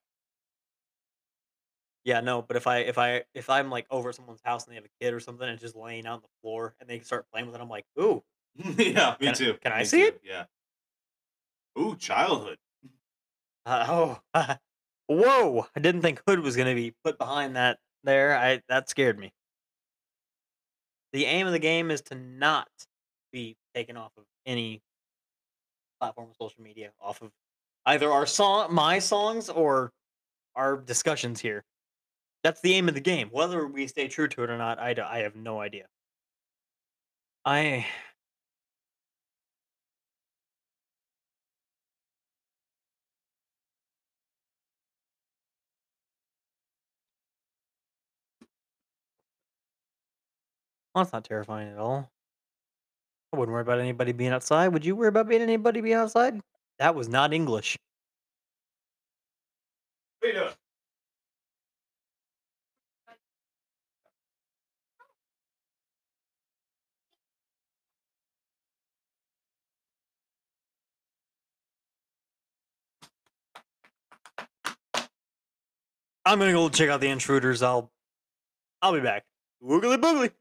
Yeah, 2.04 2.20
no, 2.22 2.41
but 2.41 2.56
if 2.58 2.68
I 2.68 2.80
if 2.80 2.98
I 2.98 3.24
if 3.34 3.50
I'm 3.50 3.70
like 3.72 3.88
over 3.89 4.10
at 4.10 4.16
someone's 4.16 4.41
house 4.43 4.66
and 4.66 4.72
they 4.72 4.76
have 4.76 4.86
a 4.86 4.89
kid 5.02 5.14
or 5.14 5.20
something 5.20 5.48
and 5.48 5.54
it's 5.54 5.62
just 5.64 5.76
laying 5.76 6.06
out 6.06 6.16
on 6.16 6.22
the 6.22 6.28
floor 6.41 6.76
and 6.80 6.88
they 6.89 7.00
start 7.00 7.26
playing 7.32 7.48
with 7.48 7.56
it, 7.56 7.62
I'm 7.62 7.70
like, 7.70 7.86
ooh, 8.00 8.24
yeah, 8.56 9.16
me 9.20 9.28
Can 9.28 9.30
I- 9.30 9.32
too. 9.34 9.54
can 9.62 9.72
I 9.72 9.84
see 9.84 10.02
too, 10.02 10.08
it? 10.08 10.22
Yeah. 10.24 10.46
Ooh, 11.80 11.96
childhood. 11.96 12.58
Uh, 13.66 14.20
oh, 14.36 14.58
whoa! 15.08 15.66
I 15.76 15.80
didn't 15.80 16.02
think 16.02 16.22
Hood 16.28 16.39
was 16.41 16.56
gonna 16.56 16.76
be 16.76 16.93
put 17.04 17.18
behind 17.18 17.56
that. 17.56 17.80
There, 18.06 18.38
I 18.38 18.62
that 18.70 18.88
scared 18.88 19.18
me. 19.18 19.34
The 21.12 21.26
aim 21.26 21.47
of 21.47 21.53
the 21.53 21.60
game 21.60 21.89
is 21.89 22.01
to 22.03 22.16
not 22.16 22.68
be 23.32 23.58
taken 23.74 23.97
off 23.97 24.12
of 24.18 24.26
any 24.45 24.82
platform 25.99 26.30
of 26.30 26.36
social 26.39 26.62
media, 26.62 26.91
off 27.01 27.22
of 27.22 27.32
either 27.88 28.12
our 28.12 28.28
song, 28.28 28.74
my 28.74 28.99
songs, 28.99 29.49
or 29.49 29.91
our 30.56 30.78
discussions 30.78 31.39
here. 31.39 31.64
That's 32.43 32.62
the 32.62 32.76
aim 32.76 32.88
of 32.88 32.93
the 32.93 33.01
game. 33.01 33.30
Whether 33.32 33.66
we 33.66 33.88
stay 33.88 34.08
true 34.08 34.28
to 34.28 34.43
it 34.43 34.49
or 34.51 34.58
not, 34.58 34.78
I, 34.78 34.95
I 35.03 35.20
have 35.20 35.36
no 35.36 35.60
idea. 35.60 35.86
I 37.43 37.88
Well, 50.96 51.04
that's 51.04 51.12
not 51.12 51.26
terrifying 51.26 51.74
at 51.74 51.78
all. 51.78 52.10
I 53.34 53.38
wouldn't 53.38 53.52
worry 53.52 53.64
about 53.64 53.80
anybody 53.80 54.14
being 54.14 54.32
outside. 54.32 54.70
Would 54.70 54.86
you 54.86 54.96
worry 54.96 55.10
about 55.10 55.28
being 55.28 55.41
anybody 55.41 55.82
being 55.82 55.96
outside? 55.98 56.39
That 56.80 56.96
was 56.96 57.10
not 57.10 57.34
English. 57.34 57.78
What 60.22 60.30
are 60.30 60.34
you 60.34 60.39
doing? 60.39 60.54
I'm 76.26 76.39
gonna 76.39 76.54
go 76.54 76.70
check 76.70 76.89
out 76.89 77.02
the 77.02 77.10
intruders. 77.10 77.62
I'll 77.62 77.91
I'll 78.82 78.93
be 78.93 79.02
back. 79.02 79.26
Woogly 79.64 79.98
boogly. 79.98 80.32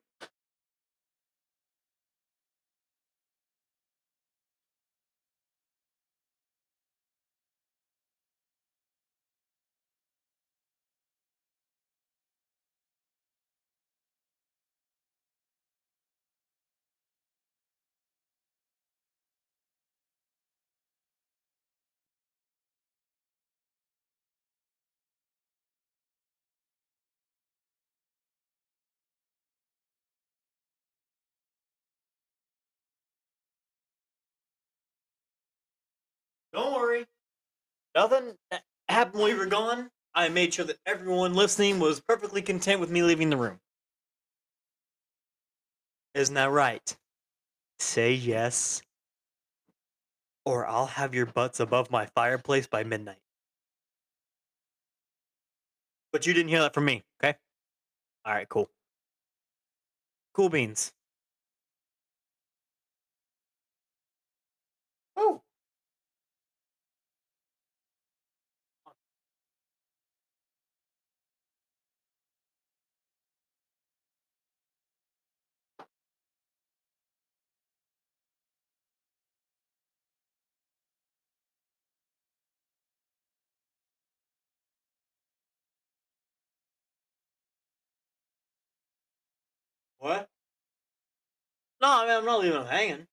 Don't. 36.85 37.07
Nothing 37.95 38.35
happened 38.89 39.21
while 39.21 39.29
you 39.31 39.37
were 39.37 39.47
gone. 39.47 39.91
I 40.15 40.29
made 40.29 40.55
sure 40.55 40.65
that 40.65 40.79
everyone 40.87 41.35
listening 41.35 41.81
was 41.81 42.01
perfectly 42.01 42.43
content 42.43 42.81
with 42.81 42.91
me 42.91 43.03
leaving 43.03 43.31
the 43.31 43.37
room. 43.37 43.61
Isn't 46.15 46.35
that 46.35 46.51
right? 46.51 46.97
Say 47.79 48.13
yes. 48.13 48.83
Or 50.45 50.67
I'll 50.67 50.87
have 50.87 51.15
your 51.15 51.27
butts 51.27 51.59
above 51.59 51.91
my 51.91 52.07
fireplace 52.07 52.67
by 52.67 52.85
midnight. 52.85 53.19
But 56.13 56.27
you 56.27 56.35
didn't 56.35 56.51
hear 56.51 56.61
that 56.61 56.75
from 56.75 56.85
me, 56.85 57.03
okay? 57.23 57.37
Alright, 58.27 58.49
cool. 58.49 58.71
Cool 60.33 60.49
beans. 60.49 60.93
Oh. 65.17 65.44
What? 90.05 90.29
No, 91.81 91.89
I 91.89 92.03
mean, 92.07 92.15
I'm 92.19 92.27
not 92.27 92.41
leaving 92.41 92.59
them 92.59 92.67
hanging. 92.67 93.07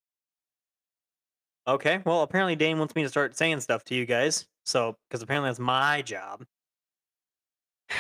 Okay, 1.66 2.02
well, 2.06 2.22
apparently 2.22 2.58
Dane 2.58 2.80
wants 2.80 2.96
me 2.96 3.04
to 3.04 3.08
start 3.08 3.38
saying 3.38 3.62
stuff 3.62 3.86
to 3.86 3.96
you 3.96 4.06
guys. 4.06 4.46
So, 4.66 4.98
because 5.08 5.22
apparently 5.22 5.48
that's 5.48 5.58
my 5.58 6.02
job. 6.02 6.44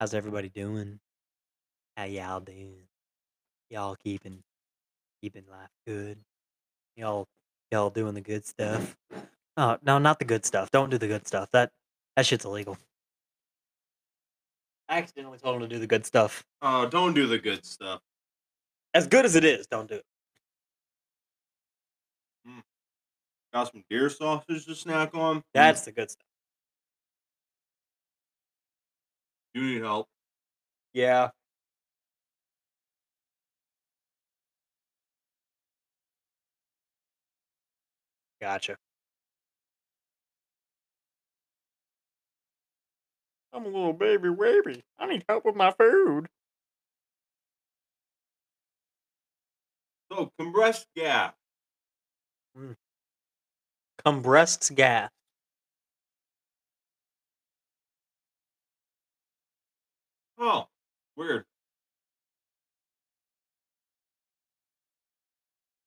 How's 0.00 0.14
everybody 0.14 0.48
doing? 0.48 0.98
How 1.98 2.04
y'all 2.04 2.40
doing? 2.40 2.86
Y'all 3.68 3.96
keeping 3.96 4.42
keeping 5.20 5.44
life 5.50 5.68
good? 5.86 6.16
Y'all 6.96 7.28
y'all 7.70 7.90
doing 7.90 8.14
the 8.14 8.22
good 8.22 8.46
stuff? 8.46 8.96
Oh 9.58 9.76
no, 9.84 9.98
not 9.98 10.18
the 10.20 10.24
good 10.24 10.46
stuff. 10.46 10.70
Don't 10.70 10.88
do 10.88 10.96
the 10.96 11.06
good 11.06 11.26
stuff. 11.26 11.50
That 11.50 11.70
that 12.16 12.24
shit's 12.24 12.46
illegal. 12.46 12.78
I 14.90 14.98
accidentally 14.98 15.38
told 15.38 15.56
him 15.56 15.62
to 15.62 15.68
do 15.68 15.78
the 15.78 15.86
good 15.86 16.04
stuff. 16.04 16.44
Oh, 16.60 16.86
don't 16.86 17.14
do 17.14 17.26
the 17.26 17.38
good 17.38 17.64
stuff. 17.64 18.00
As 18.92 19.06
good 19.06 19.24
as 19.24 19.36
it 19.36 19.44
is, 19.44 19.66
don't 19.68 19.88
do 19.88 19.94
it. 19.94 20.04
Got 23.52 23.72
some 23.72 23.82
deer 23.90 24.08
sausage 24.08 24.64
to 24.66 24.74
snack 24.74 25.14
on. 25.14 25.38
Mm, 25.38 25.42
That's 25.54 25.82
the 25.82 25.92
good 25.92 26.10
stuff. 26.10 26.26
You 29.54 29.62
need 29.62 29.82
help. 29.82 30.06
Yeah. 30.92 31.30
Gotcha. 38.40 38.76
I'm 43.52 43.64
a 43.64 43.68
little 43.68 43.92
baby 43.92 44.30
baby. 44.30 44.82
I 44.98 45.06
need 45.06 45.24
help 45.28 45.44
with 45.44 45.56
my 45.56 45.72
food. 45.72 46.28
So, 50.12 50.32
compressed 50.38 50.86
gas. 50.96 51.34
Mm. 52.56 52.76
Compressed 54.04 54.74
gas. 54.74 55.10
Oh, 60.38 60.68
weird. 61.16 61.44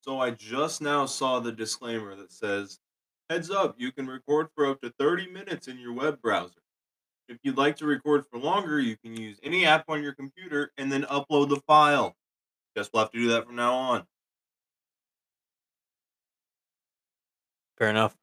So 0.01 0.19
I 0.19 0.31
just 0.31 0.81
now 0.81 1.05
saw 1.05 1.39
the 1.39 1.51
disclaimer 1.51 2.15
that 2.15 2.31
says, 2.31 2.79
heads 3.29 3.49
up, 3.49 3.75
you 3.77 3.91
can 3.91 4.05
record 4.05 4.49
for 4.53 4.65
up 4.65 4.81
to 4.81 4.93
30 4.99 5.29
minutes 5.31 5.67
in 5.69 5.79
your 5.79 5.93
web 5.93 6.21
browser. 6.21 6.62
If 7.27 7.37
you'd 7.43 7.57
like 7.57 7.75
to 7.77 7.85
record 7.85 8.25
for 8.27 8.39
longer, 8.39 8.79
you 8.79 8.97
can 8.97 9.15
use 9.17 9.39
any 9.43 9.65
app 9.65 9.85
on 9.89 10.03
your 10.03 10.13
computer 10.13 10.71
and 10.77 10.91
then 10.91 11.03
upload 11.03 11.49
the 11.49 11.61
file. 11.67 12.15
Guess 12.75 12.89
we'll 12.93 13.03
have 13.03 13.11
to 13.11 13.19
do 13.19 13.29
that 13.29 13.45
from 13.47 13.55
now 13.57 13.75
on. 13.75 14.07
Fair 17.77 17.89
enough. 17.89 18.17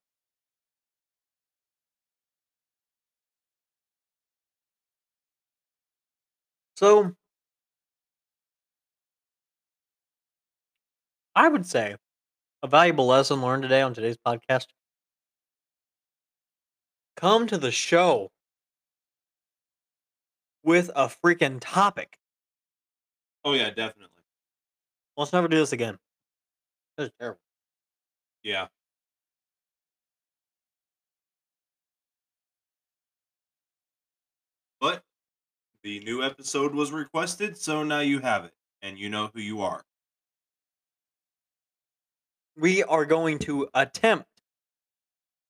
So, 6.74 7.14
I 11.34 11.48
would 11.48 11.66
say 11.66 11.96
a 12.62 12.68
valuable 12.68 13.06
lesson 13.06 13.42
learned 13.42 13.62
today 13.64 13.82
on 13.82 13.94
today's 13.94 14.18
podcast 14.18 14.66
come 17.16 17.46
to 17.46 17.56
the 17.56 17.70
show 17.70 18.32
with 20.62 20.90
a 20.94 21.06
freaking 21.08 21.58
topic. 21.60 22.18
Oh, 23.44 23.54
yeah, 23.54 23.70
definitely. 23.70 24.08
Let's 25.16 25.32
never 25.32 25.48
do 25.48 25.56
this 25.56 25.72
again. 25.72 25.98
This 26.96 27.06
is 27.06 27.12
terrible. 27.18 27.40
Yeah. 28.42 28.66
But 34.80 35.02
the 35.82 36.00
new 36.00 36.22
episode 36.22 36.74
was 36.74 36.92
requested, 36.92 37.56
so 37.56 37.82
now 37.82 38.00
you 38.00 38.18
have 38.20 38.44
it, 38.44 38.52
and 38.82 38.98
you 38.98 39.08
know 39.08 39.30
who 39.34 39.40
you 39.40 39.62
are. 39.62 39.82
we 42.60 42.82
are 42.84 43.04
going 43.04 43.38
to 43.38 43.68
attempt, 43.74 44.26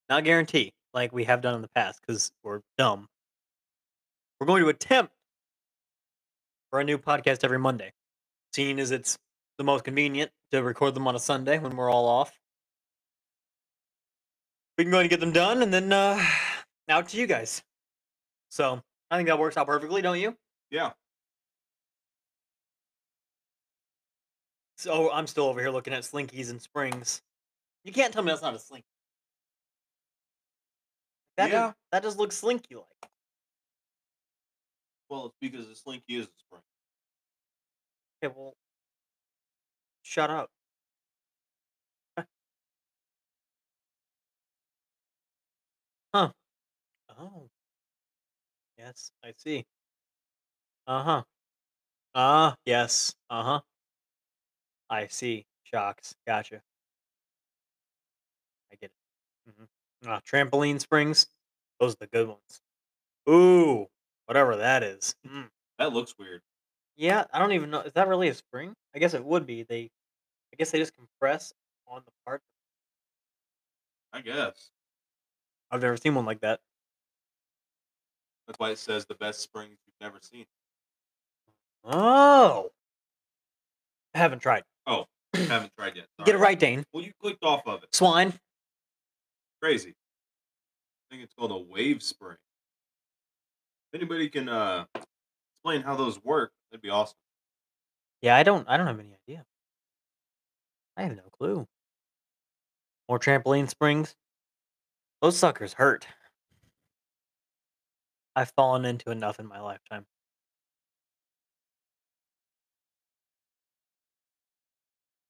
not 0.09 0.23
guarantee, 0.23 0.73
like 0.93 1.11
we 1.11 1.25
have 1.25 1.41
done 1.41 1.55
in 1.55 1.61
the 1.61 1.69
past 1.75 1.99
because 2.01 2.31
we're 2.43 2.61
dumb. 2.77 3.07
We're 4.41 4.47
going 4.47 4.63
to 4.63 4.69
attempt 4.69 5.13
for 6.71 6.79
a 6.79 6.83
new 6.83 6.97
podcast 6.97 7.43
every 7.43 7.59
Monday, 7.59 7.93
seeing 8.55 8.79
as 8.79 8.89
it's 8.89 9.19
the 9.59 9.63
most 9.63 9.83
convenient 9.83 10.31
to 10.51 10.63
record 10.63 10.95
them 10.95 11.07
on 11.07 11.15
a 11.15 11.19
Sunday 11.19 11.59
when 11.59 11.75
we're 11.75 11.91
all 11.91 12.07
off. 12.07 12.33
We 14.79 14.83
can 14.83 14.89
go 14.89 14.97
and 14.97 15.11
get 15.11 15.19
them 15.19 15.31
done 15.31 15.61
and 15.61 15.71
then 15.71 15.93
uh, 15.93 16.19
out 16.89 17.09
to 17.09 17.17
you 17.17 17.27
guys. 17.27 17.61
So 18.49 18.81
I 19.11 19.17
think 19.17 19.29
that 19.29 19.37
works 19.37 19.57
out 19.57 19.67
perfectly, 19.67 20.01
don't 20.01 20.19
you? 20.19 20.35
Yeah. 20.71 20.93
So 24.79 25.11
I'm 25.11 25.27
still 25.27 25.45
over 25.45 25.59
here 25.59 25.69
looking 25.69 25.93
at 25.93 26.01
slinkies 26.01 26.49
and 26.49 26.59
springs. 26.59 27.21
You 27.83 27.93
can't 27.93 28.11
tell 28.11 28.23
me 28.23 28.31
that's 28.31 28.41
not 28.41 28.55
a 28.55 28.59
slinky. 28.59 28.87
That 31.37 31.51
Yeah. 31.51 31.61
does, 31.61 31.73
that 31.91 32.01
does 32.01 32.17
look 32.17 32.31
slinky 32.31 32.73
like. 32.73 33.10
Well, 35.11 35.27
it's 35.27 35.37
because 35.41 35.69
the 35.69 35.75
slinky 35.75 36.17
is 36.17 36.27
a 36.27 36.39
spring. 36.39 36.63
Okay, 38.23 38.33
well, 38.37 38.55
shut 40.03 40.29
up. 40.29 40.49
Huh. 46.13 46.31
Oh. 47.19 47.49
Yes, 48.77 49.11
I 49.23 49.33
see. 49.37 49.65
Uh 50.87 51.03
huh. 51.03 51.23
Ah, 52.15 52.55
yes. 52.65 53.15
Uh 53.29 53.43
huh. 53.43 53.61
I 54.89 55.07
see. 55.07 55.45
Shocks. 55.63 56.15
Gotcha. 56.27 56.61
I 58.71 58.75
get 58.81 58.91
it. 58.91 59.51
hmm 59.57 59.65
Ah, 60.07 60.21
trampoline 60.27 60.79
springs. 60.81 61.27
Those 61.79 61.93
are 61.93 61.97
the 62.01 62.07
good 62.07 62.27
ones. 62.27 62.61
Ooh, 63.29 63.87
whatever 64.31 64.55
that 64.55 64.81
is. 64.81 65.13
Mm. 65.29 65.49
That 65.77 65.91
looks 65.91 66.15
weird. 66.17 66.39
Yeah, 66.95 67.25
I 67.33 67.39
don't 67.39 67.51
even 67.51 67.69
know. 67.69 67.81
Is 67.81 67.91
that 67.95 68.07
really 68.07 68.29
a 68.29 68.33
spring? 68.33 68.73
I 68.95 68.99
guess 68.99 69.13
it 69.13 69.25
would 69.25 69.45
be. 69.45 69.63
They, 69.63 69.89
I 70.53 70.55
guess 70.57 70.71
they 70.71 70.79
just 70.79 70.95
compress 70.95 71.51
on 71.85 72.01
the 72.05 72.11
part. 72.25 72.41
I 74.13 74.21
guess. 74.21 74.69
I've 75.69 75.81
never 75.81 75.97
seen 75.97 76.15
one 76.15 76.25
like 76.25 76.39
that. 76.41 76.61
That's 78.47 78.57
why 78.57 78.69
it 78.69 78.77
says 78.77 79.05
the 79.05 79.15
best 79.15 79.41
springs 79.41 79.75
you've 79.85 79.99
never 79.99 80.19
seen. 80.21 80.45
Oh, 81.83 82.69
I 84.15 84.17
haven't 84.17 84.39
tried. 84.39 84.63
Oh, 84.87 85.07
haven't 85.33 85.73
tried 85.77 85.97
yet. 85.97 86.05
Get 86.23 86.35
it 86.35 86.39
right, 86.39 86.57
Dane. 86.57 86.85
Well, 86.93 87.03
you 87.03 87.11
clicked 87.21 87.43
off 87.43 87.63
of 87.65 87.83
it. 87.83 87.93
Swine. 87.93 88.31
Crazy. 89.61 89.89
I 89.89 91.03
think 91.15 91.23
it's 91.23 91.33
called 91.33 91.51
a 91.51 91.57
wave 91.57 92.01
spring. 92.01 92.37
If 93.91 93.99
anybody 93.99 94.29
can 94.29 94.47
uh, 94.47 94.85
explain 94.95 95.81
how 95.81 95.95
those 95.95 96.23
work, 96.23 96.53
that'd 96.71 96.81
be 96.81 96.89
awesome. 96.89 97.17
Yeah, 98.21 98.37
I 98.37 98.43
don't. 98.43 98.67
I 98.69 98.77
don't 98.77 98.87
have 98.87 98.99
any 98.99 99.13
idea. 99.27 99.43
I 100.95 101.03
have 101.03 101.15
no 101.15 101.23
clue. 101.37 101.67
More 103.09 103.19
trampoline 103.19 103.69
springs. 103.69 104.15
Those 105.21 105.37
suckers 105.37 105.73
hurt. 105.73 106.07
I've 108.35 108.51
fallen 108.55 108.85
into 108.85 109.11
enough 109.11 109.39
in 109.39 109.47
my 109.47 109.59
lifetime. 109.59 110.05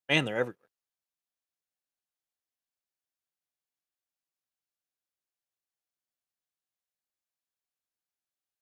Man, 0.07 0.25
they're 0.25 0.37
everywhere. 0.37 0.60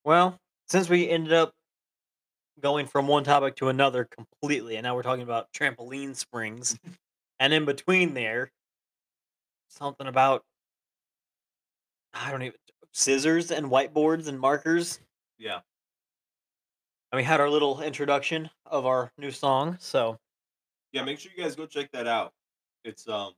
Well, 0.03 0.39
since 0.67 0.89
we 0.89 1.09
ended 1.09 1.33
up 1.33 1.53
going 2.59 2.87
from 2.87 3.07
one 3.07 3.23
topic 3.23 3.55
to 3.57 3.69
another 3.69 4.05
completely, 4.05 4.75
and 4.75 4.83
now 4.83 4.95
we're 4.95 5.03
talking 5.03 5.23
about 5.23 5.51
trampoline 5.53 6.15
springs, 6.15 6.77
and 7.39 7.53
in 7.53 7.65
between 7.65 8.13
there, 8.13 8.51
something 9.69 10.07
about 10.07 10.43
I 12.13 12.31
don't 12.31 12.41
even 12.43 12.57
scissors 12.91 13.51
and 13.51 13.67
whiteboards 13.67 14.27
and 14.27 14.39
markers. 14.39 14.99
Yeah. 15.37 15.61
And 17.11 17.17
we 17.17 17.23
had 17.23 17.39
our 17.39 17.49
little 17.49 17.81
introduction 17.81 18.49
of 18.65 18.85
our 18.85 19.11
new 19.17 19.31
song, 19.31 19.77
so 19.79 20.19
Yeah, 20.91 21.03
make 21.03 21.19
sure 21.19 21.31
you 21.35 21.41
guys 21.43 21.55
go 21.55 21.65
check 21.65 21.91
that 21.91 22.07
out. 22.07 22.33
It's 22.83 23.07
um 23.07 23.33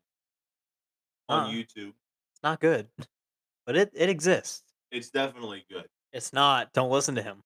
on 1.29 1.49
Uh. 1.49 1.49
YouTube. 1.49 1.93
it's 2.33 2.43
not 2.43 2.59
good, 2.59 2.89
but 3.65 3.75
it 3.75 3.91
it 3.93 4.09
exists. 4.09 4.63
It's 4.91 5.09
definitely 5.09 5.65
good. 5.69 5.87
It's 6.13 6.33
not. 6.33 6.73
Don't 6.73 6.91
listen 6.91 7.15
to 7.15 7.21
him. 7.21 7.43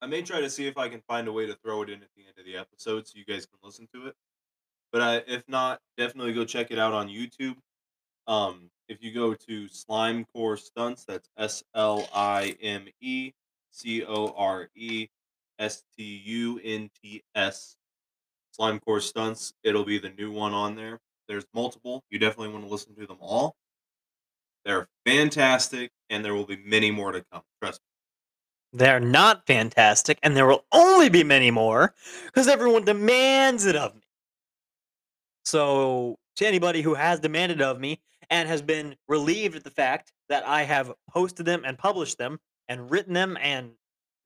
I 0.00 0.06
may 0.06 0.22
try 0.22 0.40
to 0.40 0.48
see 0.48 0.66
if 0.66 0.78
I 0.78 0.88
can 0.88 1.00
find 1.08 1.26
a 1.26 1.32
way 1.32 1.46
to 1.46 1.54
throw 1.56 1.82
it 1.82 1.90
in 1.90 2.02
at 2.02 2.08
the 2.16 2.22
end 2.22 2.38
of 2.38 2.44
the 2.44 2.56
episode 2.56 3.06
so 3.06 3.18
you 3.18 3.24
guys 3.24 3.46
can 3.46 3.58
listen 3.62 3.88
to 3.94 4.06
it. 4.06 4.14
But 4.92 5.24
if 5.26 5.42
not, 5.48 5.80
definitely 5.96 6.32
go 6.32 6.44
check 6.44 6.70
it 6.70 6.78
out 6.78 6.92
on 6.92 7.08
YouTube. 7.08 7.56
Um, 8.26 8.70
if 8.88 9.02
you 9.02 9.12
go 9.12 9.34
to 9.34 9.68
Slime 9.68 10.24
Core 10.32 10.56
Stunts, 10.56 11.04
that's 11.04 11.28
S 11.36 11.62
L 11.74 12.08
I 12.14 12.56
M 12.62 12.86
E 13.00 13.32
C 13.70 14.04
O 14.04 14.32
R 14.36 14.68
E 14.74 15.08
S 15.58 15.82
T 15.96 16.22
U 16.24 16.60
N 16.62 16.88
T 17.02 17.22
S. 17.34 17.76
Slime 18.52 18.80
Core 18.80 19.00
Stunts, 19.00 19.52
it'll 19.62 19.84
be 19.84 19.98
the 19.98 20.10
new 20.10 20.30
one 20.30 20.54
on 20.54 20.74
there. 20.74 21.00
There's 21.28 21.46
multiple. 21.54 22.02
You 22.10 22.18
definitely 22.18 22.52
want 22.52 22.64
to 22.64 22.70
listen 22.70 22.94
to 22.96 23.06
them 23.06 23.18
all. 23.20 23.56
They're 24.64 24.88
fantastic, 25.06 25.90
and 26.10 26.24
there 26.24 26.34
will 26.34 26.46
be 26.46 26.56
many 26.64 26.90
more 26.90 27.12
to 27.12 27.24
come. 27.32 27.42
Trust 27.62 27.80
me. 27.80 28.78
They're 28.78 29.00
not 29.00 29.46
fantastic, 29.46 30.18
and 30.22 30.36
there 30.36 30.46
will 30.46 30.64
only 30.72 31.08
be 31.08 31.24
many 31.24 31.50
more 31.50 31.94
because 32.26 32.48
everyone 32.48 32.84
demands 32.84 33.64
it 33.64 33.76
of 33.76 33.94
me. 33.94 34.02
So, 35.44 36.18
to 36.36 36.46
anybody 36.46 36.82
who 36.82 36.94
has 36.94 37.20
demanded 37.20 37.62
of 37.62 37.80
me 37.80 38.00
and 38.28 38.48
has 38.48 38.60
been 38.60 38.96
relieved 39.08 39.56
at 39.56 39.64
the 39.64 39.70
fact 39.70 40.12
that 40.28 40.46
I 40.46 40.64
have 40.64 40.92
posted 41.10 41.46
them 41.46 41.62
and 41.64 41.78
published 41.78 42.18
them 42.18 42.38
and 42.68 42.90
written 42.90 43.14
them 43.14 43.38
and 43.40 43.72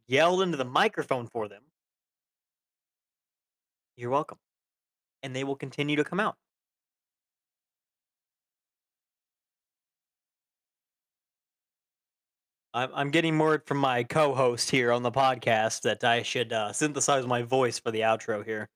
yelled 0.08 0.42
into 0.42 0.56
the 0.56 0.64
microphone 0.64 1.28
for 1.28 1.46
them, 1.48 1.62
you're 3.96 4.10
welcome. 4.10 4.38
And 5.22 5.36
they 5.36 5.44
will 5.44 5.54
continue 5.54 5.94
to 5.94 6.04
come 6.04 6.18
out. 6.18 6.36
I'm, 12.74 12.90
I'm 12.94 13.10
getting 13.10 13.38
word 13.38 13.62
from 13.66 13.78
my 13.78 14.02
co-host 14.02 14.70
here 14.70 14.92
on 14.92 15.02
the 15.02 15.10
podcast 15.10 15.82
that 15.82 16.02
I 16.04 16.22
should 16.22 16.52
uh, 16.52 16.72
synthesize 16.72 17.26
my 17.26 17.42
voice 17.42 17.78
for 17.78 17.90
the 17.90 18.00
outro 18.00 18.44
here. 18.44 18.68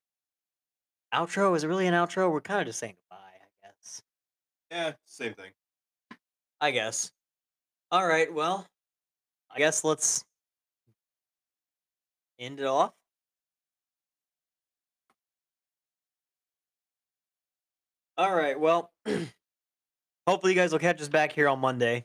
Outro 1.15 1.57
is 1.57 1.65
it 1.65 1.69
really 1.69 1.87
an 1.87 1.95
outro? 1.95 2.31
We're 2.31 2.41
kind 2.43 2.61
of 2.61 2.67
just 2.67 2.79
saying 2.79 2.97
goodbye, 3.09 3.17
I 3.17 3.67
guess. 3.67 4.03
Yeah, 4.71 4.93
same 5.07 5.35
thing. 5.35 5.51
I 6.61 6.71
guess. 6.73 7.11
All 7.91 8.07
right. 8.07 8.33
Well, 8.33 8.67
I 9.51 9.59
guess 9.59 9.83
let's 9.85 10.25
end 12.39 12.61
it 12.61 12.67
off. 12.67 12.93
All 18.19 18.35
right. 18.35 18.59
Well, 18.59 18.91
hopefully 20.27 20.53
you 20.53 20.59
guys 20.59 20.73
will 20.73 20.79
catch 20.79 21.01
us 21.01 21.09
back 21.09 21.33
here 21.33 21.49
on 21.49 21.61
Monday. 21.61 22.05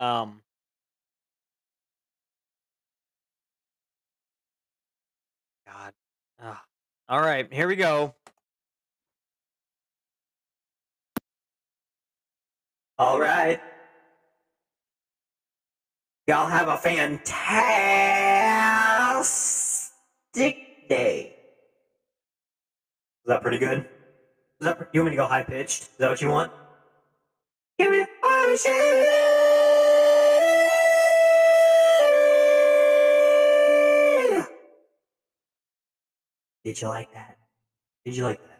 Um, 0.00 0.42
God. 5.66 5.92
Ah. 6.40 6.62
All 7.08 7.20
right. 7.20 7.52
Here 7.52 7.68
we 7.68 7.76
go. 7.76 8.14
All 12.98 13.18
right. 13.20 13.60
Y'all 16.28 16.46
have 16.46 16.68
a 16.68 16.76
fantastic 16.76 17.28
day. 20.88 21.34
Is 23.24 23.28
that 23.28 23.42
pretty 23.42 23.58
good? 23.58 23.80
Is 23.80 24.66
that 24.66 24.88
you 24.92 25.00
want 25.00 25.10
me 25.10 25.16
to 25.16 25.22
go 25.22 25.26
high 25.26 25.42
pitched? 25.42 25.82
Is 25.82 25.88
that 25.98 26.10
what 26.10 26.22
you 26.22 26.28
want? 26.28 26.52
Give 27.78 27.90
me 27.90 28.02
a 28.02 28.06
Did 36.64 36.80
you 36.80 36.88
like 36.88 37.12
that? 37.12 37.36
Did 38.04 38.16
you 38.16 38.24
like 38.24 38.40
that? 38.40 38.52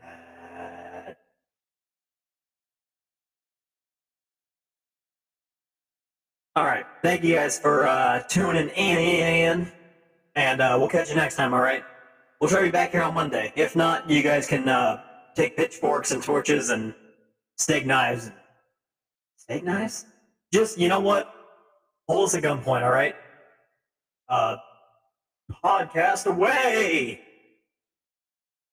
All 6.54 6.64
right. 6.66 6.84
Thank 7.00 7.24
you 7.24 7.34
guys 7.34 7.58
for 7.58 7.86
uh, 7.86 8.22
tuning 8.28 8.68
in. 8.70 9.72
And 10.34 10.60
uh, 10.60 10.76
we'll 10.78 10.88
catch 10.88 11.08
you 11.08 11.16
next 11.16 11.36
time, 11.36 11.54
all 11.54 11.60
right? 11.60 11.82
We'll 12.40 12.50
try 12.50 12.60
to 12.60 12.66
be 12.66 12.70
back 12.70 12.92
here 12.92 13.02
on 13.02 13.14
Monday. 13.14 13.52
If 13.56 13.74
not, 13.74 14.10
you 14.10 14.22
guys 14.22 14.46
can 14.46 14.68
uh, 14.68 15.02
take 15.34 15.56
pitchforks 15.56 16.10
and 16.10 16.22
torches 16.22 16.70
and 16.70 16.94
steak 17.56 17.86
knives. 17.86 18.30
Steak 19.36 19.64
knives? 19.64 20.04
Just, 20.52 20.76
you 20.78 20.88
know 20.88 21.00
what? 21.00 21.32
Hold 22.08 22.28
us 22.28 22.34
at 22.34 22.42
gunpoint, 22.42 22.82
all 22.82 22.90
right? 22.90 23.14
Uh, 24.28 24.56
podcast 25.64 26.26
away! 26.26 27.20